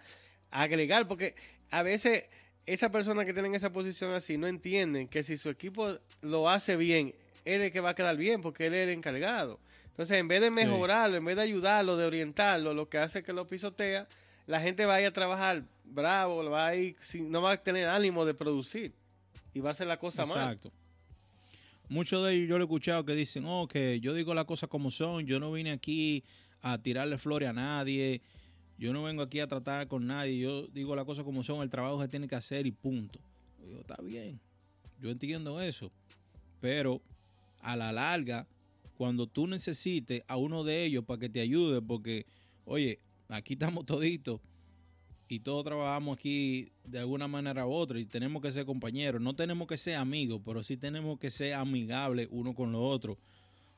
agregar, 0.55 1.09
porque 1.09 1.35
a 1.71 1.83
veces 1.83 2.25
esa 2.65 2.91
persona 2.91 3.25
que 3.25 3.33
tienen 3.33 3.55
esa 3.55 3.71
posición 3.71 4.15
así 4.15 4.39
no 4.39 4.47
entienden 4.47 5.09
que 5.09 5.23
si 5.23 5.37
su 5.37 5.51
equipo 5.51 5.99
lo 6.23 6.49
hace 6.49 6.77
bien, 6.77 7.15
él 7.45 7.61
es 7.61 7.67
el 7.67 7.73
que 7.73 7.81
va 7.81 7.91
a 7.91 7.95
quedar 7.95 8.17
bien 8.17 8.41
porque 8.41 8.67
él 8.67 8.75
es 8.75 8.89
el 8.89 8.95
encargado. 8.95 9.59
Entonces, 9.89 10.19
en 10.19 10.29
vez 10.29 10.41
de 10.41 10.51
mejorarlo, 10.51 11.17
en 11.17 11.25
vez 11.25 11.37
de 11.37 11.43
ayudarlo, 11.43 11.97
de 11.97 12.07
orientarlo, 12.07 12.73
lo 12.73 12.89
que 12.89 12.99
hace 12.99 13.23
que 13.23 13.33
lo 13.33 13.47
pisotea, 13.47 14.07
la 14.47 14.61
gente 14.61 14.87
va 14.87 14.95
a 14.95 15.01
ir 15.01 15.07
a 15.09 15.13
trabajar 15.13 15.65
bravo, 15.85 16.49
va 16.49 16.69
a 16.69 16.77
ir 16.77 16.97
no 17.21 17.43
va 17.43 17.53
a 17.53 17.57
tener 17.57 17.89
ánimo 17.89 18.25
de 18.25 18.35
producir 18.35 18.93
y 19.53 19.61
va 19.61 19.71
a 19.71 19.73
hacer 19.73 19.87
la 19.87 19.99
cosa 19.99 20.25
mal. 20.25 20.55
Exacto. 20.55 20.71
Muchos 21.89 22.25
de 22.25 22.35
ellos 22.35 22.49
yo 22.49 22.59
lo 22.59 22.65
he 22.65 22.67
escuchado 22.67 23.05
que 23.05 23.15
dicen, 23.15 23.45
oh, 23.47 23.69
que 23.69 24.01
yo 24.01 24.15
digo 24.15 24.35
las 24.35 24.47
cosas 24.47 24.69
como 24.69 24.91
son, 24.91 25.27
yo 25.27 25.39
no 25.39 25.53
vine 25.53 25.73
aquí 25.73 26.25
a 26.63 26.79
tirarle 26.79 27.19
flores 27.19 27.49
a 27.49 27.53
nadie, 27.53 28.23
yo 28.79 28.93
no 28.93 29.03
vengo 29.03 29.23
aquí 29.23 29.41
a 29.41 29.47
tratar 29.47 29.87
con 29.89 30.07
nadie, 30.07 30.39
yo 30.39 30.67
digo 30.69 30.97
las 30.97 31.05
cosas 31.05 31.25
como 31.25 31.45
son, 31.45 31.63
el 31.63 31.71
trabajo 31.71 32.03
se 32.03 32.09
tiene 32.09 32.29
que 32.29 32.35
hacer 32.35 32.67
y 32.67 32.73
punto. 32.73 33.19
Yo 33.61 33.67
digo, 33.67 33.81
está 33.81 33.97
bien, 34.03 34.41
yo 35.01 35.11
entiendo 35.11 35.61
eso, 35.61 35.91
pero 36.61 37.01
a 37.63 37.77
la 37.77 37.93
larga, 37.93 38.47
cuando 38.97 39.27
tú 39.27 39.47
necesites 39.47 40.23
a 40.29 40.37
uno 40.37 40.65
de 40.65 40.85
ellos 40.85 41.05
para 41.05 41.21
que 41.21 41.29
te 41.29 41.41
ayude, 41.41 41.83
porque, 41.83 42.27
oye, 42.65 43.01
aquí 43.29 43.55
estamos 43.55 43.87
toditos 43.87 44.41
y 45.29 45.41
todos 45.41 45.65
trabajamos 45.65 46.17
aquí 46.17 46.69
de 46.85 46.99
alguna 46.99 47.27
manera 47.27 47.67
u 47.67 47.73
otra 47.73 47.99
y 47.99 48.05
tenemos 48.05 48.43
que 48.43 48.53
ser 48.53 48.67
compañeros. 48.67 49.21
No 49.21 49.35
tenemos 49.35 49.67
que 49.67 49.77
ser 49.77 49.97
amigos, 49.97 50.43
pero 50.45 50.63
sí 50.63 50.77
tenemos 50.77 51.19
que 51.19 51.31
ser 51.31 51.55
amigables 51.55 52.29
uno 52.31 52.55
con 52.55 52.73
los 52.73 52.83
otros. 52.83 53.19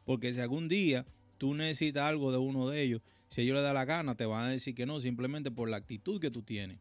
Porque 0.05 0.33
si 0.33 0.41
algún 0.41 0.69
día 0.69 1.05
tú 1.39 1.55
necesitas 1.55 2.05
algo 2.05 2.33
de 2.33 2.39
uno 2.39 2.69
de 2.69 2.83
ellos, 2.83 3.03
si 3.29 3.43
ellos 3.43 3.55
le 3.57 3.63
da 3.63 3.73
la 3.73 3.85
gana, 3.85 4.15
te 4.15 4.25
van 4.27 4.45
a 4.45 4.51
decir 4.51 4.75
que 4.75 4.87
no, 4.87 5.01
simplemente 5.01 5.51
por 5.51 5.69
la 5.69 5.77
actitud 5.77 6.21
que 6.21 6.31
tú 6.31 6.43
tienes. 6.43 6.79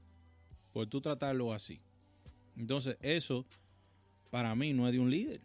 Por 0.73 0.88
tú 0.88 1.01
tratarlo 1.01 1.53
así. 1.53 1.79
Entonces, 2.58 2.97
eso 3.01 3.45
para 4.29 4.53
mí 4.55 4.73
no 4.73 4.88
es 4.88 4.93
de 4.93 4.99
un 4.99 5.10
líder. 5.10 5.41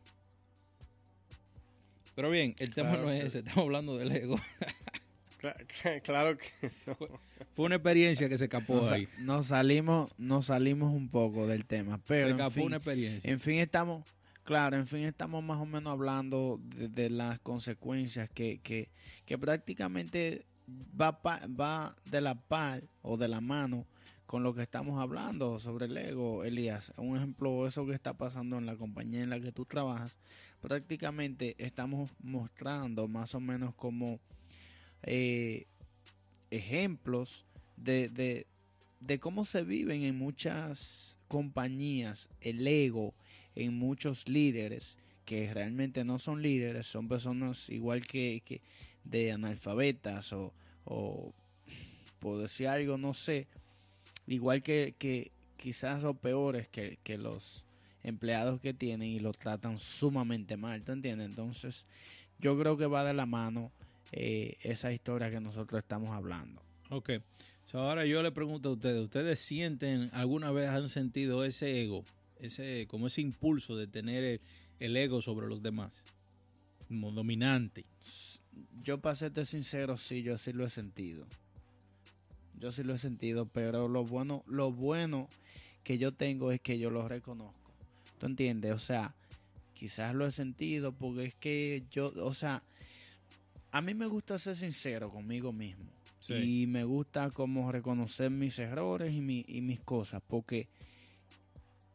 Pero 2.14 2.30
bien, 2.30 2.54
el 2.58 2.74
tema 2.74 2.90
Claro 2.90 3.04
no 3.04 3.10
es 3.12 3.20
que- 3.20 3.26
ese, 3.28 3.38
estamos 3.40 3.64
hablando 3.64 3.96
del 3.96 4.12
ego. 4.12 4.36
Cla- 5.40 6.02
Claro 6.02 6.36
que 6.36 6.70
no. 6.86 6.96
Fue 7.54 7.64
una 7.64 7.76
experiencia 7.76 8.28
que 8.28 8.36
se 8.36 8.44
escapó 8.44 8.74
Nos, 8.76 8.92
ahí. 8.92 9.08
nos 9.20 9.46
salimos, 9.46 10.10
nos 10.18 10.46
salimos 10.46 10.92
un 10.92 11.08
poco 11.08 11.46
del 11.46 11.64
tema, 11.64 11.98
pero 12.06 12.26
Se 12.26 12.30
en 12.32 12.36
escapó 12.36 12.54
fin, 12.54 12.62
una 12.64 12.76
experiencia. 12.76 13.30
en 13.30 13.40
fin 13.40 13.58
estamos, 13.58 14.06
claro, 14.44 14.76
en 14.76 14.86
fin 14.86 15.04
estamos 15.04 15.42
más 15.42 15.58
o 15.58 15.64
menos 15.64 15.90
hablando 15.92 16.58
de, 16.76 16.88
de 16.88 17.08
las 17.08 17.38
consecuencias 17.40 18.28
que, 18.28 18.58
que, 18.62 18.90
que 19.24 19.38
prácticamente 19.38 20.44
va, 21.00 21.94
de 22.10 22.20
la 22.20 22.34
par 22.34 22.82
o 23.02 23.16
de 23.16 23.28
la 23.28 23.40
mano 23.40 23.84
con 24.26 24.42
lo 24.42 24.54
que 24.54 24.62
estamos 24.62 25.00
hablando 25.00 25.58
sobre 25.58 25.86
el 25.86 25.96
ego, 25.96 26.44
Elías. 26.44 26.92
Un 26.96 27.16
ejemplo, 27.16 27.66
eso 27.66 27.84
que 27.86 27.94
está 27.94 28.14
pasando 28.14 28.58
en 28.58 28.66
la 28.66 28.76
compañía 28.76 29.22
en 29.22 29.30
la 29.30 29.40
que 29.40 29.50
tú 29.50 29.64
trabajas, 29.64 30.16
prácticamente 30.60 31.56
estamos 31.58 32.10
mostrando 32.22 33.08
más 33.08 33.34
o 33.34 33.40
menos 33.40 33.74
como 33.74 34.20
eh, 35.02 35.66
ejemplos 36.50 37.44
de, 37.76 38.08
de, 38.08 38.46
de 39.00 39.18
cómo 39.18 39.44
se 39.44 39.62
viven 39.62 40.04
en 40.04 40.16
muchas 40.16 41.16
compañías 41.26 42.28
el 42.40 42.66
ego 42.66 43.12
en 43.54 43.78
muchos 43.78 44.28
líderes 44.28 44.96
que 45.24 45.52
realmente 45.52 46.04
no 46.04 46.18
son 46.18 46.42
líderes, 46.42 46.86
son 46.86 47.08
personas 47.08 47.68
igual 47.68 48.06
que 48.06 48.60
de 49.04 49.32
analfabetas 49.32 50.32
o, 50.32 50.52
o 50.84 51.32
por 52.18 52.40
decir 52.40 52.68
algo, 52.68 52.98
no 52.98 53.14
sé, 53.14 53.46
igual 54.26 54.62
que, 54.62 54.94
que 54.98 55.30
quizás 55.56 56.04
o 56.04 56.14
peores 56.14 56.68
que, 56.68 56.98
que 57.02 57.18
los 57.18 57.64
empleados 58.02 58.60
que 58.60 58.72
tienen 58.72 59.08
y 59.08 59.20
lo 59.20 59.32
tratan 59.32 59.78
sumamente 59.78 60.56
mal, 60.56 60.84
¿tú 60.84 60.92
entiendes? 60.92 61.28
Entonces, 61.28 61.84
yo 62.38 62.58
creo 62.58 62.76
que 62.76 62.86
va 62.86 63.04
de 63.04 63.14
la 63.14 63.26
mano 63.26 63.70
eh, 64.12 64.56
esa 64.62 64.92
historia 64.92 65.30
que 65.30 65.40
nosotros 65.40 65.78
estamos 65.80 66.10
hablando. 66.10 66.60
Ok. 66.90 67.10
Ahora 67.72 68.04
yo 68.04 68.20
le 68.22 68.32
pregunto 68.32 68.70
a 68.70 68.72
ustedes, 68.72 69.00
¿ustedes 69.00 69.38
sienten, 69.38 70.10
alguna 70.12 70.50
vez 70.50 70.68
han 70.68 70.88
sentido 70.88 71.44
ese 71.44 71.82
ego, 71.82 72.02
ese, 72.40 72.86
como 72.88 73.06
ese 73.06 73.20
impulso 73.20 73.76
de 73.76 73.86
tener 73.86 74.24
el, 74.24 74.40
el 74.80 74.96
ego 74.96 75.22
sobre 75.22 75.46
los 75.46 75.62
demás? 75.62 75.92
Dominante. 76.88 77.84
Yo 78.82 78.98
para 79.00 79.14
serte 79.14 79.44
sincero, 79.44 79.96
sí, 79.96 80.22
yo 80.22 80.38
sí 80.38 80.52
lo 80.52 80.64
he 80.66 80.70
sentido. 80.70 81.26
Yo 82.58 82.72
sí 82.72 82.82
lo 82.82 82.94
he 82.94 82.98
sentido, 82.98 83.46
pero 83.46 83.88
lo 83.88 84.04
bueno, 84.04 84.42
lo 84.46 84.70
bueno 84.72 85.28
que 85.84 85.96
yo 85.98 86.12
tengo 86.12 86.52
es 86.52 86.60
que 86.60 86.78
yo 86.78 86.90
lo 86.90 87.08
reconozco. 87.08 87.72
¿Tú 88.18 88.26
entiendes? 88.26 88.72
O 88.72 88.78
sea, 88.78 89.14
quizás 89.74 90.14
lo 90.14 90.26
he 90.26 90.30
sentido 90.32 90.92
porque 90.92 91.24
es 91.24 91.34
que 91.34 91.82
yo, 91.90 92.12
o 92.22 92.34
sea, 92.34 92.62
a 93.70 93.80
mí 93.80 93.94
me 93.94 94.06
gusta 94.06 94.38
ser 94.38 94.56
sincero 94.56 95.10
conmigo 95.10 95.52
mismo. 95.52 95.90
Sí. 96.20 96.34
Y 96.34 96.66
me 96.66 96.84
gusta 96.84 97.30
como 97.30 97.72
reconocer 97.72 98.30
mis 98.30 98.58
errores 98.58 99.14
y, 99.14 99.20
mi- 99.22 99.44
y 99.48 99.62
mis 99.62 99.80
cosas, 99.80 100.22
porque 100.26 100.66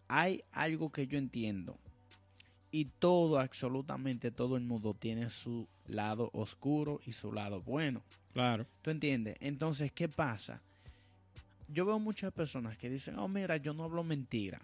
hay 0.07 0.41
algo 0.51 0.91
que 0.91 1.05
yo 1.07 1.17
entiendo. 1.17 1.77
Y 2.71 2.85
todo, 2.85 3.39
absolutamente 3.39 4.31
todo 4.31 4.57
el 4.57 4.63
mundo 4.63 4.93
tiene 4.93 5.29
su 5.29 5.67
lado 5.87 6.29
oscuro 6.33 6.99
y 7.05 7.13
su 7.13 7.31
lado 7.31 7.61
bueno. 7.61 8.01
Claro. 8.33 8.65
¿Tú 8.81 8.91
entiendes? 8.91 9.37
Entonces, 9.39 9.91
¿qué 9.91 10.09
pasa? 10.09 10.59
Yo 11.67 11.85
veo 11.85 11.99
muchas 11.99 12.33
personas 12.33 12.77
que 12.77 12.89
dicen, 12.89 13.17
oh, 13.17 13.27
mira, 13.27 13.57
yo 13.57 13.73
no 13.73 13.85
hablo 13.85 14.03
mentira. 14.03 14.59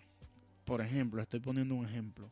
Por 0.65 0.81
ejemplo, 0.81 1.21
estoy 1.21 1.39
poniendo 1.39 1.75
un 1.75 1.85
ejemplo. 1.85 2.27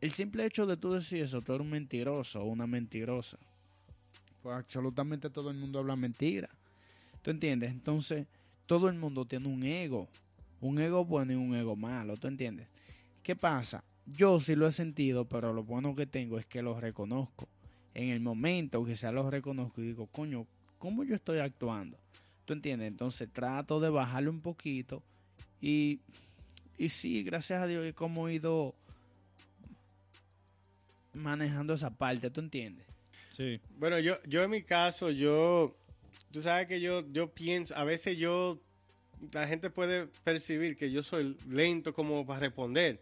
El 0.00 0.12
simple 0.12 0.46
hecho 0.46 0.64
de 0.64 0.76
tú 0.76 0.92
decir 0.92 1.22
eso, 1.22 1.42
tú 1.42 1.54
eres 1.54 1.64
un 1.64 1.72
mentiroso 1.72 2.40
o 2.40 2.44
una 2.44 2.66
mentirosa. 2.66 3.36
Pues 4.42 4.56
absolutamente 4.56 5.28
todo 5.28 5.50
el 5.50 5.56
mundo 5.56 5.80
habla 5.80 5.96
mentira. 5.96 6.48
¿Tú 7.22 7.32
entiendes? 7.32 7.72
Entonces, 7.72 8.26
todo 8.66 8.88
el 8.88 8.94
mundo 8.94 9.24
tiene 9.24 9.48
un 9.48 9.64
ego. 9.64 10.08
Un 10.60 10.78
ego 10.78 11.04
bueno 11.04 11.32
y 11.32 11.36
un 11.36 11.54
ego 11.54 11.74
malo. 11.74 12.16
¿Tú 12.16 12.28
entiendes? 12.28 12.68
¿Qué 13.22 13.34
pasa? 13.34 13.82
Yo 14.16 14.40
sí 14.40 14.54
lo 14.54 14.66
he 14.66 14.72
sentido, 14.72 15.26
pero 15.26 15.52
lo 15.52 15.62
bueno 15.62 15.94
que 15.94 16.06
tengo 16.06 16.38
es 16.38 16.46
que 16.46 16.62
lo 16.62 16.80
reconozco. 16.80 17.48
En 17.94 18.10
el 18.10 18.20
momento 18.20 18.84
quizás 18.84 19.12
lo 19.12 19.28
reconozco 19.30 19.80
y 19.80 19.86
digo, 19.86 20.06
coño, 20.06 20.46
¿cómo 20.78 21.04
yo 21.04 21.14
estoy 21.14 21.40
actuando? 21.40 21.98
¿Tú 22.44 22.54
entiendes? 22.54 22.88
Entonces 22.88 23.28
trato 23.32 23.80
de 23.80 23.90
bajarle 23.90 24.30
un 24.30 24.40
poquito 24.40 25.02
y, 25.60 26.00
y 26.78 26.88
sí, 26.88 27.22
gracias 27.22 27.62
a 27.62 27.66
Dios 27.66 27.84
es 27.84 27.94
como 27.94 28.28
he 28.28 28.34
ido 28.34 28.74
manejando 31.14 31.74
esa 31.74 31.90
parte, 31.90 32.30
¿tú 32.30 32.40
entiendes? 32.40 32.86
Sí. 33.30 33.60
Bueno, 33.76 33.98
yo, 33.98 34.16
yo 34.24 34.42
en 34.42 34.50
mi 34.50 34.62
caso, 34.62 35.10
yo, 35.10 35.76
tú 36.32 36.40
sabes 36.40 36.66
que 36.66 36.80
yo, 36.80 37.04
yo 37.12 37.32
pienso, 37.32 37.76
a 37.76 37.84
veces 37.84 38.16
yo, 38.16 38.60
la 39.32 39.46
gente 39.46 39.70
puede 39.70 40.06
percibir 40.24 40.76
que 40.76 40.90
yo 40.90 41.02
soy 41.02 41.36
lento 41.48 41.92
como 41.92 42.24
para 42.24 42.40
responder, 42.40 43.00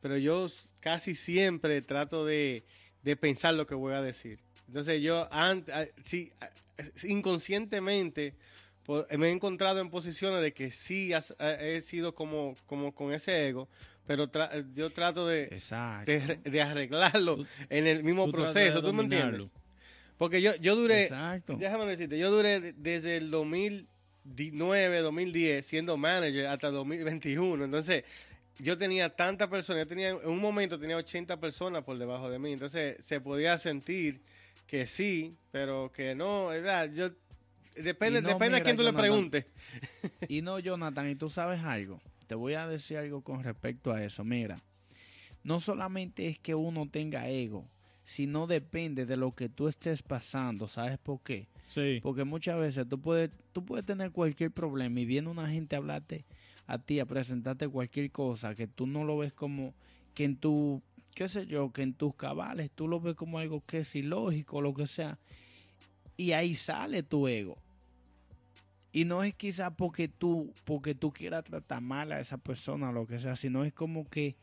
pero 0.00 0.16
yo 0.18 0.46
casi 0.80 1.14
siempre 1.14 1.82
trato 1.82 2.24
de, 2.24 2.64
de 3.02 3.16
pensar 3.16 3.54
lo 3.54 3.66
que 3.66 3.74
voy 3.74 3.94
a 3.94 4.00
decir. 4.02 4.38
Entonces 4.68 5.02
yo 5.02 5.28
ant- 5.30 5.68
a- 5.72 5.86
sí, 6.04 6.30
inconscientemente 7.04 8.34
me 9.16 9.28
he 9.28 9.30
encontrado 9.30 9.80
en 9.80 9.90
posiciones 9.90 10.42
de 10.42 10.52
que 10.52 10.70
sí 10.72 11.12
he 11.38 11.80
sido 11.82 12.14
como, 12.14 12.54
como 12.66 12.92
con 12.92 13.12
ese 13.12 13.46
ego, 13.48 13.68
pero 14.06 14.28
tra- 14.28 14.64
yo 14.74 14.90
trato 14.90 15.26
de, 15.28 15.46
de, 16.06 16.38
de 16.42 16.62
arreglarlo 16.62 17.36
Tú- 17.36 17.46
en 17.68 17.86
el 17.86 18.02
mismo 18.02 18.26
Tú 18.26 18.32
proceso, 18.32 18.82
¿tú 18.82 18.92
me 18.92 19.04
entiendes? 19.04 19.46
Porque 20.18 20.42
yo, 20.42 20.54
yo 20.56 20.74
duré, 20.76 21.04
Exacto. 21.04 21.56
déjame 21.56 21.86
decirte, 21.86 22.18
yo 22.18 22.30
duré 22.30 22.58
de- 22.60 22.72
desde 22.72 23.16
el 23.18 23.30
2009, 23.30 24.98
2010 25.00 25.64
siendo 25.66 25.96
manager 25.96 26.46
hasta 26.48 26.68
el 26.68 26.74
2021. 26.74 27.64
Entonces, 27.64 28.04
yo 28.62 28.76
tenía 28.76 29.10
tantas 29.10 29.48
personas, 29.48 29.84
yo 29.84 29.88
tenía, 29.88 30.10
en 30.10 30.28
un 30.28 30.40
momento 30.40 30.78
tenía 30.78 30.96
80 30.96 31.38
personas 31.38 31.84
por 31.84 31.98
debajo 31.98 32.30
de 32.30 32.38
mí. 32.38 32.52
Entonces, 32.52 32.96
se 33.00 33.20
podía 33.20 33.58
sentir 33.58 34.20
que 34.66 34.86
sí, 34.86 35.36
pero 35.50 35.90
que 35.92 36.14
no, 36.14 36.46
¿verdad? 36.48 36.90
Yo, 36.92 37.10
depende 37.76 38.22
no, 38.22 38.28
depende 38.28 38.56
a 38.56 38.60
mira, 38.60 38.64
quién 38.64 38.76
tú 38.76 38.82
le 38.82 38.92
preguntes. 38.92 39.46
Y 40.28 40.42
no, 40.42 40.58
Jonathan, 40.58 41.10
y 41.10 41.14
tú 41.16 41.30
sabes 41.30 41.60
algo. 41.62 42.00
Te 42.26 42.34
voy 42.34 42.54
a 42.54 42.68
decir 42.68 42.98
algo 42.98 43.22
con 43.22 43.42
respecto 43.42 43.92
a 43.92 44.04
eso. 44.04 44.22
Mira, 44.22 44.60
no 45.42 45.60
solamente 45.60 46.28
es 46.28 46.38
que 46.38 46.54
uno 46.54 46.88
tenga 46.88 47.28
ego, 47.28 47.64
sino 48.04 48.46
depende 48.46 49.06
de 49.06 49.16
lo 49.16 49.32
que 49.32 49.48
tú 49.48 49.68
estés 49.68 50.02
pasando. 50.02 50.68
¿Sabes 50.68 50.98
por 50.98 51.20
qué? 51.20 51.48
Sí. 51.68 52.00
Porque 52.02 52.24
muchas 52.24 52.58
veces 52.58 52.88
tú 52.88 53.00
puedes, 53.00 53.30
tú 53.52 53.64
puedes 53.64 53.84
tener 53.86 54.12
cualquier 54.12 54.50
problema 54.50 55.00
y 55.00 55.04
viene 55.04 55.28
una 55.28 55.48
gente 55.48 55.74
a 55.74 55.78
hablarte 55.78 56.24
a 56.72 56.78
ti, 56.78 57.00
a 57.00 57.06
presentarte 57.06 57.68
cualquier 57.68 58.10
cosa 58.10 58.54
que 58.54 58.66
tú 58.66 58.86
no 58.86 59.04
lo 59.04 59.18
ves 59.18 59.32
como 59.32 59.74
que 60.14 60.24
en 60.24 60.36
tu, 60.36 60.80
qué 61.14 61.28
sé 61.28 61.46
yo, 61.46 61.72
que 61.72 61.82
en 61.82 61.94
tus 61.94 62.14
cabales 62.14 62.70
tú 62.70 62.86
lo 62.88 63.00
ves 63.00 63.14
como 63.16 63.38
algo 63.38 63.60
que 63.60 63.78
es 63.80 63.94
ilógico, 63.96 64.60
lo 64.60 64.74
que 64.74 64.86
sea. 64.86 65.18
Y 66.16 66.32
ahí 66.32 66.54
sale 66.54 67.02
tu 67.02 67.26
ego. 67.28 67.56
Y 68.92 69.04
no 69.04 69.22
es 69.22 69.34
quizás 69.34 69.72
porque 69.76 70.08
tú, 70.08 70.52
porque 70.64 70.94
tú 70.94 71.12
quieras 71.12 71.44
tratar 71.44 71.80
mal 71.80 72.10
a 72.12 72.20
esa 72.20 72.38
persona 72.38 72.90
o 72.90 72.92
lo 72.92 73.06
que 73.06 73.18
sea, 73.20 73.36
sino 73.36 73.64
es 73.64 73.72
como 73.72 74.04
que 74.04 74.34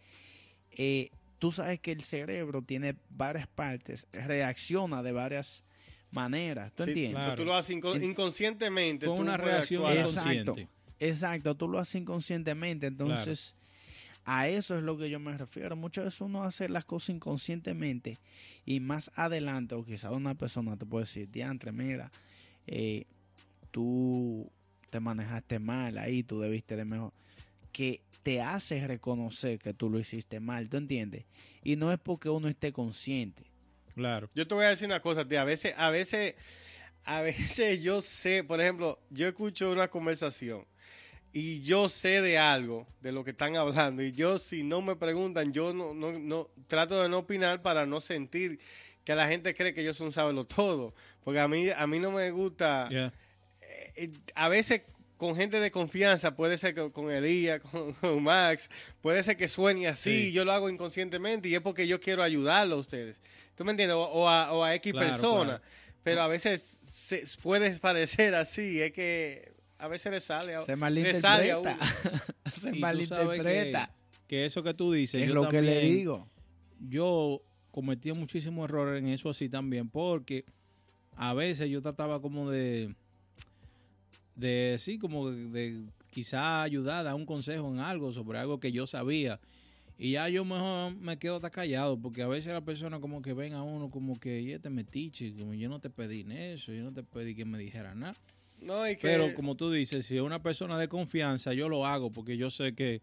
eh, 0.72 1.10
tú 1.40 1.52
sabes 1.52 1.80
que 1.82 1.92
el 1.92 2.04
cerebro 2.04 2.62
tiene 2.62 2.96
varias 3.10 3.48
partes, 3.48 4.08
reacciona 4.14 5.04
de 5.04 5.12
varias 5.12 5.64
maneras. 6.12 6.74
¿Tú 6.74 6.84
Sí, 6.86 6.90
entiendes? 6.92 7.20
Claro. 7.24 7.36
tú 7.36 7.46
lo 7.46 7.56
haces 7.56 7.76
inco- 7.76 7.96
En- 7.96 8.04
inconscientemente. 8.06 9.06
Tú 9.06 9.14
una 9.14 9.36
reacción. 9.38 9.92
Exacto. 9.92 10.56
Exacto, 11.00 11.56
tú 11.56 11.68
lo 11.68 11.80
haces 11.80 12.02
inconscientemente. 12.02 12.88
Entonces, 12.88 13.56
a 14.26 14.48
eso 14.48 14.78
es 14.78 14.84
lo 14.84 14.98
que 14.98 15.10
yo 15.10 15.20
me 15.20 15.38
refiero. 15.38 15.76
Muchas 15.76 16.06
veces 16.06 16.22
uno 16.22 16.44
hace 16.44 16.68
las 16.70 16.86
cosas 16.86 17.10
inconscientemente 17.10 18.18
y 18.66 18.80
más 18.80 19.12
adelante, 19.16 19.76
o 19.76 19.86
quizás 19.86 20.12
una 20.12 20.36
persona 20.36 20.76
te 20.76 20.86
puede 20.86 21.06
decir, 21.06 21.30
diantre, 21.30 21.72
mira, 21.72 22.12
eh, 22.68 23.06
tú 23.72 24.50
te 24.90 25.00
manejaste 25.00 25.60
mal 25.60 25.98
ahí, 25.98 26.24
tú 26.24 26.40
debiste 26.40 26.76
de 26.76 26.86
mejor. 26.86 27.14
Que 27.72 28.02
te 28.24 28.42
hace 28.42 28.86
reconocer 28.86 29.60
que 29.60 29.74
tú 29.74 29.90
lo 29.90 30.00
hiciste 30.00 30.40
mal, 30.40 30.68
¿tú 30.68 30.78
entiendes? 30.78 31.26
Y 31.64 31.76
no 31.76 31.94
es 31.94 32.00
porque 32.00 32.30
uno 32.30 32.50
esté 32.50 32.74
consciente. 32.74 33.44
Claro. 33.96 34.30
Yo 34.36 34.46
te 34.46 34.54
voy 34.54 34.66
a 34.66 34.70
decir 34.70 34.88
una 34.88 35.02
cosa, 35.02 35.26
tío. 35.26 35.40
A 35.40 35.46
veces, 35.46 35.74
a 35.78 35.90
veces, 35.90 36.36
a 37.06 37.22
veces 37.22 37.82
yo 37.82 38.02
sé, 38.02 38.44
por 38.44 38.60
ejemplo, 38.60 39.00
yo 39.10 39.28
escucho 39.28 39.72
una 39.72 39.88
conversación 39.88 40.66
y 41.34 41.62
yo 41.62 41.90
sé 41.90 42.22
de 42.22 42.38
algo, 42.38 42.88
de 43.02 43.12
lo 43.12 43.24
que 43.24 43.32
están 43.32 43.56
hablando, 43.56 44.02
y 44.04 44.12
yo 44.12 44.40
si 44.40 44.64
no 44.64 44.82
me 44.82 44.96
preguntan, 44.96 45.54
yo 45.54 45.74
no, 45.74 45.94
no, 45.94 46.18
no 46.18 46.50
trato 46.68 47.02
de 47.02 47.10
no 47.10 47.20
opinar 47.20 47.62
para 47.62 47.86
no 47.86 48.00
sentir 48.02 48.60
que 49.04 49.16
la 49.16 49.28
gente 49.28 49.56
cree 49.56 49.74
que 49.74 49.84
yo 49.84 49.94
soy 49.94 50.08
un 50.08 50.14
sábelo 50.14 50.46
todo. 50.46 50.94
Porque 51.24 51.40
a 51.40 51.48
mí, 51.48 51.70
a 51.70 51.88
mí 51.88 52.00
no 52.00 52.12
me 52.12 52.32
gusta. 52.32 52.90
Yeah. 52.90 53.14
eh, 53.96 54.10
a 54.36 54.48
veces 54.50 54.82
con 55.18 55.36
gente 55.36 55.60
de 55.60 55.72
confianza, 55.72 56.36
puede 56.36 56.58
ser 56.58 56.76
con, 56.76 56.92
con 56.92 57.12
Elías, 57.12 57.62
con, 57.72 57.94
con 57.94 58.22
Max, 58.24 58.70
puede 59.02 59.24
ser 59.24 59.36
que 59.38 59.48
suene 59.48 59.88
así, 59.88 60.26
Sí. 60.28 60.32
yo 60.32 60.46
lo 60.46 60.52
hago 60.52 60.70
inconscientemente 60.70 61.50
y 61.50 61.56
es 61.56 61.62
porque 61.62 61.88
yo 61.88 62.00
quiero 62.00 62.22
ayudarlo 62.24 62.76
a 62.76 62.80
ustedes. 62.80 63.20
¿Tú 63.56 63.66
me 63.66 63.72
entiendes? 63.72 63.96
O, 63.96 64.02
o 64.04 64.28
a, 64.30 64.54
o 64.54 64.64
a 64.64 64.76
X 64.76 64.92
Claro, 64.94 65.08
persona. 65.10 65.44
claro. 65.58 65.64
Pero 66.04 66.22
a 66.22 66.28
veces 66.28 66.80
se, 66.94 67.24
puede 67.42 67.72
parecer 67.80 68.36
así, 68.36 68.82
es 68.82 68.92
que 68.94 69.52
a 69.80 69.88
veces 69.88 70.12
le 70.12 70.20
sale 70.20 70.56
a, 70.56 70.62
Se 70.62 70.76
le 70.76 71.20
sale 71.20 71.52
a 71.52 71.60
malinterpreta. 71.60 71.78
Se 72.52 72.60
Y 72.60 72.62
sabes 72.62 72.74
que, 72.74 72.80
malinterpreta. 72.80 73.90
que 74.28 74.46
eso 74.46 74.64
que 74.64 74.74
tú 74.74 74.92
dices, 74.92 75.22
Es 75.22 75.28
yo 75.28 75.34
lo 75.36 75.50
que 75.50 75.62
le 75.62 75.82
digo. 75.82 76.26
yo 76.80 77.42
cometí 77.72 78.12
muchísimos 78.12 78.66
errores 78.70 79.04
en 79.04 79.10
eso 79.10 79.30
así 79.30 79.50
también, 79.50 79.88
porque 79.90 80.46
a 81.16 81.34
veces 81.34 81.70
yo 81.70 81.82
trataba 81.82 82.22
como 82.22 82.50
de, 82.50 82.94
de 84.36 84.78
sí, 84.80 84.98
como 84.98 85.30
de, 85.32 85.46
de 85.50 85.84
quizá 86.10 86.64
ayudar, 86.64 87.04
dar 87.06 87.14
un 87.16 87.26
consejo 87.26 87.68
en 87.72 87.80
algo 87.80 88.12
sobre 88.12 88.40
algo 88.40 88.60
que 88.60 88.72
yo 88.72 88.88
sabía. 88.88 89.40
Y 90.00 90.12
ya 90.12 90.30
yo 90.30 90.46
mejor 90.46 90.96
me 90.96 91.18
quedo 91.18 91.38
hasta 91.38 91.50
callado, 91.50 91.98
porque 92.00 92.22
a 92.22 92.28
veces 92.28 92.54
la 92.54 92.62
persona 92.62 93.00
como 93.00 93.22
que 93.24 93.34
ven 93.34 93.54
a 93.54 93.64
uno 93.64 93.90
como 93.90 94.20
que, 94.20 94.42
y 94.42 94.52
este 94.52 94.70
metiche, 94.70 95.34
como 95.34 95.56
yo 95.56 95.70
no 95.70 95.80
te 95.80 95.90
pedí 95.90 96.22
en 96.22 96.32
eso, 96.34 96.72
yo 96.72 96.84
no 96.84 96.94
te 96.94 97.02
pedí 97.02 97.34
que 97.34 97.46
me 97.46 97.58
dijera 97.58 97.96
nada. 97.96 98.16
No, 98.62 98.88
y 98.90 98.96
que, 98.96 99.02
Pero 99.08 99.34
como 99.36 99.56
tú 99.56 99.72
dices, 99.72 100.06
si 100.06 100.16
es 100.18 100.22
una 100.22 100.40
persona 100.42 100.78
de 100.80 100.88
confianza, 100.88 101.54
yo 101.54 101.70
lo 101.70 101.86
hago 101.86 102.10
porque 102.10 102.38
yo 102.38 102.50
sé 102.50 102.74
que, 102.74 103.02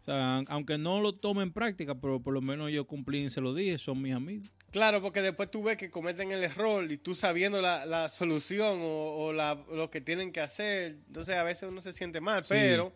o 0.00 0.04
sea, 0.04 0.38
aunque 0.48 0.78
no 0.78 1.00
lo 1.00 1.12
tome 1.14 1.42
en 1.42 1.52
práctica, 1.52 1.94
pero 1.94 2.18
por 2.20 2.32
lo 2.32 2.40
menos 2.40 2.70
yo 2.72 2.86
cumplí 2.86 3.24
y 3.24 3.30
se 3.30 3.40
lo 3.42 3.54
dije, 3.54 3.76
son 3.78 4.00
mis 4.00 4.14
amigos. 4.14 4.48
Claro, 4.70 5.00
porque 5.02 5.22
después 5.22 5.50
tú 5.50 5.62
ves 5.62 5.76
que 5.76 5.90
cometen 5.90 6.30
el 6.32 6.42
error 6.44 6.90
y 6.90 6.96
tú 6.98 7.14
sabiendo 7.14 7.60
la, 7.62 7.84
la 7.86 8.08
solución 8.08 8.78
o, 8.80 9.16
o 9.26 9.32
la- 9.32 9.62
lo 9.72 9.90
que 9.90 10.00
tienen 10.00 10.32
que 10.32 10.40
hacer, 10.40 10.94
entonces 11.08 11.36
a 11.36 11.42
veces 11.42 11.70
uno 11.70 11.80
se 11.82 11.92
siente 11.92 12.20
mal, 12.20 12.42
Sí. 12.44 12.48
pero 12.50 12.92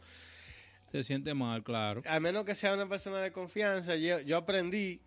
Se 0.90 1.02
siente 1.04 1.32
mal, 1.34 1.62
claro. 1.62 2.02
a 2.06 2.20
menos 2.20 2.44
que 2.44 2.54
sea 2.54 2.74
una 2.74 2.88
persona 2.88 3.18
de 3.20 3.32
confianza, 3.32 3.96
yo, 3.96 4.20
yo 4.20 4.36
aprendí 4.38 5.00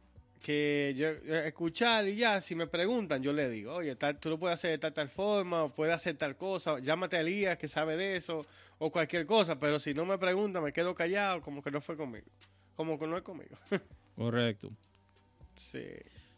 que 0.46 0.94
yo 0.96 1.08
eh, 1.08 1.48
escuchar 1.48 2.08
y 2.08 2.18
ya, 2.18 2.40
si 2.40 2.54
me 2.54 2.68
preguntan, 2.68 3.24
yo 3.24 3.34
le 3.34 3.50
digo, 3.50 3.74
oye, 3.74 3.96
tal, 3.96 4.20
tú 4.20 4.30
lo 4.30 4.38
puedes 4.38 4.54
hacer 4.54 4.70
de 4.70 4.78
tal, 4.78 4.94
tal 4.94 5.10
forma, 5.10 5.64
o 5.64 5.70
puedes 5.74 5.96
hacer 5.96 6.18
tal 6.18 6.38
cosa, 6.38 6.78
llámate 6.78 7.16
a 7.18 7.22
Elías 7.22 7.58
que 7.58 7.68
sabe 7.68 7.98
de 7.98 8.16
eso, 8.16 8.46
o 8.78 8.92
cualquier 8.92 9.26
cosa, 9.26 9.60
pero 9.60 9.80
si 9.80 9.96
no 9.96 10.06
me 10.06 10.20
preguntan, 10.20 10.64
me 10.64 10.72
quedo 10.72 10.94
callado, 10.94 11.42
como 11.42 11.64
que 11.64 11.72
no 11.72 11.82
fue 11.82 11.98
conmigo, 11.98 12.28
como 12.76 13.00
que 13.00 13.08
no 13.08 13.18
es 13.18 13.24
conmigo. 13.24 13.58
Correcto. 14.16 14.70
sí. 15.56 15.82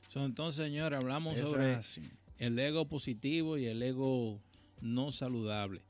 So, 0.08 0.24
entonces, 0.24 0.66
señores, 0.66 0.98
hablamos 0.98 1.38
Eso 1.38 1.52
sobre 1.52 1.78
el 2.38 2.58
ego 2.58 2.88
positivo 2.88 3.58
y 3.58 3.66
el 3.66 3.84
ego 3.84 4.40
no 4.80 5.12
saludable. 5.12 5.82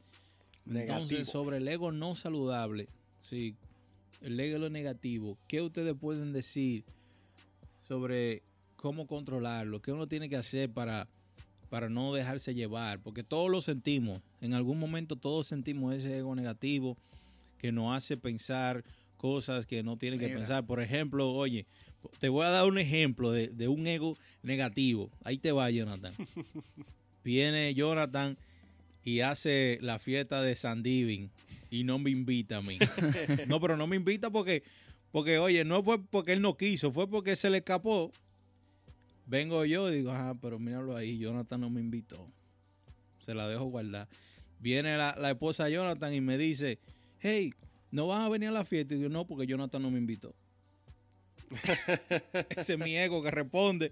Negativo. 0.66 0.98
Entonces, 1.02 1.28
sobre 1.28 1.58
el 1.58 1.68
ego 1.68 1.92
no 1.92 2.16
saludable, 2.16 2.88
sí, 3.22 3.56
el 4.24 4.40
ego 4.40 4.70
negativo, 4.70 5.38
¿qué 5.48 5.62
ustedes 5.62 5.94
pueden 5.94 6.34
decir 6.34 6.84
sobre 7.88 8.44
cómo 8.76 9.08
controlarlo? 9.08 9.82
¿Qué 9.82 9.92
uno 9.92 10.08
tiene 10.08 10.30
que 10.30 10.36
hacer 10.36 10.70
para, 10.70 11.08
para 11.70 11.90
no 11.90 12.14
dejarse 12.14 12.54
llevar? 12.54 13.00
Porque 13.00 13.24
todos 13.24 13.50
lo 13.50 13.62
sentimos, 13.62 14.22
en 14.42 14.54
algún 14.54 14.80
momento 14.80 15.16
todos 15.16 15.48
sentimos 15.48 15.94
ese 15.96 16.18
ego 16.18 16.36
negativo 16.36 16.98
que 17.58 17.72
nos 17.72 17.96
hace 17.96 18.18
pensar 18.18 18.84
cosas 19.18 19.66
que 19.66 19.82
no 19.84 19.98
tienen 19.98 20.20
que 20.20 20.28
Mira. 20.28 20.38
pensar. 20.38 20.66
Por 20.66 20.82
ejemplo, 20.82 21.32
oye, 21.32 21.66
te 22.20 22.30
voy 22.30 22.46
a 22.46 22.50
dar 22.50 22.66
un 22.66 22.78
ejemplo 22.78 23.32
de, 23.32 23.48
de 23.48 23.68
un 23.68 23.88
ego 23.88 24.16
negativo. 24.44 25.10
Ahí 25.24 25.38
te 25.38 25.52
va, 25.52 25.70
Jonathan. 25.70 26.14
Viene 27.24 27.74
Jonathan 27.74 28.38
y 29.04 29.22
hace 29.22 29.80
la 29.82 30.00
fiesta 30.00 30.42
de 30.42 30.56
San 30.56 30.84
Divin 30.84 31.32
y 31.70 31.84
no 31.84 32.00
me 32.00 32.12
invita 32.12 32.58
a 32.58 32.62
mí. 32.62 32.78
no, 33.48 33.60
pero 33.60 33.78
no 33.78 33.88
me 33.88 33.96
invita 33.96 34.30
porque, 34.30 34.64
porque, 35.18 35.40
oye, 35.40 35.66
no 35.66 35.82
fue 35.82 36.00
porque 36.04 36.34
él 36.34 36.42
no 36.44 36.56
quiso, 36.58 36.92
fue 36.92 37.10
porque 37.10 37.36
se 37.36 37.50
le 37.50 37.58
escapó. 37.58 38.12
Vengo 39.26 39.66
yo 39.66 39.92
y 39.92 39.96
digo, 39.98 40.12
ajá, 40.12 40.36
pero 40.40 40.60
míralo 40.60 40.96
ahí, 40.96 41.18
Jonathan 41.18 41.60
no 41.62 41.72
me 41.72 41.82
invitó. 41.82 42.24
Se 43.26 43.34
la 43.34 43.48
dejo 43.48 43.66
guardar. 43.66 44.08
Viene 44.60 44.96
la, 44.96 45.16
la 45.20 45.32
esposa 45.32 45.66
de 45.66 45.72
Jonathan 45.72 46.14
y 46.14 46.22
me 46.22 46.38
dice, 46.38 46.78
hey, 47.20 47.52
¿no 47.92 48.06
vas 48.06 48.22
a 48.26 48.30
venir 48.30 48.50
a 48.50 48.52
la 48.52 48.64
fiesta? 48.64 48.94
Y 48.94 48.98
digo, 48.98 49.10
no, 49.10 49.26
porque 49.26 49.48
Jonathan 49.48 49.82
no 49.82 49.90
me 49.90 49.98
invitó. 49.98 50.36
Ese 52.56 52.74
es 52.74 52.80
mi 52.80 52.96
ego 52.98 53.24
que 53.24 53.32
responde. 53.32 53.92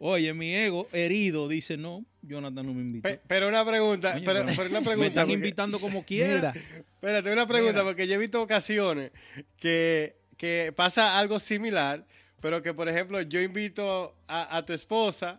Oye, 0.00 0.34
mi 0.34 0.54
ego 0.54 0.86
herido 0.92 1.48
dice, 1.48 1.76
no, 1.76 2.04
Jonathan 2.22 2.66
no 2.66 2.74
me 2.74 2.82
invitó. 2.82 3.08
Pe- 3.08 3.20
pero 3.26 3.48
una 3.48 3.64
pregunta, 3.64 4.20
pero, 4.24 4.42
una 4.42 4.50
me 4.52 4.56
pregunta. 4.56 5.06
están 5.06 5.24
porque- 5.26 5.32
invitando 5.32 5.80
como 5.80 6.04
quiera. 6.04 6.52
Mira, 6.52 6.66
Espérate, 6.94 7.32
una 7.32 7.46
pregunta, 7.46 7.72
Mira. 7.80 7.84
porque 7.84 8.06
yo 8.06 8.14
he 8.14 8.18
visto 8.18 8.42
ocasiones 8.42 9.12
que, 9.56 10.12
que 10.38 10.72
pasa 10.74 11.18
algo 11.18 11.38
similar, 11.38 12.06
pero 12.40 12.62
que, 12.62 12.72
por 12.72 12.88
ejemplo, 12.88 13.20
yo 13.20 13.40
invito 13.42 14.14
a, 14.26 14.56
a 14.56 14.64
tu 14.64 14.72
esposa 14.72 15.38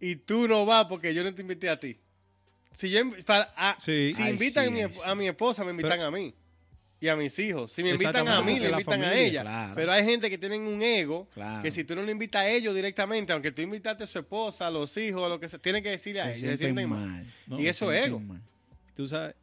y 0.00 0.16
tú 0.16 0.48
no 0.48 0.64
vas 0.64 0.86
porque 0.86 1.12
yo 1.12 1.22
no 1.22 1.34
te 1.34 1.42
invité 1.42 1.68
a 1.68 1.78
ti. 1.78 1.98
Si, 2.76 2.88
yo, 2.90 3.00
para, 3.26 3.52
a- 3.56 3.76
Sí. 3.78 4.12
si 4.14 4.22
Ay, 4.22 4.30
invitan 4.32 4.64
sí, 4.74 4.80
a, 4.80 4.88
mi, 4.88 4.94
a 5.04 5.14
mi 5.14 5.28
esposa, 5.28 5.64
me 5.64 5.72
invitan 5.72 6.00
a 6.00 6.10
mí. 6.10 6.32
y 7.00 7.08
a 7.08 7.16
mis 7.16 7.38
hijos. 7.38 7.72
Si 7.72 7.82
me 7.82 7.90
invitan 7.90 8.26
a 8.28 8.40
mí, 8.42 8.58
le 8.60 8.70
invitan 8.70 9.02
a 9.02 9.14
ella. 9.14 9.42
claro. 9.42 9.74
Pero 9.74 9.92
hay 9.92 10.04
gente 10.04 10.30
que 10.30 10.38
tienen 10.38 10.62
un 10.62 10.80
ego 10.82 11.26
Claro. 11.34 11.62
que 11.62 11.70
si 11.70 11.84
tú 11.84 11.94
no 11.96 12.02
le 12.02 12.12
invitas 12.12 12.42
a 12.42 12.48
ellos 12.48 12.74
directamente, 12.74 13.32
aunque 13.32 13.50
tú 13.52 13.60
invitaste 13.62 14.04
a 14.04 14.06
su 14.06 14.18
esposa, 14.18 14.66
a 14.66 14.70
los 14.70 14.96
hijos, 14.96 15.22
a 15.24 15.28
lo 15.28 15.38
que 15.40 15.48
sea, 15.48 15.58
tienen 15.58 15.82
que 15.82 15.90
decirle 15.90 16.20
a 16.22 16.26
se 16.26 16.38
ellos. 16.38 16.50
se 16.52 16.56
sienten 16.58 16.88
mal. 16.88 17.00
mal. 17.06 17.26
No, 17.48 17.58
y 17.58 17.64
se 17.64 17.68
eso 17.70 17.92
es 17.92 18.06
ego. 18.06 18.20
mal. 18.20 18.40
Tú 18.94 19.06
sabes, 19.06 19.34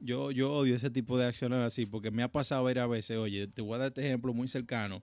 yo, 0.00 0.30
yo 0.30 0.52
odio 0.52 0.76
ese 0.76 0.90
tipo 0.90 1.18
de 1.18 1.26
acciones 1.26 1.58
así, 1.60 1.86
porque 1.86 2.10
me 2.10 2.22
ha 2.22 2.28
pasado 2.28 2.64
varias 2.64 2.88
veces, 2.88 3.16
oye, 3.16 3.46
te 3.48 3.62
voy 3.62 3.74
a 3.76 3.78
dar 3.78 3.88
este 3.88 4.06
ejemplo 4.06 4.32
muy 4.34 4.48
cercano, 4.48 5.02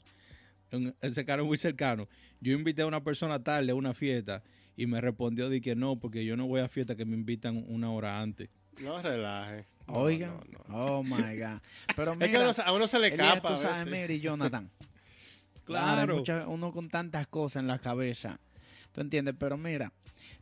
un 0.71 0.93
cercano 1.11 1.45
muy 1.45 1.57
cercano. 1.57 2.05
Yo 2.41 2.53
invité 2.53 2.81
a 2.81 2.87
una 2.87 3.03
persona 3.03 3.43
tarde 3.43 3.71
a 3.71 3.75
una 3.75 3.93
fiesta 3.93 4.43
y 4.77 4.85
me 4.87 4.99
respondió 5.01 5.49
de 5.49 5.61
que 5.61 5.75
no, 5.75 5.97
porque 5.97 6.25
yo 6.25 6.35
no 6.35 6.47
voy 6.47 6.61
a 6.61 6.67
fiesta 6.67 6.95
que 6.95 7.05
me 7.05 7.15
invitan 7.15 7.63
una 7.67 7.91
hora 7.91 8.21
antes. 8.21 8.49
No 8.81 9.01
relaje. 9.01 9.63
No, 9.87 9.93
Oiga, 9.93 10.27
no, 10.27 10.41
no. 10.67 10.85
oh 10.85 11.03
my 11.03 11.37
God. 11.37 11.59
Pero 11.95 12.11
Es 12.19 12.19
que 12.19 12.25
a 12.25 12.27
mira, 12.27 12.39
uno, 12.41 12.53
se- 12.53 12.61
a 12.63 12.71
uno 12.73 12.87
se 12.87 12.99
le 12.99 13.07
Elías, 13.07 13.27
escapa. 13.37 13.47
tú 13.49 13.53
a 13.55 13.57
sabes. 13.57 13.87
Mary 13.91 14.15
y 14.15 14.19
Jonathan. 14.19 14.69
Claro. 15.65 16.17
mucha- 16.17 16.47
uno 16.47 16.71
con 16.71 16.89
tantas 16.89 17.27
cosas 17.27 17.61
en 17.61 17.67
la 17.67 17.79
cabeza. 17.79 18.39
¿Tú 18.91 19.01
entiendes? 19.01 19.35
Pero 19.39 19.57
mira, 19.57 19.91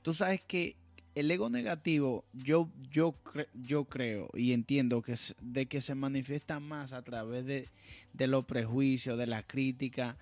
tú 0.01 0.13
sabes 0.13 0.41
que 0.41 0.75
el 1.15 1.29
ego 1.29 1.49
negativo, 1.49 2.23
yo, 2.33 2.69
yo, 2.91 3.13
cre- 3.23 3.47
yo 3.53 3.85
creo 3.85 4.29
y 4.33 4.53
entiendo 4.53 5.01
que 5.01 5.13
es- 5.13 5.35
de 5.41 5.65
que 5.67 5.81
se 5.81 5.95
manifiesta 5.95 6.59
más 6.59 6.93
a 6.93 7.01
través 7.03 7.45
de, 7.45 7.67
de 8.13 8.27
los 8.27 8.45
prejuicios, 8.45 9.17
de 9.17 9.27
la 9.27 9.43
crítica, 9.43 10.15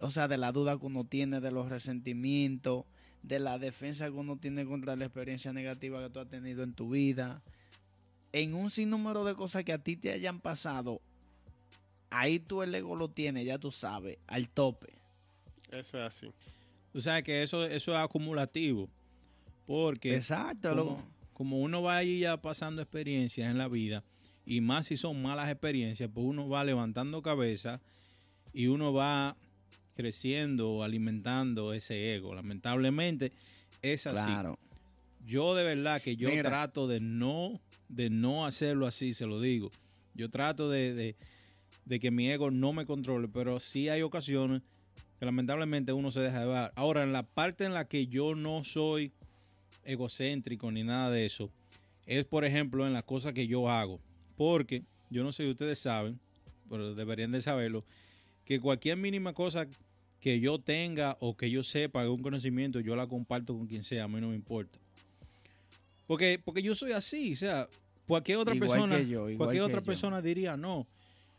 o 0.00 0.10
sea, 0.10 0.28
de 0.28 0.36
la 0.38 0.52
duda 0.52 0.78
que 0.78 0.86
uno 0.86 1.04
tiene, 1.04 1.40
de 1.40 1.50
los 1.50 1.68
resentimientos, 1.68 2.84
de 3.22 3.40
la 3.40 3.58
defensa 3.58 4.06
que 4.06 4.12
uno 4.12 4.36
tiene 4.36 4.64
contra 4.66 4.94
la 4.94 5.06
experiencia 5.06 5.52
negativa 5.52 6.00
que 6.02 6.10
tú 6.10 6.20
has 6.20 6.28
tenido 6.28 6.62
en 6.62 6.74
tu 6.74 6.90
vida. 6.90 7.42
En 8.32 8.54
un 8.54 8.70
sinnúmero 8.70 9.24
de 9.24 9.34
cosas 9.34 9.64
que 9.64 9.72
a 9.72 9.78
ti 9.78 9.96
te 9.96 10.12
hayan 10.12 10.38
pasado, 10.40 11.00
ahí 12.10 12.38
tú 12.38 12.62
el 12.62 12.74
ego 12.74 12.94
lo 12.94 13.08
tienes, 13.08 13.46
ya 13.46 13.58
tú 13.58 13.70
sabes, 13.72 14.18
al 14.26 14.48
tope. 14.48 14.88
Eso 15.72 15.98
es 15.98 16.04
así. 16.04 16.30
Tú 16.92 17.00
sabes 17.00 17.24
que 17.24 17.42
eso, 17.42 17.64
eso 17.64 17.92
es 17.92 17.98
acumulativo, 17.98 18.88
porque 19.66 20.14
Exacto, 20.16 20.96
como, 21.32 21.60
uno 21.60 21.82
va 21.82 21.96
ahí 21.98 22.20
ya 22.20 22.36
pasando 22.38 22.80
experiencias 22.82 23.50
en 23.50 23.58
la 23.58 23.68
vida, 23.68 24.02
y 24.46 24.60
más 24.60 24.86
si 24.86 24.96
son 24.96 25.20
malas 25.20 25.50
experiencias, 25.50 26.08
pues 26.12 26.24
uno 26.26 26.48
va 26.48 26.64
levantando 26.64 27.20
cabeza 27.20 27.80
y 28.54 28.68
uno 28.68 28.92
va 28.92 29.36
creciendo, 29.96 30.82
alimentando 30.82 31.72
ese 31.72 32.14
ego. 32.14 32.34
Lamentablemente 32.34 33.32
es 33.82 34.06
así. 34.06 34.22
Claro. 34.24 34.58
Yo 35.26 35.54
de 35.54 35.64
verdad 35.64 36.00
que 36.00 36.16
yo 36.16 36.28
Mira. 36.28 36.44
trato 36.48 36.86
de 36.86 37.00
no, 37.00 37.60
de 37.88 38.10
no 38.10 38.46
hacerlo 38.46 38.86
así, 38.86 39.14
se 39.14 39.26
lo 39.26 39.40
digo. 39.40 39.70
Yo 40.14 40.28
trato 40.30 40.70
de, 40.70 40.94
de- 40.94 41.16
de 41.84 42.00
que 42.00 42.10
mi 42.10 42.28
ego 42.30 42.50
no 42.50 42.72
me 42.72 42.84
controle, 42.86 43.28
pero 43.28 43.58
sí 43.60 43.88
hay 43.88 44.02
ocasiones 44.02 44.62
que 45.18 45.24
lamentablemente 45.24 45.92
uno 45.92 46.10
se 46.10 46.20
deja 46.20 46.40
llevar. 46.40 46.72
Ahora, 46.76 47.02
en 47.04 47.12
la 47.12 47.22
parte 47.22 47.64
en 47.64 47.74
la 47.74 47.86
que 47.86 48.06
yo 48.08 48.34
no 48.34 48.64
soy 48.64 49.12
egocéntrico 49.86 50.70
ni 50.70 50.82
nada 50.82 51.10
de 51.10 51.26
eso, 51.26 51.50
es 52.06 52.24
por 52.24 52.44
ejemplo 52.44 52.86
en 52.86 52.92
las 52.92 53.04
cosas 53.04 53.32
que 53.32 53.46
yo 53.46 53.70
hago. 53.70 53.98
Porque 54.36 54.82
yo 55.10 55.24
no 55.24 55.32
sé 55.32 55.44
si 55.44 55.50
ustedes 55.50 55.78
saben, 55.78 56.18
pero 56.68 56.94
deberían 56.94 57.32
de 57.32 57.40
saberlo, 57.40 57.84
que 58.44 58.60
cualquier 58.60 58.96
mínima 58.96 59.32
cosa 59.32 59.66
que 60.20 60.40
yo 60.40 60.58
tenga 60.58 61.16
o 61.20 61.36
que 61.36 61.50
yo 61.50 61.62
sepa, 61.62 62.00
algún 62.00 62.22
conocimiento, 62.22 62.80
yo 62.80 62.96
la 62.96 63.06
comparto 63.06 63.56
con 63.56 63.66
quien 63.66 63.84
sea, 63.84 64.04
a 64.04 64.08
mí 64.08 64.20
no 64.20 64.28
me 64.28 64.34
importa. 64.34 64.78
Porque, 66.06 66.40
porque 66.44 66.62
yo 66.62 66.74
soy 66.74 66.92
así, 66.92 67.32
o 67.32 67.36
sea, 67.36 67.68
cualquier 68.06 68.38
otra 68.38 68.54
Igual 68.54 68.70
persona, 68.70 68.96
que 68.98 69.08
yo, 69.08 69.24
cualquier 69.36 69.62
que 69.62 69.66
otra 69.66 69.80
yo. 69.80 69.86
persona 69.86 70.22
diría 70.22 70.56
no. 70.56 70.86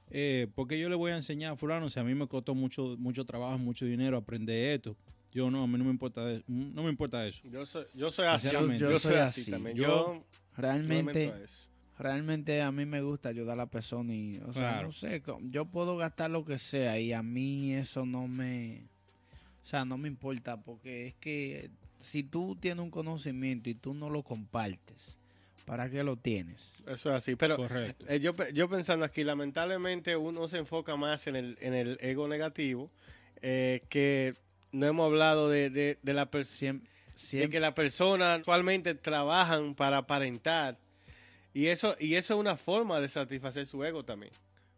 Eh, 0.10 0.48
porque 0.56 0.80
yo 0.80 0.88
le 0.90 0.96
voy 0.96 1.12
a 1.12 1.16
enseñar 1.16 1.54
a 1.54 1.56
fulano, 1.58 1.88
o 1.88 1.90
sea, 1.90 2.02
a 2.02 2.06
mí 2.06 2.16
me 2.16 2.28
costó 2.28 2.56
mucho, 2.56 2.96
mucho 2.98 3.26
trabajo, 3.26 3.58
mucho 3.58 3.86
dinero 3.86 4.18
aprender 4.18 4.76
esto. 4.76 4.96
Yo 5.38 5.52
no, 5.52 5.62
a 5.63 5.67
mí 5.67 5.78
no 5.78 5.84
me 5.84 5.91
importa, 5.91 6.26
de- 6.26 6.41
no 6.47 6.82
me 6.82 6.89
importa 6.89 7.23
eso. 7.28 7.47
Yo 7.47 7.63
soy, 7.67 7.86
yo 7.93 8.10
soy 8.10 8.26
así. 8.26 8.45
Yo, 8.47 8.52
Sinceramente. 8.52 8.84
yo 8.84 8.91
Yo 8.93 9.00
soy 9.00 9.15
así, 9.17 9.41
así. 9.41 9.52
también. 9.52 9.78
Yo- 9.78 10.23
Realmente, 10.56 11.26
eso. 11.43 11.67
realmente 12.00 12.60
a 12.63 12.71
mí 12.71 12.86
me 12.88 13.04
gusta 13.04 13.30
ayudar 13.30 13.54
a 13.54 13.58
la 13.58 13.65
persona 13.67 14.15
y, 14.15 14.39
o 14.39 14.52
sea, 14.52 14.82
no 14.82 14.91
sé, 14.91 15.21
yo 15.43 15.65
puedo 15.65 15.95
gastar 15.95 16.32
lo 16.32 16.43
que 16.43 16.58
sea 16.58 17.00
y 17.00 17.13
a 17.13 17.21
mí 17.21 17.76
eso 17.76 18.04
no 18.08 18.28
me, 18.28 18.82
o 19.62 19.65
sea, 19.65 19.86
no 19.86 20.00
me 20.00 20.08
importa 20.08 20.58
porque 20.58 21.06
es 21.06 21.13
que 21.15 21.69
si 22.00 22.23
tú 22.23 22.56
tienes 22.60 22.84
un 22.84 22.89
conocimiento 22.89 23.69
y 23.69 23.76
tú 23.76 23.93
no 23.93 24.10
lo 24.10 24.23
compartes, 24.23 25.19
¿para 25.65 25.88
qué 25.91 26.04
lo 26.04 26.15
tienes? 26.17 26.73
Eso 26.88 27.10
es 27.12 27.15
así. 27.17 27.36
Pero 27.36 27.58
Correcto. 27.58 28.06
eh, 28.10 28.19
yo, 28.19 28.32
yo 28.54 28.67
pensando 28.67 29.06
aquí, 29.06 29.23
lamentablemente 29.23 30.15
uno 30.15 30.47
se 30.47 30.58
enfoca 30.58 30.95
más 30.95 31.28
en 31.28 31.36
el, 31.36 31.58
en 31.62 31.76
el 31.76 31.97
ego 32.02 32.28
negativo, 32.28 32.89
eh, 33.43 33.82
que 33.89 34.34
no 34.72 34.86
hemos 34.86 35.06
hablado 35.06 35.50
de, 35.50 35.70
de, 35.70 35.98
de 36.02 36.14
la 36.14 36.26
persona. 36.28 36.80
De 37.32 37.50
que 37.50 37.60
las 37.60 37.74
personas 37.74 38.38
actualmente 38.40 38.94
trabajan 38.94 39.74
para 39.74 39.98
aparentar. 40.00 40.78
Y 41.54 41.68
eso, 41.68 41.96
y 42.00 42.14
eso 42.16 42.36
es 42.36 42.40
una 42.40 42.56
forma 42.58 43.00
de 43.00 43.10
satisfacer 43.10 43.66
su 43.66 43.84
ego 43.84 44.04
también. 44.04 44.32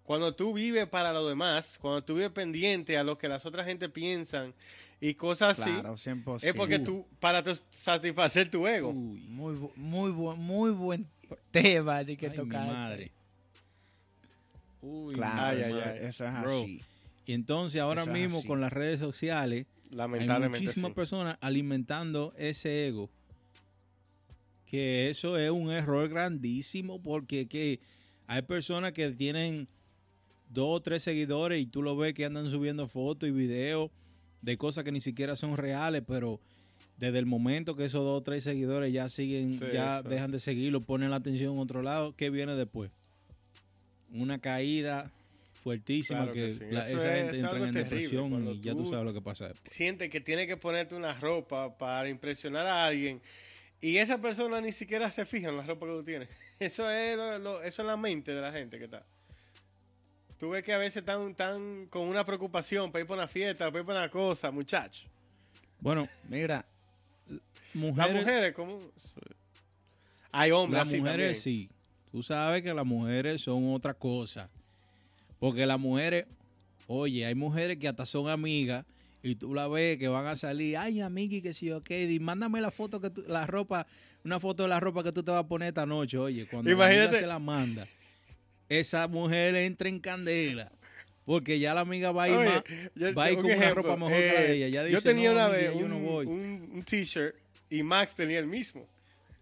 Cuando 0.03 0.33
tú 0.33 0.53
vives 0.53 0.87
para 0.87 1.11
los 1.11 1.27
demás, 1.27 1.77
cuando 1.81 2.01
tú 2.01 2.15
vives 2.15 2.31
pendiente 2.31 2.97
a 2.97 3.03
lo 3.03 3.17
que 3.17 3.27
las 3.27 3.45
otras 3.45 3.65
gente 3.67 3.89
piensan 3.89 4.53
y 5.01 5.13
cosas 5.15 5.59
así, 5.59 5.69
claro, 5.71 5.95
100%. 5.97 6.39
es 6.43 6.53
porque 6.55 6.79
tú, 6.79 7.05
para 7.19 7.43
tu- 7.43 7.59
satisfacer 7.71 8.49
tu 8.49 8.65
ego. 8.67 8.89
Uy, 8.89 9.19
muy 9.27 9.55
bu- 9.55 9.71
muy 9.75 10.11
bu- 10.11 10.35
muy 10.37 10.71
buen 10.71 11.05
tema 11.51 12.03
de 12.05 12.15
que 12.17 12.27
ay, 12.27 12.31
mi 12.31 12.37
tocar. 12.37 12.67
madre. 12.67 13.11
Uy, 14.81 15.15
Claro, 15.15 15.41
Ay, 15.41 15.61
eso, 15.61 15.75
ay, 15.75 15.83
ay. 15.85 15.99
eso 16.07 16.25
es 16.25 16.41
Bro. 16.41 16.61
así. 16.61 16.81
Y 17.25 17.33
entonces 17.33 17.81
ahora 17.81 18.03
Eso 18.03 18.11
mismo 18.11 18.39
así. 18.39 18.47
con 18.47 18.61
las 18.61 18.71
redes 18.73 18.99
sociales 18.99 19.67
hay 19.91 19.97
Lamentablemente. 19.97 20.61
muchísimas 20.61 20.91
sí. 20.91 20.95
personas 20.95 21.37
alimentando 21.41 22.33
ese 22.37 22.87
ego. 22.87 23.09
Que 24.65 25.09
eso 25.09 25.37
es 25.37 25.49
un 25.49 25.71
error 25.71 26.07
grandísimo 26.09 27.01
porque 27.01 27.47
que 27.47 27.79
hay 28.27 28.43
personas 28.43 28.93
que 28.93 29.09
tienen 29.11 29.67
dos 30.49 30.67
o 30.77 30.81
tres 30.81 31.03
seguidores 31.03 31.61
y 31.61 31.65
tú 31.65 31.81
lo 31.81 31.95
ves 31.95 32.13
que 32.13 32.25
andan 32.25 32.49
subiendo 32.49 32.87
fotos 32.87 33.27
y 33.29 33.31
videos 33.31 33.89
de 34.41 34.57
cosas 34.57 34.83
que 34.83 34.91
ni 34.91 35.01
siquiera 35.01 35.35
son 35.35 35.57
reales, 35.57 36.03
pero 36.07 36.39
desde 36.97 37.19
el 37.19 37.25
momento 37.25 37.75
que 37.75 37.85
esos 37.85 38.03
dos 38.03 38.19
o 38.19 38.23
tres 38.23 38.43
seguidores 38.43 38.93
ya 38.93 39.09
siguen, 39.09 39.57
Sí, 39.59 39.65
ya 39.73 40.01
dejan 40.01 40.31
de 40.31 40.39
seguirlo, 40.39 40.81
ponen 40.81 41.09
la 41.09 41.17
atención 41.17 41.53
en 41.53 41.59
otro 41.59 41.81
lado, 41.81 42.13
¿qué 42.15 42.29
viene 42.29 42.55
después? 42.55 42.91
Una 44.13 44.39
caída 44.39 45.11
fuertísima 45.69 46.19
Claro 46.19 46.33
que 46.33 46.39
que, 46.45 46.49
sí. 46.49 46.63
la- 46.71 46.79
esa 46.81 46.91
es- 46.97 47.03
gente 47.03 47.31
es 47.37 47.43
entra 47.43 47.57
en 47.57 47.71
depresión 47.71 48.47
y 48.47 48.61
ya 48.61 48.73
tú 48.73 48.89
sabes 48.89 49.05
lo 49.05 49.13
que 49.13 49.21
pasa 49.21 49.47
después. 49.47 49.71
Siente 49.73 50.09
que 50.09 50.19
tiene 50.21 50.47
que 50.47 50.57
ponerte 50.57 50.95
una 50.95 51.13
ropa 51.13 51.77
para 51.77 52.09
impresionar 52.09 52.65
a 52.65 52.85
alguien 52.85 53.21
y 53.81 53.97
esa 53.97 54.17
persona 54.19 54.59
ni 54.61 54.71
siquiera 54.71 55.11
se 55.11 55.25
fija 55.25 55.49
en 55.49 55.57
la 55.57 55.63
ropa 55.63 55.85
que 55.85 55.91
tú 55.93 56.03
tienes. 56.03 56.29
Eso 56.59 56.89
es, 56.89 57.15
lo- 57.15 57.37
lo- 57.39 57.61
eso 57.63 57.81
es 57.83 57.85
la 57.87 57.95
mente 57.97 58.33
de 58.33 58.41
la 58.41 58.51
gente 58.51 58.77
que 58.77 58.85
está. 58.85 59.03
Tú 60.39 60.49
ves 60.49 60.63
que 60.63 60.73
a 60.73 60.77
veces 60.77 60.97
están, 60.97 61.29
están 61.29 61.85
con 61.89 62.03
una 62.07 62.25
preocupación 62.25 62.91
para 62.91 63.01
ir 63.03 63.07
para 63.07 63.21
una 63.21 63.27
fiesta, 63.27 63.65
para 63.67 63.79
ir 63.81 63.85
para 63.85 63.99
una 63.99 64.09
cosa, 64.09 64.51
muchachos. 64.51 65.05
Bueno, 65.81 66.07
Mira, 66.29 66.65
mujeres, 67.73 68.13
Las 68.13 68.21
mujeres, 68.25 68.53
¿cómo? 68.55 68.79
Hay 70.31 70.51
hombres 70.51 70.79
las 70.79 70.87
así 70.87 70.97
mujeres 70.99 71.43
también. 71.43 71.67
sí. 71.69 71.69
Tú 72.11 72.23
sabes 72.23 72.63
que 72.63 72.73
las 72.73 72.85
mujeres 72.85 73.41
son 73.41 73.71
otra 73.73 73.93
cosa. 73.93 74.49
Porque 75.39 75.65
las 75.65 75.79
mujeres, 75.79 76.25
oye, 76.87 77.25
hay 77.25 77.35
mujeres 77.35 77.77
que 77.77 77.87
hasta 77.87 78.05
son 78.05 78.29
amigas 78.29 78.85
y 79.23 79.35
tú 79.35 79.53
la 79.53 79.67
ves 79.67 79.97
que 79.97 80.07
van 80.07 80.25
a 80.27 80.35
salir, 80.35 80.77
ay, 80.77 81.01
amigui, 81.01 81.41
que 81.41 81.53
si 81.53 81.67
yo 81.67 81.79
di, 81.81 82.19
mándame 82.19 82.61
la 82.61 82.71
foto 82.71 82.99
que 83.01 83.09
tú, 83.09 83.23
la 83.27 83.45
ropa, 83.45 83.85
una 84.23 84.39
foto 84.39 84.63
de 84.63 84.69
la 84.69 84.79
ropa 84.79 85.03
que 85.03 85.11
tú 85.11 85.23
te 85.23 85.31
vas 85.31 85.43
a 85.43 85.47
poner 85.47 85.69
esta 85.69 85.85
noche, 85.85 86.17
oye, 86.17 86.45
cuando 86.45 86.69
la 86.69 86.75
Imagínate. 86.75 87.05
amiga 87.07 87.19
se 87.19 87.27
la 87.27 87.39
manda, 87.39 87.87
esa 88.67 89.07
mujer 89.07 89.55
entra 89.55 89.89
en 89.89 89.99
candela. 89.99 90.71
Porque 91.25 91.59
ya 91.59 91.75
la 91.75 91.81
amiga 91.81 92.11
va 92.11 92.23
a 92.23 92.29
ir 92.29 92.35
Oye, 92.35 92.45
más, 92.49 92.63
yo- 92.95 93.13
va 93.13 93.25
a 93.25 93.31
ir 93.31 93.37
con 93.37 93.45
una 93.45 93.69
ropa 93.71 93.95
mejor 93.95 94.13
que 94.13 94.33
la 94.33 94.39
de 94.41 94.47
eh, 94.51 94.55
ella. 94.55 94.67
Ya 94.69 94.81
yo 94.89 94.95
dice, 94.97 95.09
tenía 95.09 95.29
"No, 95.29 95.35
una 95.35 95.45
amiga, 95.45 95.59
vez 95.69 95.77
yo 95.79 95.85
un, 95.85 95.89
no 95.91 95.99
voy". 95.99 96.25
un- 96.25 96.69
un 96.73 96.81
t-shirt 96.83 97.35
y 97.69 97.83
Max 97.83 98.15
tenía 98.15 98.39
el 98.39 98.47
mismo. 98.47 98.87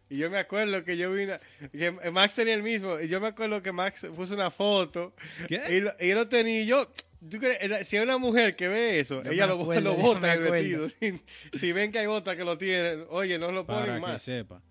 Y 0.09 0.17
yo 0.17 0.29
me 0.29 0.37
acuerdo 0.37 0.83
que 0.85 0.95
yo 0.97 1.11
vine, 1.11 1.37
que 1.71 1.91
Max 2.11 2.35
tenía 2.35 2.53
el 2.53 2.63
mismo. 2.63 2.99
Y 2.99 3.07
yo 3.09 3.19
me 3.19 3.27
acuerdo 3.27 3.61
que 3.61 3.71
Max 3.73 4.05
puso 4.15 4.35
una 4.35 4.49
foto 4.51 5.11
¿Qué? 5.47 5.61
y, 5.69 5.79
lo, 5.81 5.91
y 5.99 6.13
lo 6.13 6.27
tenía. 6.29 6.61
Y 6.61 6.65
yo, 6.65 6.89
¿tú 7.29 7.37
crees? 7.39 7.85
Si 7.87 7.97
hay 7.97 8.03
una 8.03 8.17
mujer 8.17 8.55
que 8.55 8.67
ve 8.69 8.99
eso, 9.01 9.21
Yo 9.23 9.31
ella 9.31 9.47
lo, 9.47 9.61
acuerdo, 9.61 9.81
lo 9.81 9.95
bota 9.95 10.33
el 10.33 10.39
vestido. 10.43 10.87
Si, 10.99 11.19
si 11.59 11.71
ven 11.73 11.91
que 11.91 11.99
hay 11.99 12.05
otra 12.07 12.35
que 12.37 12.45
lo 12.45 12.57
tienen, 12.57 13.05
oye, 13.09 13.37
no 13.37 13.51
lo 13.51 13.65
Para 13.65 13.81
ponen 13.81 13.95
que 13.95 14.01
más. 14.07 14.21
sepa. 14.21 14.61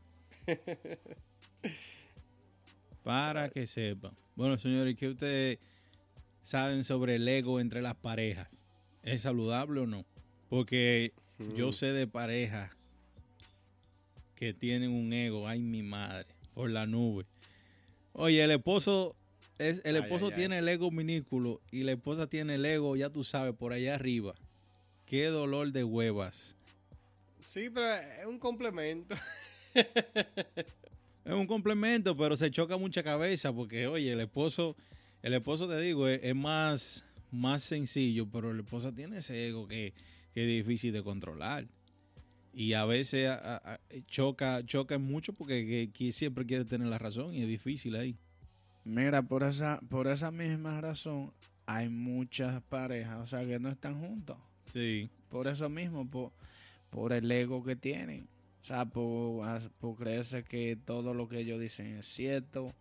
Para 3.02 3.48
que 3.50 3.66
sepa. 3.66 4.12
Bueno, 4.34 4.58
señores, 4.58 4.96
¿qué 4.96 5.08
ustedes 5.08 5.58
saben 6.42 6.82
sobre 6.84 7.16
el 7.16 7.28
ego 7.28 7.60
entre 7.60 7.82
las 7.82 7.94
parejas? 7.96 8.48
¿Es 9.02 9.22
saludable 9.22 9.80
o 9.80 9.86
no? 9.86 10.04
Porque 10.48 11.12
yo 11.56 11.68
Mm. 11.68 11.72
sé 11.72 11.86
de 11.92 12.06
parejas 12.06 12.70
que 14.36 14.54
tienen 14.54 14.90
un 14.92 15.12
ego, 15.12 15.48
ay 15.48 15.60
mi 15.60 15.82
madre, 15.82 16.26
por 16.54 16.70
la 16.70 16.86
nube. 16.86 17.26
Oye, 18.12 18.44
el 18.44 18.52
esposo 18.52 19.16
es, 19.58 19.80
el 19.84 19.96
esposo 19.96 20.26
ay, 20.26 20.32
ay. 20.32 20.38
tiene 20.38 20.58
el 20.58 20.68
ego 20.68 20.90
minúsculo 20.90 21.60
y 21.72 21.82
la 21.82 21.92
esposa 21.92 22.28
tiene 22.28 22.54
el 22.54 22.64
ego, 22.64 22.94
ya 22.94 23.10
tú 23.10 23.24
sabes, 23.24 23.56
por 23.56 23.72
allá 23.72 23.94
arriba. 23.94 24.34
Qué 25.06 25.26
dolor 25.26 25.72
de 25.72 25.84
huevas. 25.84 26.56
Sí, 27.48 27.70
pero 27.72 27.94
es 27.94 28.26
un 28.26 28.38
complemento. 28.38 29.14
Es 31.26 31.32
un 31.32 31.48
complemento, 31.48 32.16
pero 32.16 32.36
se 32.36 32.52
choca 32.52 32.76
mucha 32.76 33.02
cabeza 33.02 33.52
porque, 33.52 33.88
oye, 33.88 34.12
el 34.12 34.20
esposo, 34.20 34.76
el 35.22 35.34
esposo 35.34 35.68
te 35.68 35.76
digo, 35.80 36.06
es, 36.06 36.20
es 36.22 36.36
más, 36.36 37.04
más 37.32 37.64
sencillo, 37.64 38.30
pero 38.30 38.52
la 38.52 38.62
esposa 38.62 38.92
tiene 38.92 39.18
ese 39.18 39.48
ego 39.48 39.66
que, 39.66 39.92
que 40.32 40.42
es 40.42 40.64
difícil 40.64 40.92
de 40.92 41.02
controlar. 41.02 41.66
Y 42.58 42.72
a 42.72 42.86
veces 42.86 43.28
a- 43.28 43.34
a- 43.56 43.74
a- 43.74 43.80
choca, 44.06 44.64
choca 44.64 44.96
mucho 44.96 45.34
porque 45.34 45.66
que- 45.66 45.90
que 45.94 46.10
siempre 46.10 46.46
quiere 46.46 46.64
tener 46.64 46.88
la 46.88 46.96
razón 46.98 47.34
y 47.34 47.42
es 47.42 47.48
difícil 47.48 47.94
ahí. 47.96 48.16
Mira, 48.82 49.20
por 49.20 49.42
esa, 49.42 49.78
por 49.90 50.06
esa 50.08 50.30
misma 50.30 50.80
razón 50.80 51.32
hay 51.66 51.90
muchas 51.90 52.62
parejas, 52.62 53.20
o 53.20 53.26
sea, 53.26 53.40
que 53.44 53.58
no 53.58 53.68
están 53.68 54.00
juntos. 54.00 54.38
Sí. 54.72 55.10
Por 55.28 55.48
eso 55.48 55.68
mismo, 55.68 56.08
por, 56.08 56.32
por 56.88 57.12
el 57.12 57.30
ego 57.30 57.62
que 57.62 57.76
tienen. 57.76 58.26
O 58.62 58.64
sea, 58.64 58.86
por, 58.86 59.46
por 59.78 59.96
creerse 59.96 60.42
que 60.42 60.76
todo 60.82 61.12
lo 61.12 61.28
que 61.28 61.40
ellos 61.40 61.60
dicen 61.60 61.88
es 61.98 62.06
cierto 62.06 62.72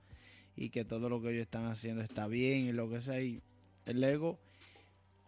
y 0.56 0.70
que 0.70 0.86
todo 0.86 1.10
lo 1.10 1.22
que 1.22 1.32
ellos 1.32 1.42
están 1.44 1.66
haciendo 1.66 2.02
está 2.02 2.28
bien 2.28 2.68
y 2.68 2.72
lo 2.72 2.90
que 2.90 3.02
sea. 3.02 3.20
Y 3.22 3.42
el 3.86 4.02
ego, 4.06 4.40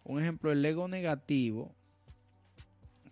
un 0.05 0.21
ejemplo, 0.21 0.53
el 0.53 0.63
ego 0.63 0.87
negativo, 0.87 1.75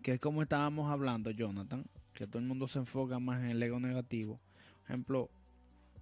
que 0.05 0.11
es 0.11 0.19
como 0.19 0.43
estábamos 0.43 0.91
hablando, 0.91 1.31
Jonathan, 1.31 1.83
que 2.13 2.27
todo 2.27 2.37
el 2.37 2.47
mundo 2.47 2.67
se 2.67 2.77
enfoca 2.77 3.17
más 3.17 3.43
en 3.43 3.49
el 3.49 3.63
ego 3.63 3.79
negativo. 3.79 4.35
Por 4.35 4.83
ejemplo, 4.83 5.29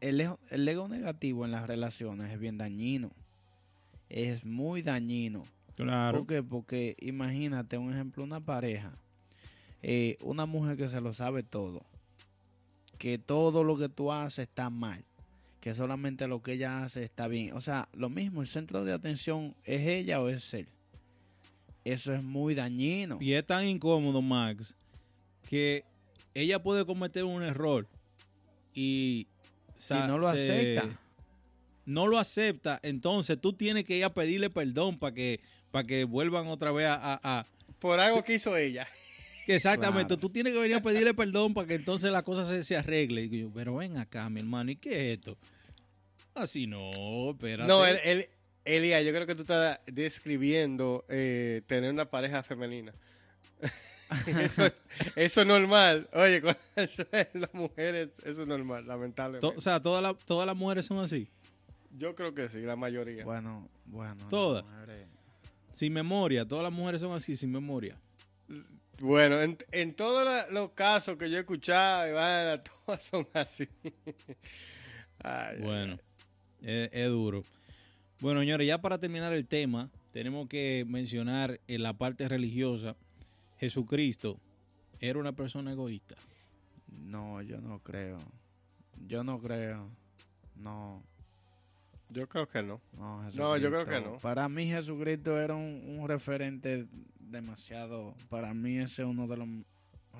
el 0.01 0.19
ego, 0.19 0.39
el 0.49 0.67
ego 0.67 0.89
negativo 0.89 1.45
en 1.45 1.51
las 1.51 1.67
relaciones 1.67 2.29
es 2.33 2.37
bien 2.37 2.57
dañino. 2.57 3.11
Es 4.09 4.43
muy 4.43 4.81
dañino. 4.81 5.43
Claro. 5.77 6.17
¿Por 6.17 6.27
qué? 6.27 6.43
Porque 6.43 6.97
imagínate, 6.99 7.77
un 7.77 7.93
ejemplo, 7.93 8.25
una 8.25 8.41
pareja, 8.41 8.91
eh, 9.81 10.17
una 10.19 10.45
mujer 10.45 10.75
que 10.75 10.89
se 10.89 10.99
lo 10.99 11.13
sabe 11.13 11.41
todo, 11.41 11.85
que 12.99 13.17
todo 13.17 13.63
lo 13.63 13.77
que 13.77 13.87
tú 13.87 14.11
haces 14.11 14.49
está 14.49 14.69
mal, 14.69 15.05
que 15.61 15.73
solamente 15.73 16.27
lo 16.27 16.41
que 16.41 16.55
ella 16.55 16.83
hace 16.83 17.05
está 17.05 17.29
bien. 17.29 17.53
O 17.53 17.61
sea, 17.61 17.87
lo 17.93 18.09
mismo, 18.09 18.41
el 18.41 18.47
centro 18.47 18.83
de 18.83 18.91
atención 18.91 19.55
es 19.63 19.87
ella 19.87 20.19
o 20.19 20.27
es 20.27 20.53
él. 20.53 20.67
Eso 21.85 22.13
es 22.13 22.23
muy 22.23 22.55
dañino. 22.55 23.17
Y 23.19 23.33
es 23.33 23.45
tan 23.45 23.67
incómodo, 23.67 24.21
Max, 24.21 24.73
que 25.49 25.83
ella 26.33 26.61
puede 26.63 26.85
cometer 26.85 27.23
un 27.25 27.43
error 27.43 27.87
y, 28.73 29.27
Y 29.89 29.93
no 30.07 30.17
lo 30.17 30.31
se- 30.31 30.51
acepta. 30.77 30.99
No 31.85 32.07
lo 32.07 32.17
acepta, 32.17 32.79
entonces 32.81 33.39
tú 33.41 33.51
tienes 33.53 33.83
que 33.83 33.97
ir 33.97 34.05
a 34.05 34.13
pedirle 34.13 34.49
perdón 34.49 34.97
para 34.97 35.13
que, 35.13 35.41
para 35.71 35.85
que 35.85 36.05
vuelvan 36.05 36.47
otra 36.47 36.71
vez 36.71 36.87
a, 36.87 36.93
a- 36.95 37.19
a- 37.39 37.45
Por 37.79 37.99
algo 37.99 38.23
que 38.23 38.35
hizo 38.35 38.55
ella. 38.55 38.87
que 39.45 39.55
exactamente, 39.55 40.07
Claro. 40.15 40.21
tú 40.21 40.29
tienes 40.29 40.53
que 40.53 40.59
venir 40.59 40.77
a 40.77 40.81
pedirle 40.81 41.13
perdón 41.13 41.53
para 41.53 41.67
que 41.67 41.73
entonces 41.75 42.09
la 42.13 42.23
cosa 42.23 42.45
se, 42.45 42.63
se 42.63 42.77
arregle. 42.77 43.23
Y 43.25 43.41
yo, 43.41 43.51
pero 43.53 43.75
ven 43.75 43.97
acá, 43.97 44.29
mi 44.29 44.39
hermano, 44.39 44.71
¿y 44.71 44.77
qué 44.77 45.11
es 45.11 45.17
esto? 45.19 45.37
Así 46.33 46.65
no, 46.67 47.31
espérate. 47.31 47.67
No, 47.67 47.85
él, 47.85 47.99
él- 48.05 48.29
Elías, 48.65 49.03
yo 49.03 49.11
creo 49.11 49.25
que 49.27 49.35
tú 49.35 49.41
estás 49.41 49.79
describiendo 49.85 51.05
eh, 51.09 51.61
tener 51.67 51.91
una 51.91 52.05
pareja 52.09 52.43
femenina. 52.43 52.91
eso, 54.27 54.63
eso 55.15 55.41
es 55.41 55.47
normal. 55.47 56.07
Oye, 56.13 56.41
con 56.41 56.55
eso 56.75 57.05
es 57.11 57.27
las 57.33 57.53
mujeres, 57.53 58.09
eso 58.23 58.41
es 58.43 58.47
normal, 58.47 58.85
lamentablemente. 58.87 59.47
To- 59.47 59.57
o 59.57 59.61
sea, 59.61 59.81
todas 59.81 60.01
las 60.03 60.15
todas 60.25 60.45
las 60.47 60.55
mujeres 60.55 60.85
son 60.85 60.99
así, 60.99 61.27
yo 61.97 62.15
creo 62.15 62.33
que 62.33 62.49
sí, 62.49 62.61
la 62.61 62.75
mayoría. 62.75 63.23
Bueno, 63.25 63.67
bueno. 63.85 64.27
Todas. 64.29 64.65
sin 65.73 65.91
memoria. 65.93 66.45
Todas 66.47 66.63
las 66.63 66.71
mujeres 66.73 67.01
son 67.01 67.11
así, 67.13 67.35
sin 67.35 67.51
memoria. 67.51 67.95
Bueno, 68.99 69.41
en, 69.41 69.57
en 69.71 69.93
todos 69.93 70.23
la- 70.23 70.47
los 70.51 70.71
casos 70.73 71.17
que 71.17 71.29
yo 71.29 71.37
he 71.37 71.41
escuchado, 71.41 72.07
Ivana, 72.07 72.61
todas 72.85 73.03
son 73.03 73.27
así. 73.33 73.67
Ay, 75.23 75.57
Bueno, 75.61 75.97
es, 76.61 76.89
es 76.91 77.07
duro. 77.09 77.43
Bueno, 78.23 78.39
señores, 78.39 78.65
ya 78.65 78.77
para 78.77 78.99
terminar 78.99 79.33
el 79.33 79.49
tema, 79.49 79.89
tenemos 80.13 80.47
que 80.47 80.85
mencionar 80.87 81.59
en 81.67 81.83
la 81.83 81.91
parte 81.91 82.25
religiosa, 82.29 82.95
Jesucristo 83.57 84.39
era 85.01 85.19
una 85.19 85.33
persona 85.33 85.73
egoísta. 85.73 86.15
No, 87.05 87.41
yo 87.41 87.59
no 87.59 87.79
creo. 87.79 88.15
Yo 89.05 89.25
no 89.25 89.41
creo. 89.41 89.89
No. 90.55 91.03
Yo 92.11 92.29
creo 92.29 92.47
que 92.47 92.63
no. 92.63 92.79
No, 92.97 93.29
No, 93.31 93.57
yo 93.57 93.69
creo 93.69 93.85
que 93.85 93.99
no. 93.99 94.15
Para 94.19 94.47
mí 94.47 94.67
Jesucristo 94.67 95.37
era 95.37 95.55
un, 95.55 95.97
un 95.99 96.07
referente 96.07 96.85
demasiado, 97.19 98.15
para 98.29 98.53
mí 98.53 98.77
ese 98.77 99.01
es 99.01 99.07
uno 99.09 99.27
de 99.27 99.35
los 99.35 99.49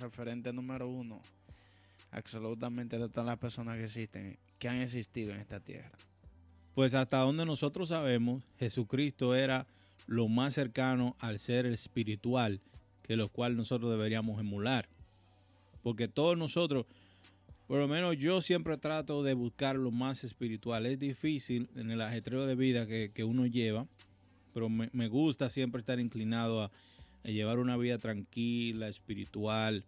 referentes 0.02 0.54
número 0.54 0.90
uno, 0.90 1.22
absolutamente 2.12 2.98
de 2.98 3.08
todas 3.08 3.28
las 3.28 3.40
personas 3.40 3.78
que 3.78 3.86
existen, 3.86 4.38
que 4.60 4.68
han 4.68 4.82
existido 4.82 5.34
en 5.34 5.40
esta 5.40 5.62
tierra. 5.62 5.98
Pues 6.74 6.96
hasta 6.96 7.18
donde 7.20 7.46
nosotros 7.46 7.90
sabemos, 7.90 8.44
Jesucristo 8.58 9.36
era 9.36 9.68
lo 10.08 10.28
más 10.28 10.56
cercano 10.56 11.16
al 11.20 11.40
ser 11.40 11.66
espiritual, 11.66 12.62
que 13.04 13.16
lo 13.16 13.30
cual 13.30 13.56
nosotros 13.56 13.92
deberíamos 13.92 14.40
emular. 14.40 14.88
Porque 15.84 16.08
todos 16.08 16.38
nosotros, 16.38 16.86
por 17.68 17.80
lo 17.80 17.88
menos 17.88 18.18
yo 18.18 18.42
siempre 18.42 18.78
trato 18.78 19.22
de 19.22 19.34
buscar 19.34 19.76
lo 19.76 19.92
más 19.92 20.24
espiritual. 20.24 20.86
Es 20.86 21.00
difícil 21.00 21.70
en 21.76 21.92
el 21.92 22.02
ajetreo 22.02 22.46
de 22.48 22.56
vida 22.56 22.88
que, 22.88 23.12
que 23.14 23.24
uno 23.24 23.46
lleva, 23.46 23.86
pero 24.54 24.70
me, 24.70 25.08
gusta 25.08 25.50
siempre 25.50 25.82
estar 25.82 26.00
inclinado 26.00 26.64
a, 26.64 26.72
a 27.24 27.28
llevar 27.28 27.60
una 27.60 27.78
vida 27.78 27.98
tranquila, 27.98 28.88
espiritual. 28.88 29.84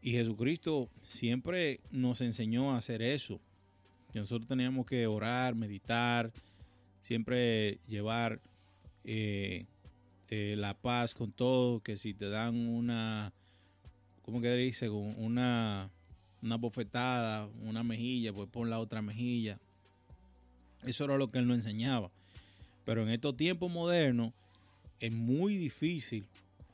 Y 0.00 0.12
Jesucristo 0.12 0.88
siempre 1.02 1.80
nos 1.90 2.20
enseñó 2.20 2.72
a 2.72 2.78
hacer 2.78 3.02
eso. 3.02 3.40
Que 4.14 4.20
nosotros 4.20 4.46
teníamos 4.46 4.86
que 4.86 5.08
orar, 5.08 5.56
meditar, 5.56 6.30
siempre 7.02 7.78
llevar 7.88 8.40
eh, 9.04 9.64
eh, 10.30 10.54
la 10.56 10.74
paz 10.74 11.14
con 11.14 11.32
todo, 11.32 11.80
que 11.80 11.96
si 11.96 12.14
te 12.14 12.28
dan 12.28 12.54
una, 12.68 13.32
¿cómo 14.22 14.40
que 14.40 14.54
dice? 14.54 14.88
Un- 14.88 15.16
Una, 15.18 15.90
una 16.42 16.56
bofetada, 16.56 17.48
una 17.62 17.82
mejilla, 17.82 18.32
pues 18.32 18.48
pon 18.48 18.70
la 18.70 18.78
otra 18.78 19.02
mejilla. 19.02 19.58
Eso 20.86 21.04
era 21.06 21.16
lo 21.18 21.30
que 21.32 21.38
él 21.40 21.48
nos 21.48 21.56
enseñaba. 21.56 22.08
Pero 22.84 23.02
en 23.02 23.08
estos 23.08 23.36
tiempos 23.36 23.70
modernos 23.72 24.32
es 25.00 25.10
muy 25.12 25.56
difícil 25.56 26.24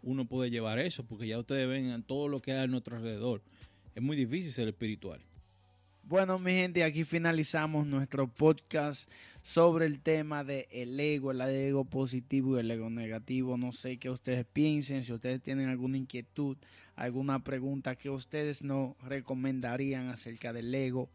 uno 0.02 0.26
poder 0.26 0.50
llevar 0.52 0.78
eso, 0.78 1.04
porque 1.04 1.26
ya 1.26 1.38
ustedes 1.38 1.66
ven 1.68 2.02
todo 2.02 2.28
lo 2.28 2.40
que 2.42 2.52
hay 2.52 2.64
a 2.64 2.66
nuestro 2.66 2.96
alrededor. 2.96 3.40
Es 3.94 4.02
muy 4.02 4.16
difícil 4.16 4.52
ser 4.52 4.68
espiritual. 4.68 5.20
Bueno, 6.02 6.38
mi 6.38 6.52
gente, 6.52 6.82
aquí 6.82 7.04
finalizamos 7.04 7.86
nuestro 7.86 8.26
podcast 8.26 9.08
sobre 9.42 9.86
el 9.86 10.00
tema 10.00 10.42
de 10.42 10.66
el 10.72 10.98
ego, 10.98 11.30
el 11.30 11.40
ego 11.40 11.84
positivo 11.84 12.56
y 12.56 12.60
el 12.60 12.70
ego 12.70 12.90
negativo. 12.90 13.56
No 13.56 13.72
sé 13.72 13.98
qué 13.98 14.10
ustedes 14.10 14.44
piensen, 14.44 15.04
si 15.04 15.12
ustedes 15.12 15.40
tienen 15.40 15.68
alguna 15.68 15.98
inquietud, 15.98 16.56
alguna 16.96 17.44
pregunta 17.44 17.94
que 17.94 18.10
ustedes 18.10 18.62
nos 18.62 18.98
recomendarían 19.02 20.08
acerca 20.08 20.52
del 20.52 20.74
ego, 20.74 21.08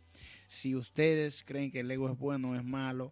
si 0.48 0.76
ustedes 0.76 1.44
creen 1.46 1.72
que 1.72 1.82
el 1.82 1.92
ego 1.92 2.10
es 2.10 2.18
bueno 2.18 2.52
o 2.52 2.56
es 2.56 2.64
malo. 2.64 3.12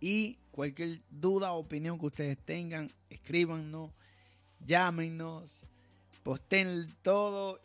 Y 0.00 0.36
cualquier 0.52 1.00
duda 1.10 1.52
o 1.52 1.60
opinión 1.60 1.98
que 1.98 2.06
ustedes 2.06 2.38
tengan, 2.38 2.90
escríbanos, 3.10 3.90
llámenos, 4.64 5.60
posten 6.22 6.86
todo 7.02 7.60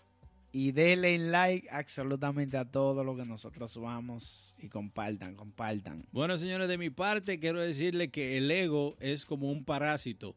y 0.52 0.72
denle 0.72 1.18
like 1.18 1.68
absolutamente 1.70 2.58
a 2.58 2.66
todo 2.66 3.04
lo 3.04 3.16
que 3.16 3.26
nosotros 3.26 3.72
subamos 3.72 4.56
y 4.60 4.70
compartan, 4.70 5.36
compartan. 5.36 6.04
Bueno, 6.12 6.38
señores, 6.38 6.68
de 6.68 6.78
mi 6.78 6.90
parte 6.90 7.40
quiero 7.40 7.60
decirles 7.60 8.12
que 8.12 8.38
el 8.38 8.50
ego 8.50 8.96
es 9.00 9.26
como 9.26 9.52
un 9.52 9.64
parásito. 9.64 10.36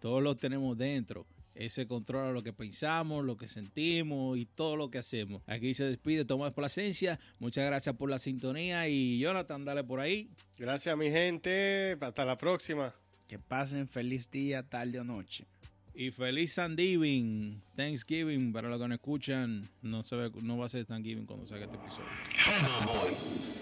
Todos 0.00 0.22
lo 0.22 0.34
tenemos 0.34 0.76
dentro. 0.76 1.26
Ese 1.54 1.86
controla 1.86 2.32
lo 2.32 2.42
que 2.42 2.52
pensamos, 2.52 3.24
lo 3.24 3.36
que 3.36 3.46
sentimos 3.46 4.38
y 4.38 4.46
todo 4.46 4.76
lo 4.76 4.88
que 4.88 4.98
hacemos. 4.98 5.42
Aquí 5.46 5.74
se 5.74 5.84
despide 5.84 6.24
Tomás 6.24 6.54
Plasencia. 6.54 7.20
Muchas 7.40 7.66
gracias 7.66 7.94
por 7.94 8.08
la 8.08 8.18
sintonía 8.18 8.88
y 8.88 9.18
Jonathan, 9.18 9.64
dale 9.64 9.84
por 9.84 10.00
ahí. 10.00 10.30
Gracias, 10.58 10.96
mi 10.96 11.10
gente. 11.10 11.96
Hasta 12.00 12.24
la 12.24 12.36
próxima. 12.36 12.94
Que 13.28 13.38
pasen 13.38 13.86
feliz 13.86 14.30
día, 14.30 14.62
tarde 14.62 15.00
o 15.00 15.04
noche. 15.04 15.44
Y 15.94 16.10
feliz 16.10 16.54
Thanksgiving, 16.54 17.60
Thanksgiving 17.76 18.52
para 18.52 18.68
los 18.68 18.80
que 18.80 18.88
no 18.88 18.94
escuchan. 18.94 19.68
No, 19.82 20.02
se 20.02 20.16
ve- 20.16 20.32
no 20.42 20.56
va 20.56 20.66
a 20.66 20.68
ser 20.68 20.86
Thanksgiving 20.86 21.26
cuando 21.26 21.46
salga 21.46 21.66
este 21.66 21.76
episodio. 21.76 23.61